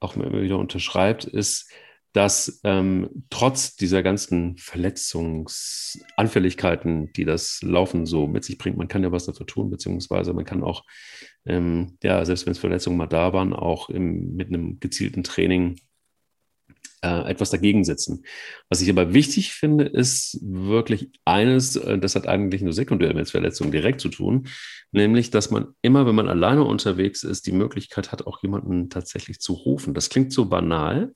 auch 0.00 0.16
immer 0.16 0.40
wieder 0.40 0.58
unterschreibt, 0.58 1.24
ist, 1.24 1.70
dass 2.12 2.60
ähm, 2.64 3.24
trotz 3.28 3.76
dieser 3.76 4.02
ganzen 4.02 4.56
Verletzungsanfälligkeiten, 4.56 7.12
die 7.12 7.26
das 7.26 7.60
Laufen 7.62 8.06
so 8.06 8.26
mit 8.26 8.42
sich 8.42 8.56
bringt, 8.56 8.78
man 8.78 8.88
kann 8.88 9.02
ja 9.02 9.12
was 9.12 9.26
dafür 9.26 9.46
tun, 9.46 9.68
beziehungsweise 9.68 10.32
man 10.32 10.46
kann 10.46 10.64
auch, 10.64 10.84
ähm, 11.44 11.98
ja, 12.02 12.24
selbst 12.24 12.46
wenn 12.46 12.52
es 12.52 12.58
Verletzungen 12.58 12.96
mal 12.96 13.06
da 13.06 13.34
waren, 13.34 13.52
auch 13.52 13.90
im, 13.90 14.34
mit 14.34 14.48
einem 14.48 14.80
gezielten 14.80 15.24
Training 15.24 15.78
äh, 17.06 17.30
etwas 17.30 17.50
dagegen 17.50 17.84
setzen. 17.84 18.24
Was 18.68 18.80
ich 18.80 18.90
aber 18.90 19.14
wichtig 19.14 19.52
finde, 19.52 19.84
ist 19.84 20.38
wirklich 20.42 21.10
eines, 21.24 21.76
äh, 21.76 21.98
das 21.98 22.16
hat 22.16 22.26
eigentlich 22.26 22.62
nur 22.62 22.72
sekundär 22.72 23.14
mit 23.14 23.30
Verletzungen 23.30 23.70
direkt 23.70 24.00
zu 24.00 24.08
tun, 24.08 24.48
nämlich, 24.92 25.30
dass 25.30 25.50
man 25.50 25.68
immer, 25.82 26.06
wenn 26.06 26.14
man 26.14 26.28
alleine 26.28 26.64
unterwegs 26.64 27.22
ist, 27.22 27.46
die 27.46 27.52
Möglichkeit 27.52 28.10
hat, 28.12 28.26
auch 28.26 28.42
jemanden 28.42 28.90
tatsächlich 28.90 29.38
zu 29.40 29.52
rufen. 29.52 29.94
Das 29.94 30.08
klingt 30.08 30.32
so 30.32 30.46
banal, 30.46 31.12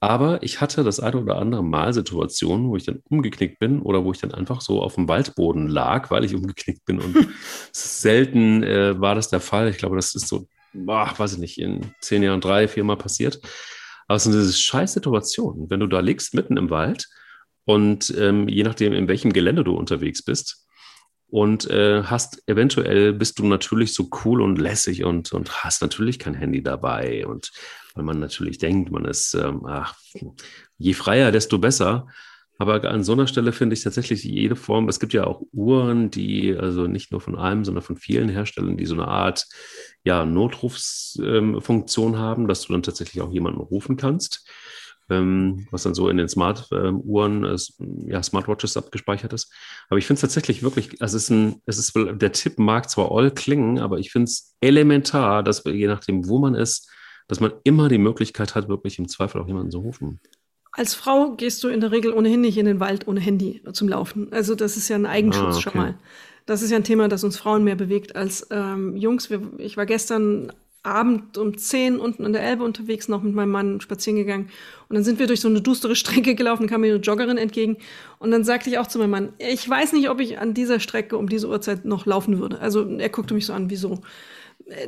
aber 0.00 0.42
ich 0.44 0.60
hatte 0.60 0.84
das 0.84 1.00
eine 1.00 1.20
oder 1.20 1.38
andere 1.38 1.64
Mal 1.64 1.92
Situationen, 1.92 2.68
wo 2.68 2.76
ich 2.76 2.84
dann 2.84 3.02
umgeknickt 3.10 3.58
bin 3.58 3.82
oder 3.82 4.04
wo 4.04 4.12
ich 4.12 4.18
dann 4.18 4.32
einfach 4.32 4.60
so 4.60 4.80
auf 4.80 4.94
dem 4.94 5.08
Waldboden 5.08 5.66
lag, 5.66 6.12
weil 6.12 6.24
ich 6.24 6.36
umgeknickt 6.36 6.84
bin. 6.84 7.00
Und 7.00 7.16
selten 7.72 8.62
äh, 8.62 9.00
war 9.00 9.16
das 9.16 9.28
der 9.28 9.40
Fall. 9.40 9.68
Ich 9.68 9.78
glaube, 9.78 9.96
das 9.96 10.14
ist 10.14 10.28
so, 10.28 10.46
boah, 10.72 11.12
weiß 11.16 11.32
ich 11.32 11.38
nicht, 11.38 11.58
in 11.58 11.92
zehn 12.00 12.22
Jahren 12.22 12.40
drei, 12.40 12.68
vier 12.68 12.84
Mal 12.84 12.96
passiert. 12.96 13.40
Aber 14.08 14.16
es 14.16 14.26
ist 14.26 14.34
eine 14.34 14.52
scheiß 14.52 14.94
Situation, 14.94 15.70
wenn 15.70 15.80
du 15.80 15.86
da 15.86 16.00
liegst 16.00 16.34
mitten 16.34 16.56
im 16.56 16.70
Wald 16.70 17.08
und 17.64 18.12
ähm, 18.18 18.48
je 18.48 18.62
nachdem, 18.64 18.94
in 18.94 19.06
welchem 19.06 19.32
Gelände 19.32 19.62
du 19.62 19.74
unterwegs 19.74 20.22
bist 20.22 20.66
und 21.28 21.68
äh, 21.70 22.02
hast 22.04 22.42
eventuell 22.48 23.12
bist 23.12 23.38
du 23.38 23.46
natürlich 23.46 23.92
so 23.92 24.08
cool 24.24 24.40
und 24.40 24.56
lässig 24.58 25.04
und, 25.04 25.32
und 25.32 25.62
hast 25.62 25.82
natürlich 25.82 26.18
kein 26.18 26.34
Handy 26.34 26.62
dabei 26.62 27.26
und 27.26 27.52
weil 27.94 28.04
man 28.04 28.18
natürlich 28.18 28.58
denkt, 28.58 28.90
man 28.90 29.04
ist, 29.04 29.34
ähm, 29.34 29.66
ach, 29.66 29.94
je 30.78 30.94
freier, 30.94 31.30
desto 31.30 31.58
besser. 31.58 32.06
Aber 32.58 32.82
an 32.90 33.04
so 33.04 33.12
einer 33.12 33.28
Stelle 33.28 33.52
finde 33.52 33.74
ich 33.74 33.84
tatsächlich 33.84 34.24
jede 34.24 34.56
Form, 34.56 34.88
es 34.88 34.98
gibt 34.98 35.12
ja 35.12 35.24
auch 35.24 35.42
Uhren, 35.52 36.10
die, 36.10 36.56
also 36.56 36.88
nicht 36.88 37.12
nur 37.12 37.20
von 37.20 37.36
einem, 37.36 37.64
sondern 37.64 37.84
von 37.84 37.96
vielen 37.96 38.28
Herstellern, 38.28 38.76
die 38.76 38.86
so 38.86 38.94
eine 38.94 39.06
Art 39.06 39.46
ja, 40.02 40.26
Notrufsfunktion 40.26 42.14
ähm, 42.14 42.18
haben, 42.18 42.48
dass 42.48 42.62
du 42.62 42.72
dann 42.72 42.82
tatsächlich 42.82 43.22
auch 43.22 43.32
jemanden 43.32 43.60
rufen 43.60 43.96
kannst, 43.96 44.44
ähm, 45.08 45.68
was 45.70 45.84
dann 45.84 45.94
so 45.94 46.08
in 46.08 46.16
den 46.16 46.28
Smart-Uhren, 46.28 47.44
ähm, 47.44 48.08
ja, 48.08 48.20
Smartwatches 48.24 48.76
abgespeichert 48.76 49.32
ist. 49.32 49.52
Aber 49.88 49.98
ich 49.98 50.06
finde 50.06 50.16
es 50.16 50.22
tatsächlich 50.22 50.64
wirklich, 50.64 51.00
also 51.00 51.16
es 51.16 51.24
ist 51.24 51.30
ein, 51.30 51.62
es 51.64 51.78
ist, 51.78 51.94
der 51.94 52.32
Tipp 52.32 52.58
mag 52.58 52.90
zwar 52.90 53.12
all 53.12 53.30
klingen, 53.30 53.78
aber 53.78 53.98
ich 53.98 54.10
finde 54.10 54.24
es 54.24 54.56
elementar, 54.60 55.44
dass 55.44 55.62
je 55.64 55.86
nachdem, 55.86 56.26
wo 56.28 56.38
man 56.38 56.56
ist, 56.56 56.90
dass 57.28 57.38
man 57.38 57.52
immer 57.62 57.88
die 57.88 57.98
Möglichkeit 57.98 58.56
hat, 58.56 58.68
wirklich 58.68 58.98
im 58.98 59.06
Zweifel 59.06 59.40
auch 59.40 59.46
jemanden 59.46 59.70
zu 59.70 59.78
rufen. 59.78 60.20
Als 60.72 60.94
Frau 60.94 61.34
gehst 61.34 61.64
du 61.64 61.68
in 61.68 61.80
der 61.80 61.92
Regel 61.92 62.12
ohnehin 62.12 62.40
nicht 62.40 62.58
in 62.58 62.66
den 62.66 62.80
Wald 62.80 63.08
ohne 63.08 63.20
Handy 63.20 63.62
zum 63.72 63.88
Laufen. 63.88 64.32
Also 64.32 64.54
das 64.54 64.76
ist 64.76 64.88
ja 64.88 64.96
ein 64.96 65.06
Eigenschutz 65.06 65.44
ah, 65.44 65.50
okay. 65.50 65.60
schon 65.60 65.76
mal. 65.76 65.98
Das 66.46 66.62
ist 66.62 66.70
ja 66.70 66.76
ein 66.76 66.84
Thema, 66.84 67.08
das 67.08 67.24
uns 67.24 67.36
Frauen 67.36 67.64
mehr 67.64 67.76
bewegt 67.76 68.16
als 68.16 68.46
ähm, 68.50 68.96
Jungs. 68.96 69.28
Wir, 69.28 69.42
ich 69.58 69.76
war 69.76 69.86
gestern 69.86 70.52
Abend 70.82 71.36
um 71.36 71.58
10 71.58 71.98
unten 71.98 72.24
an 72.24 72.32
der 72.32 72.42
Elbe 72.42 72.64
unterwegs, 72.64 73.08
noch 73.08 73.22
mit 73.22 73.34
meinem 73.34 73.50
Mann 73.50 73.80
spazieren 73.80 74.16
gegangen. 74.16 74.48
Und 74.88 74.94
dann 74.94 75.04
sind 75.04 75.18
wir 75.18 75.26
durch 75.26 75.40
so 75.40 75.48
eine 75.48 75.60
dustere 75.60 75.96
Strecke 75.96 76.34
gelaufen, 76.34 76.66
kam 76.66 76.80
mir 76.80 76.94
eine 76.94 77.02
Joggerin 77.02 77.36
entgegen. 77.36 77.76
Und 78.18 78.30
dann 78.30 78.44
sagte 78.44 78.70
ich 78.70 78.78
auch 78.78 78.86
zu 78.86 78.98
meinem 78.98 79.10
Mann, 79.10 79.32
ich 79.38 79.68
weiß 79.68 79.92
nicht, 79.92 80.08
ob 80.08 80.20
ich 80.20 80.38
an 80.38 80.54
dieser 80.54 80.80
Strecke 80.80 81.18
um 81.18 81.28
diese 81.28 81.48
Uhrzeit 81.48 81.84
noch 81.84 82.06
laufen 82.06 82.38
würde. 82.38 82.60
Also 82.60 82.88
er 82.88 83.08
guckte 83.10 83.34
mich 83.34 83.46
so 83.46 83.52
an, 83.52 83.70
wieso? 83.70 84.00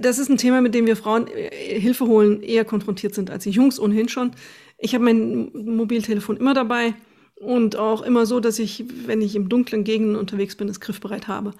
Das 0.00 0.18
ist 0.18 0.28
ein 0.28 0.38
Thema, 0.38 0.60
mit 0.60 0.74
dem 0.74 0.86
wir 0.86 0.96
Frauen 0.96 1.26
äh, 1.26 1.78
Hilfe 1.78 2.06
holen 2.06 2.42
eher 2.42 2.64
konfrontiert 2.64 3.14
sind 3.14 3.30
als 3.30 3.44
die 3.44 3.50
Jungs 3.50 3.78
ohnehin 3.78 4.08
schon. 4.08 4.32
Ich 4.80 4.94
habe 4.94 5.04
mein 5.04 5.50
Mobiltelefon 5.52 6.38
immer 6.38 6.54
dabei 6.54 6.94
und 7.36 7.76
auch 7.76 8.02
immer 8.02 8.26
so, 8.26 8.40
dass 8.40 8.58
ich, 8.58 8.84
wenn 9.06 9.22
ich 9.22 9.36
im 9.36 9.48
dunklen 9.48 9.84
Gegenden 9.84 10.16
unterwegs 10.16 10.56
bin, 10.56 10.68
es 10.68 10.80
griffbereit 10.80 11.28
habe. 11.28 11.52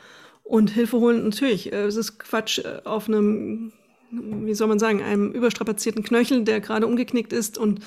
Und 0.43 0.71
Hilfe 0.71 0.99
holen, 0.99 1.25
natürlich, 1.25 1.73
äh, 1.73 1.85
es 1.85 1.97
ist 1.97 2.19
Quatsch 2.19 2.59
äh, 2.59 2.81
auf 2.85 3.09
einem, 3.09 3.73
wie 4.11 4.55
soll 4.55 4.69
man 4.69 4.79
sagen, 4.79 5.03
einem 5.03 5.33
überstrapazierten 5.33 6.03
Knöchel, 6.03 6.45
der 6.45 6.61
gerade 6.61 6.87
umgeknickt 6.87 7.33
ist 7.33 7.57
und 7.57 7.81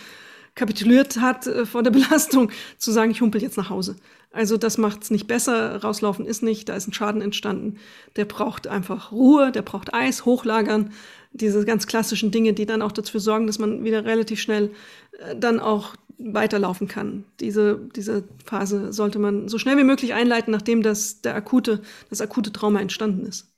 kapituliert 0.55 1.19
hat 1.19 1.47
äh, 1.47 1.65
vor 1.65 1.83
der 1.83 1.91
Belastung, 1.91 2.51
zu 2.77 2.91
sagen, 2.91 3.11
ich 3.11 3.21
humpel 3.21 3.41
jetzt 3.41 3.57
nach 3.57 3.69
Hause. 3.69 3.95
Also 4.31 4.57
das 4.57 4.77
macht 4.77 5.03
es 5.03 5.11
nicht 5.11 5.27
besser. 5.27 5.83
Rauslaufen 5.83 6.25
ist 6.25 6.41
nicht, 6.41 6.67
da 6.67 6.75
ist 6.75 6.87
ein 6.87 6.93
Schaden 6.93 7.21
entstanden. 7.21 7.77
Der 8.15 8.25
braucht 8.25 8.67
einfach 8.67 9.11
Ruhe, 9.11 9.51
der 9.51 9.61
braucht 9.61 9.93
Eis, 9.93 10.25
hochlagern, 10.25 10.91
diese 11.33 11.65
ganz 11.65 11.87
klassischen 11.87 12.31
Dinge, 12.31 12.53
die 12.53 12.65
dann 12.65 12.81
auch 12.81 12.91
dazu 12.91 13.19
sorgen, 13.19 13.47
dass 13.47 13.59
man 13.59 13.83
wieder 13.83 14.05
relativ 14.05 14.39
schnell 14.39 14.71
äh, 15.19 15.35
dann 15.35 15.59
auch 15.59 15.95
weiterlaufen 16.17 16.87
kann. 16.87 17.25
Diese, 17.39 17.89
diese 17.95 18.23
Phase 18.45 18.93
sollte 18.93 19.19
man 19.19 19.49
so 19.49 19.57
schnell 19.57 19.77
wie 19.77 19.83
möglich 19.83 20.13
einleiten, 20.13 20.51
nachdem 20.51 20.83
das, 20.83 21.21
der 21.21 21.35
akute, 21.35 21.81
das 22.09 22.21
akute 22.21 22.51
Trauma 22.53 22.79
entstanden 22.79 23.25
ist. 23.25 23.53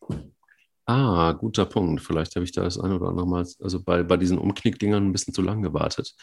Ah, 0.85 1.33
guter 1.33 1.65
Punkt. 1.65 2.01
Vielleicht 2.01 2.35
habe 2.35 2.45
ich 2.45 2.51
da 2.51 2.63
das 2.63 2.79
eine 2.79 2.95
oder 2.95 3.09
andere 3.09 3.27
Mal, 3.27 3.45
also 3.59 3.83
bei, 3.83 4.03
bei 4.03 4.17
diesen 4.17 4.37
Umknickdingern 4.37 5.07
ein 5.07 5.11
bisschen 5.11 5.33
zu 5.33 5.41
lang 5.41 5.61
gewartet. 5.61 6.15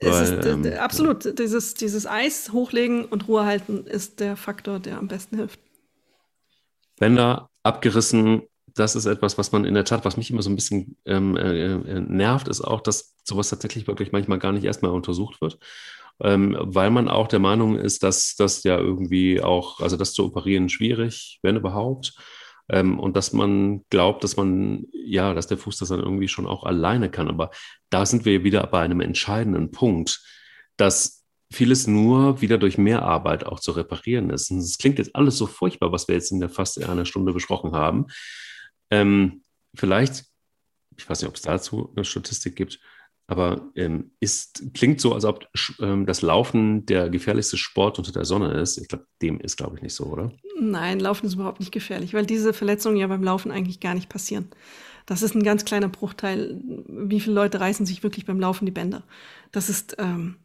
Weil, 0.00 0.38
ist, 0.38 0.46
ähm, 0.46 0.66
absolut, 0.78 1.24
ja. 1.24 1.32
dieses, 1.32 1.74
dieses 1.74 2.06
Eis 2.06 2.52
hochlegen 2.52 3.04
und 3.04 3.28
Ruhe 3.28 3.44
halten 3.44 3.86
ist 3.86 4.20
der 4.20 4.36
Faktor, 4.36 4.80
der 4.80 4.98
am 4.98 5.08
besten 5.08 5.36
hilft. 5.36 5.60
Bänder 6.98 7.50
abgerissen, 7.62 8.42
das 8.74 8.96
ist 8.96 9.06
etwas, 9.06 9.38
was 9.38 9.52
man 9.52 9.64
in 9.64 9.74
der 9.74 9.84
Tat, 9.84 10.04
was 10.04 10.16
mich 10.16 10.30
immer 10.30 10.42
so 10.42 10.50
ein 10.50 10.56
bisschen 10.56 10.96
ähm, 11.06 11.36
äh, 11.36 11.74
äh, 11.74 12.00
nervt, 12.00 12.48
ist 12.48 12.60
auch, 12.60 12.80
dass 12.80 13.14
sowas 13.24 13.48
tatsächlich 13.48 13.86
wirklich 13.86 14.12
manchmal 14.12 14.38
gar 14.38 14.52
nicht 14.52 14.64
erstmal 14.64 14.92
untersucht 14.92 15.40
wird. 15.40 15.58
ähm, 16.22 16.56
weil 16.60 16.90
man 16.90 17.08
auch 17.08 17.28
der 17.28 17.40
Meinung 17.40 17.76
ist, 17.76 18.02
dass 18.04 18.36
das 18.36 18.62
ja 18.64 18.78
irgendwie 18.78 19.42
auch, 19.42 19.80
also 19.80 19.96
das 19.96 20.12
zu 20.12 20.24
operieren 20.24 20.68
schwierig, 20.68 21.40
wenn 21.42 21.56
überhaupt. 21.56 22.14
Ähm, 22.68 22.98
und 22.98 23.16
dass 23.16 23.32
man 23.32 23.84
glaubt, 23.90 24.24
dass 24.24 24.36
man, 24.36 24.86
ja, 24.92 25.34
dass 25.34 25.48
der 25.48 25.58
Fuß 25.58 25.78
das 25.78 25.88
dann 25.88 26.00
irgendwie 26.00 26.28
schon 26.28 26.46
auch 26.46 26.64
alleine 26.64 27.10
kann. 27.10 27.28
Aber 27.28 27.50
da 27.90 28.06
sind 28.06 28.24
wir 28.24 28.44
wieder 28.44 28.66
bei 28.68 28.80
einem 28.80 29.00
entscheidenden 29.00 29.70
Punkt, 29.70 30.22
dass 30.76 31.24
vieles 31.52 31.86
nur 31.86 32.40
wieder 32.40 32.58
durch 32.58 32.78
Mehrarbeit 32.78 33.46
auch 33.46 33.60
zu 33.60 33.72
reparieren 33.72 34.30
ist. 34.30 34.50
Es 34.50 34.78
klingt 34.78 34.98
jetzt 34.98 35.14
alles 35.14 35.36
so 35.36 35.46
furchtbar, 35.46 35.92
was 35.92 36.08
wir 36.08 36.14
jetzt 36.14 36.32
in 36.32 36.40
der 36.40 36.48
fast 36.48 36.82
einer 36.82 37.04
Stunde 37.04 37.32
besprochen 37.32 37.72
haben. 37.72 38.06
Ähm, 38.90 39.42
vielleicht, 39.74 40.24
ich 40.96 41.08
weiß 41.08 41.20
nicht, 41.20 41.28
ob 41.28 41.36
es 41.36 41.42
dazu 41.42 41.92
eine 41.94 42.04
Statistik 42.04 42.56
gibt, 42.56 42.80
aber 43.26 43.70
ähm, 43.74 44.10
ist, 44.20 44.74
klingt 44.74 45.00
so, 45.00 45.14
als 45.14 45.24
ob 45.24 45.48
ähm, 45.80 46.04
das 46.04 46.20
Laufen 46.20 46.84
der 46.84 47.08
gefährlichste 47.08 47.56
Sport 47.56 47.98
unter 47.98 48.12
der 48.12 48.26
Sonne 48.26 48.52
ist. 48.60 48.76
Ich 48.76 48.88
glaube, 48.88 49.06
dem 49.22 49.40
ist, 49.40 49.56
glaube 49.56 49.76
ich, 49.76 49.82
nicht 49.82 49.94
so, 49.94 50.04
oder? 50.04 50.30
Nein, 50.60 51.00
Laufen 51.00 51.26
ist 51.26 51.34
überhaupt 51.34 51.60
nicht 51.60 51.72
gefährlich, 51.72 52.12
weil 52.12 52.26
diese 52.26 52.52
Verletzungen 52.52 52.96
ja 52.96 53.06
beim 53.06 53.22
Laufen 53.22 53.50
eigentlich 53.50 53.80
gar 53.80 53.94
nicht 53.94 54.10
passieren. 54.10 54.50
Das 55.06 55.22
ist 55.22 55.34
ein 55.34 55.42
ganz 55.42 55.64
kleiner 55.64 55.88
Bruchteil. 55.88 56.60
Wie 56.86 57.20
viele 57.20 57.34
Leute 57.34 57.60
reißen 57.60 57.86
sich 57.86 58.02
wirklich 58.02 58.26
beim 58.26 58.40
Laufen 58.40 58.66
die 58.66 58.72
Bänder? 58.72 59.02
Das 59.52 59.68
ist 59.70 59.96
ähm, 59.98 60.36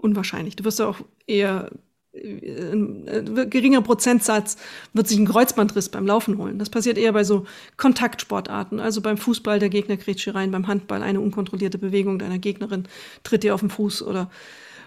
unwahrscheinlich. 0.00 0.56
Du 0.56 0.64
wirst 0.64 0.80
ja 0.80 0.88
auch 0.88 1.00
eher 1.26 1.70
ein 2.14 3.08
äh, 3.08 3.46
geringer 3.46 3.82
Prozentsatz 3.82 4.56
wird 4.92 5.08
sich 5.08 5.18
ein 5.18 5.26
Kreuzbandriss 5.26 5.88
beim 5.88 6.06
Laufen 6.06 6.38
holen. 6.38 6.58
Das 6.58 6.70
passiert 6.70 6.96
eher 6.96 7.12
bei 7.12 7.24
so 7.24 7.46
Kontaktsportarten, 7.76 8.80
also 8.80 9.00
beim 9.00 9.16
Fußball, 9.16 9.58
der 9.58 9.68
Gegner 9.68 9.96
grätscht 9.96 10.32
rein, 10.34 10.50
beim 10.50 10.66
Handball 10.68 11.02
eine 11.02 11.20
unkontrollierte 11.20 11.78
Bewegung 11.78 12.18
deiner 12.18 12.38
Gegnerin 12.38 12.84
tritt 13.24 13.42
dir 13.42 13.54
auf 13.54 13.60
den 13.60 13.70
Fuß 13.70 14.02
oder 14.02 14.30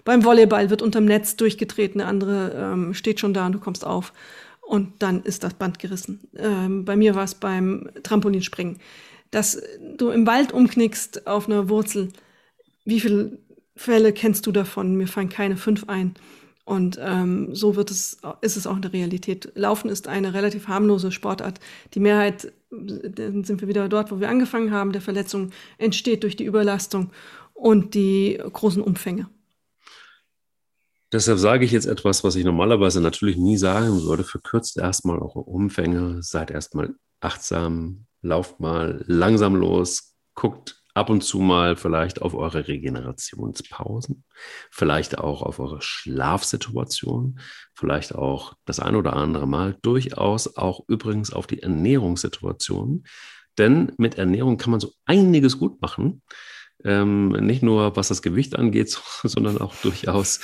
beim 0.06 0.24
Volleyball 0.24 0.70
wird 0.70 0.82
unterm 0.82 1.06
Netz 1.06 1.36
durchgetreten, 1.36 2.00
der 2.00 2.08
andere 2.08 2.54
ähm, 2.56 2.94
steht 2.94 3.20
schon 3.20 3.34
da 3.34 3.46
und 3.46 3.52
du 3.52 3.60
kommst 3.60 3.86
auf 3.86 4.14
und 4.62 4.94
dann 5.00 5.22
ist 5.24 5.44
das 5.44 5.54
Band 5.54 5.80
gerissen. 5.80 6.22
Ähm, 6.38 6.86
bei 6.86 6.96
mir 6.96 7.16
war 7.16 7.26
es 7.26 7.36
beim 7.36 7.90
Trampolinspringen, 8.04 8.78
dass 9.32 9.62
du 9.98 10.10
im 10.10 10.26
Wald 10.26 10.54
umknickst 10.54 11.28
auf 11.28 11.48
einer 11.48 11.68
Wurzel. 11.68 12.10
Wie 12.86 13.02
viele 13.02 13.38
Fälle 13.76 14.14
kennst 14.14 14.46
du 14.46 14.54
davon? 14.54 14.96
Mir 14.96 15.08
fallen 15.08 15.30
keine 15.30 15.58
fünf 15.58 15.90
ein. 15.90 16.16
Und 16.68 17.00
ähm, 17.02 17.56
so 17.56 17.78
wird 17.78 17.92
es, 17.92 18.18
ist 18.42 18.58
es 18.58 18.68
auch 18.68 18.76
in 18.76 18.82
der 18.82 18.92
Realität. 18.92 19.54
Laufen 19.56 19.90
ist 19.90 20.10
eine 20.10 20.34
relativ 20.34 20.68
harmlose 20.68 21.14
Sportart. 21.14 21.62
Die 21.94 22.02
Mehrheit, 22.02 22.52
dann 22.70 23.46
sind 23.46 23.62
wir 23.62 23.70
wieder 23.70 23.88
dort, 23.88 24.12
wo 24.12 24.20
wir 24.20 24.28
angefangen 24.28 24.72
haben, 24.72 24.92
der 24.92 25.00
Verletzung 25.00 25.52
entsteht 25.78 26.24
durch 26.24 26.36
die 26.36 26.44
Überlastung 26.44 27.12
und 27.54 27.94
die 27.94 28.38
großen 28.52 28.82
Umfänge. 28.82 29.30
Deshalb 31.14 31.40
sage 31.40 31.64
ich 31.64 31.72
jetzt 31.72 31.86
etwas, 31.86 32.26
was 32.26 32.36
ich 32.36 32.44
normalerweise 32.44 33.00
natürlich 33.00 33.38
nie 33.38 33.56
sagen 33.56 34.04
würde. 34.04 34.26
Verkürzt 34.26 34.78
erstmal 34.78 35.20
eure 35.20 35.40
Umfänge, 35.40 36.22
seid 36.22 36.52
erstmal 36.52 36.96
achtsam, 37.22 38.08
lauft 38.22 38.60
mal 38.60 39.06
langsam 39.08 39.56
los, 39.56 40.18
guckt 40.34 40.77
ab 40.98 41.10
und 41.10 41.24
zu 41.24 41.40
mal 41.40 41.76
vielleicht 41.76 42.22
auf 42.22 42.34
eure 42.34 42.68
Regenerationspausen, 42.68 44.24
vielleicht 44.72 45.20
auch 45.20 45.42
auf 45.42 45.60
eure 45.60 45.82
Schlafsituation, 45.82 47.40
vielleicht 47.74 48.16
auch 48.16 48.54
das 48.66 48.80
ein 48.80 48.96
oder 48.96 49.14
andere 49.14 49.48
Mal 49.48 49.78
durchaus 49.82 50.58
auch 50.58 50.82
übrigens 50.88 51.32
auf 51.32 51.48
die 51.48 51.62
Ernährungssituation. 51.62 53.04
Denn 53.58 53.92
mit 53.98 54.18
Ernährung 54.18 54.58
kann 54.58 54.72
man 54.72 54.80
so 54.80 54.92
einiges 55.06 55.58
gut 55.58 55.82
machen. 55.82 56.22
Ähm, 56.84 57.30
nicht 57.30 57.64
nur 57.64 57.96
was 57.96 58.10
das 58.10 58.22
Gewicht 58.22 58.56
angeht, 58.56 58.90
sondern 59.24 59.58
auch 59.58 59.76
durchaus, 59.82 60.40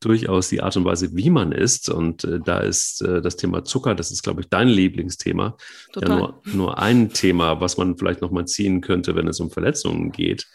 durchaus 0.00 0.48
die 0.48 0.62
Art 0.62 0.76
und 0.76 0.84
Weise, 0.84 1.16
wie 1.16 1.30
man 1.30 1.52
isst. 1.52 1.88
Und 1.88 2.24
äh, 2.24 2.38
da 2.40 2.60
ist 2.60 3.02
äh, 3.02 3.20
das 3.20 3.36
Thema 3.36 3.64
Zucker, 3.64 3.94
das 3.94 4.10
ist, 4.10 4.22
glaube 4.22 4.42
ich, 4.42 4.48
dein 4.48 4.68
Lieblingsthema. 4.68 5.56
Total. 5.92 6.10
Ja, 6.10 6.16
nur, 6.16 6.42
nur 6.44 6.78
ein 6.78 7.10
Thema, 7.10 7.60
was 7.60 7.76
man 7.76 7.96
vielleicht 7.96 8.22
nochmal 8.22 8.46
ziehen 8.46 8.80
könnte, 8.80 9.16
wenn 9.16 9.28
es 9.28 9.40
um 9.40 9.50
Verletzungen 9.50 10.12
geht. 10.12 10.46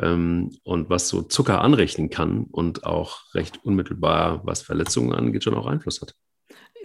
Ähm, 0.00 0.56
und 0.62 0.88
was 0.88 1.08
so 1.08 1.22
Zucker 1.22 1.60
anrichten 1.60 2.08
kann 2.08 2.44
und 2.44 2.84
auch 2.84 3.34
recht 3.34 3.60
unmittelbar, 3.64 4.40
was 4.44 4.62
Verletzungen 4.62 5.12
angeht, 5.12 5.44
schon 5.44 5.54
auch 5.54 5.66
Einfluss 5.66 6.00
hat. 6.00 6.14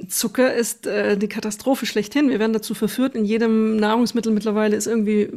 Zucker 0.08 0.54
ist 0.54 0.86
äh, 0.86 1.18
die 1.18 1.28
Katastrophe 1.28 1.86
schlechthin. 1.86 2.30
Wir 2.30 2.40
werden 2.40 2.54
dazu 2.54 2.74
verführt, 2.74 3.16
in 3.16 3.26
jedem 3.26 3.78
Nahrungsmittel 3.78 4.32
mittlerweile 4.32 4.76
ist 4.76 4.86
irgendwie 4.86 5.32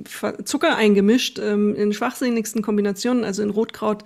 Zucker 0.44 0.76
eingemischt, 0.76 1.38
ähm, 1.38 1.74
in 1.74 1.92
schwachsinnigsten 1.92 2.62
Kombinationen. 2.62 3.24
Also 3.24 3.42
in 3.42 3.50
Rotkraut 3.50 4.04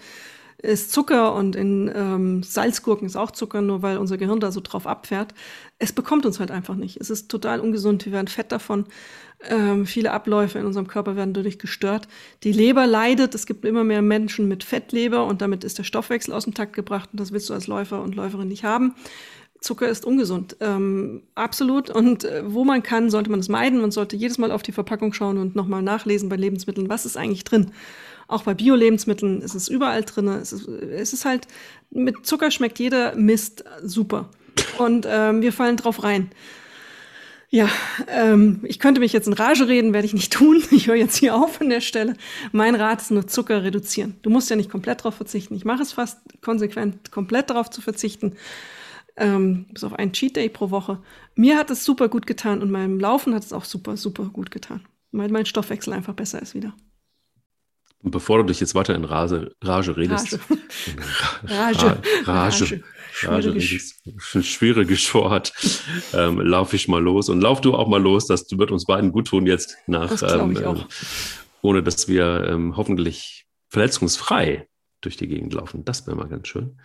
ist 0.65 0.93
Zucker 0.93 1.35
und 1.35 1.57
in 1.57 1.93
ähm, 1.95 2.43
Salzgurken 2.43 3.07
ist 3.07 3.17
auch 3.17 3.33
Zucker, 3.33 3.61
nur 3.61 3.83
weil 3.83 3.99
unser 3.99 4.17
Gehirn 4.17 4.41
da 4.41 4.51
so 4.51 4.61
drauf 4.61 4.87
abfährt. 4.87 5.35
Es 5.79 5.93
bekommt 5.93 6.25
uns 6.25 6.41
halt 6.41 6.51
einfach 6.51 6.75
nicht. 6.75 7.01
Es 7.01 7.11
ist 7.11 7.29
total 7.29 7.61
ungesund. 7.61 8.07
Wir 8.07 8.13
werden 8.13 8.29
fett 8.29 8.51
davon. 8.51 8.87
Ähm, 9.51 9.85
viele 9.85 10.13
Abläufe 10.13 10.59
in 10.59 10.65
unserem 10.65 10.87
Körper 10.87 11.17
werden 11.17 11.35
dadurch 11.35 11.59
gestört. 11.59 12.09
Die 12.45 12.53
Leber 12.53 12.87
leidet. 12.87 13.35
Es 13.35 13.45
gibt 13.45 13.65
immer 13.67 13.85
mehr 13.85 14.01
Menschen 14.01 14.49
mit 14.49 14.65
Fettleber 14.65 15.27
und 15.27 15.43
damit 15.43 15.65
ist 15.65 15.79
der 15.79 15.85
Stoffwechsel 15.85 16.33
aus 16.33 16.45
dem 16.45 16.55
Takt 16.55 16.73
gebracht 16.73 17.11
und 17.13 17.21
das 17.21 17.33
willst 17.33 17.51
du 17.51 17.55
als 17.55 17.67
Läufer 17.67 18.01
und 18.01 18.15
Läuferin 18.15 18.49
nicht 18.49 18.65
haben. 18.65 18.95
Zucker 19.65 19.89
ist 19.89 20.05
ungesund. 20.05 20.59
Ähm, 20.61 21.23
absolut. 21.35 21.89
Und 21.89 22.25
äh, 22.25 22.43
wo 22.45 22.65
man 22.65 22.83
kann, 22.83 23.09
sollte 23.09 23.31
man 23.31 23.41
es 23.41 23.49
meiden. 23.49 23.81
Man 23.81 23.91
sollte 23.91 24.15
jedes 24.15 24.37
Mal 24.37 24.53
auf 24.53 24.63
die 24.63 24.73
Verpackung 24.73 25.15
schauen 25.15 25.39
und 25.39 25.57
nochmal 25.57 25.81
nachlesen 25.81 26.29
bei 26.29 26.37
Lebensmitteln, 26.37 26.91
was 26.91 27.07
ist 27.07 27.17
eigentlich 27.17 27.45
drin. 27.45 27.71
Auch 28.29 28.43
bei 28.43 28.53
Bio-Lebensmitteln 28.53 29.41
ist 29.41 29.55
es 29.55 29.69
überall 29.69 30.03
drin. 30.03 30.29
Es 30.29 30.53
ist, 30.53 30.69
es 30.69 31.15
ist 31.15 31.25
halt, 31.25 31.49
mit 31.91 32.27
Zucker 32.27 32.51
schmeckt 32.51 32.79
jeder 32.79 33.17
Mist 33.17 33.65
super. 33.83 34.29
Und 34.77 35.07
ähm, 35.09 35.41
wir 35.41 35.53
fallen 35.53 35.79
drauf 35.79 36.05
rein. 36.05 36.31
Ja, 37.49 37.71
ähm, 38.09 38.61
ich 38.65 38.79
könnte 38.79 39.01
mich 39.01 39.15
jetzt 39.15 39.29
in 39.29 39.33
Rage 39.33 39.67
reden, 39.67 39.95
werde 39.95 40.07
ich 40.07 40.13
nicht 40.13 40.33
tun. 40.33 40.63
Ich 40.73 40.89
höre 40.89 40.97
jetzt 40.97 41.17
hier 41.17 41.35
auf 41.35 41.63
an 41.63 41.71
der 41.71 41.81
Stelle. 41.81 42.17
Mein 42.53 42.75
Rat 42.75 43.01
ist 43.01 43.13
nur 43.13 43.27
Zucker 43.29 43.63
reduzieren. 43.63 44.17
Du 44.21 44.29
musst 44.29 44.51
ja 44.51 44.57
nicht 44.57 44.71
komplett 44.71 45.01
darauf 45.01 45.15
verzichten. 45.15 45.55
Ich 45.55 45.65
mache 45.65 45.81
es 45.81 45.93
fast 45.93 46.19
konsequent, 46.43 47.11
komplett 47.11 47.49
darauf 47.49 47.71
zu 47.71 47.81
verzichten 47.81 48.37
ähm, 49.17 49.67
bis 49.73 49.85
auf 49.85 49.95
einen 49.95 50.13
Cheat 50.13 50.37
Day 50.37 50.49
pro 50.49 50.71
Woche. 50.71 51.01
Mir 51.35 51.57
hat 51.57 51.71
es 51.71 51.85
super 51.85 52.09
gut 52.09 52.27
getan 52.27 52.63
und 52.63 52.71
meinem 52.71 52.99
Laufen 52.99 53.35
hat 53.35 53.45
es 53.45 53.53
auch 53.53 53.65
super, 53.65 53.97
super 53.97 54.25
gut 54.27 54.51
getan. 54.51 54.85
Weil 55.13 55.31
mein 55.31 55.47
Stoffwechsel 55.47 55.93
einfach 55.93 56.15
besser 56.15 56.43
ist 56.43 56.55
wieder. 56.55 56.75
Und 58.03 58.11
bevor 58.11 58.39
du 58.39 58.45
dich 58.45 58.61
jetzt 58.61 58.75
weiter 58.75 58.95
in 58.95 59.05
Rage, 59.05 59.55
Rage 59.63 59.97
redest. 59.97 60.39
Rage. 61.45 61.99
Rage. 62.25 62.83
Rage. 63.23 63.59
Rage. 63.59 64.43
Schwieriges 64.43 65.15
Wort. 65.15 65.55
Ähm, 66.13 66.39
lauf 66.41 66.75
ich 66.75 66.87
mal 66.87 67.03
los. 67.03 67.31
Und 67.31 67.41
lauf 67.41 67.63
du 67.63 67.75
auch 67.75 67.89
mal 67.89 68.03
los. 68.03 68.27
Das 68.27 68.47
wird 68.51 68.71
uns 68.71 68.85
beiden 68.85 69.11
gut 69.11 69.29
tun 69.29 69.47
jetzt 69.47 69.79
nach, 69.87 70.23
ähm, 70.23 70.57
auch. 70.65 70.87
ohne 71.63 71.83
dass 71.83 72.07
wir 72.07 72.47
ähm, 72.47 72.77
hoffentlich 72.77 73.47
verletzungsfrei 73.71 74.69
durch 75.01 75.17
die 75.17 75.29
Gegend 75.29 75.55
laufen. 75.55 75.87
Das 75.87 76.07
wäre 76.07 76.17
mal 76.17 76.29
ganz 76.29 76.49
schön. 76.49 76.79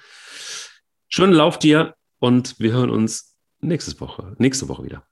Schönen 1.10 1.34
Lauf 1.34 1.60
dir. 1.60 1.96
Und 2.20 2.60
wir 2.60 2.74
hören 2.74 2.90
uns 2.90 3.38
nächste 3.62 4.00
Woche, 4.02 4.36
nächste 4.40 4.68
Woche 4.68 4.84
wieder. 4.84 5.04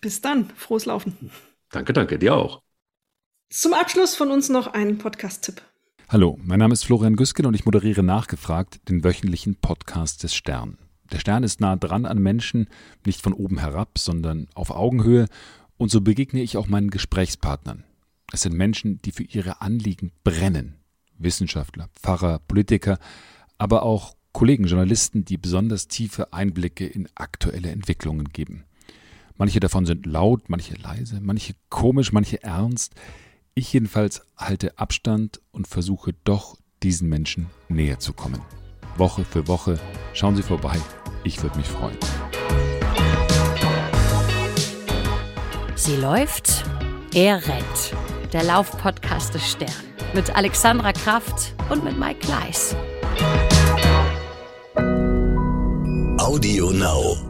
Bis 0.00 0.22
dann. 0.22 0.48
Frohes 0.56 0.86
Laufen. 0.86 1.30
Danke, 1.70 1.92
danke. 1.92 2.18
Dir 2.18 2.34
auch. 2.34 2.62
Zum 3.50 3.74
Abschluss 3.74 4.16
von 4.16 4.30
uns 4.30 4.48
noch 4.48 4.66
ein 4.68 4.96
Podcast-Tipp. 4.96 5.60
Hallo, 6.08 6.38
mein 6.42 6.58
Name 6.58 6.72
ist 6.72 6.84
Florian 6.84 7.16
Güsken 7.16 7.44
und 7.44 7.52
ich 7.52 7.66
moderiere 7.66 8.02
nachgefragt 8.02 8.88
den 8.88 9.04
wöchentlichen 9.04 9.56
Podcast 9.56 10.22
des 10.22 10.34
Stern. 10.34 10.78
Der 11.12 11.18
Stern 11.18 11.42
ist 11.42 11.60
nah 11.60 11.76
dran 11.76 12.06
an 12.06 12.18
Menschen, 12.18 12.68
nicht 13.04 13.20
von 13.20 13.34
oben 13.34 13.58
herab, 13.58 13.98
sondern 13.98 14.48
auf 14.54 14.70
Augenhöhe. 14.70 15.26
Und 15.76 15.90
so 15.90 16.00
begegne 16.00 16.40
ich 16.40 16.56
auch 16.56 16.66
meinen 16.66 16.90
Gesprächspartnern. 16.90 17.84
Es 18.32 18.42
sind 18.42 18.54
Menschen, 18.54 19.02
die 19.02 19.12
für 19.12 19.22
ihre 19.22 19.60
Anliegen 19.60 20.12
brennen. 20.24 20.76
Wissenschaftler, 21.18 21.88
Pfarrer, 21.94 22.38
Politiker, 22.38 22.98
aber 23.58 23.82
auch 23.82 24.17
Kollegen, 24.38 24.68
Journalisten, 24.68 25.24
die 25.24 25.36
besonders 25.36 25.88
tiefe 25.88 26.32
Einblicke 26.32 26.86
in 26.86 27.08
aktuelle 27.16 27.70
Entwicklungen 27.70 28.28
geben. 28.28 28.62
Manche 29.36 29.58
davon 29.58 29.84
sind 29.84 30.06
laut, 30.06 30.48
manche 30.48 30.76
leise, 30.76 31.18
manche 31.20 31.54
komisch, 31.70 32.12
manche 32.12 32.40
ernst. 32.44 32.94
Ich 33.54 33.72
jedenfalls 33.72 34.22
halte 34.36 34.78
Abstand 34.78 35.40
und 35.50 35.66
versuche 35.66 36.14
doch, 36.22 36.56
diesen 36.84 37.08
Menschen 37.08 37.46
näher 37.68 37.98
zu 37.98 38.12
kommen. 38.12 38.40
Woche 38.96 39.24
für 39.24 39.48
Woche 39.48 39.80
schauen 40.14 40.36
Sie 40.36 40.44
vorbei. 40.44 40.78
Ich 41.24 41.42
würde 41.42 41.58
mich 41.58 41.66
freuen. 41.66 41.98
Sie 45.74 45.96
läuft, 45.96 46.64
er 47.12 47.44
rennt. 47.44 48.32
Der 48.32 48.44
Laufpodcast 48.44 49.34
des 49.34 49.50
Stern. 49.50 49.72
Mit 50.14 50.36
Alexandra 50.36 50.92
Kraft 50.92 51.56
und 51.70 51.82
mit 51.82 51.98
Mike 51.98 52.20
Gleis. 52.20 52.76
Audio 56.18 56.70
Now. 56.72 57.27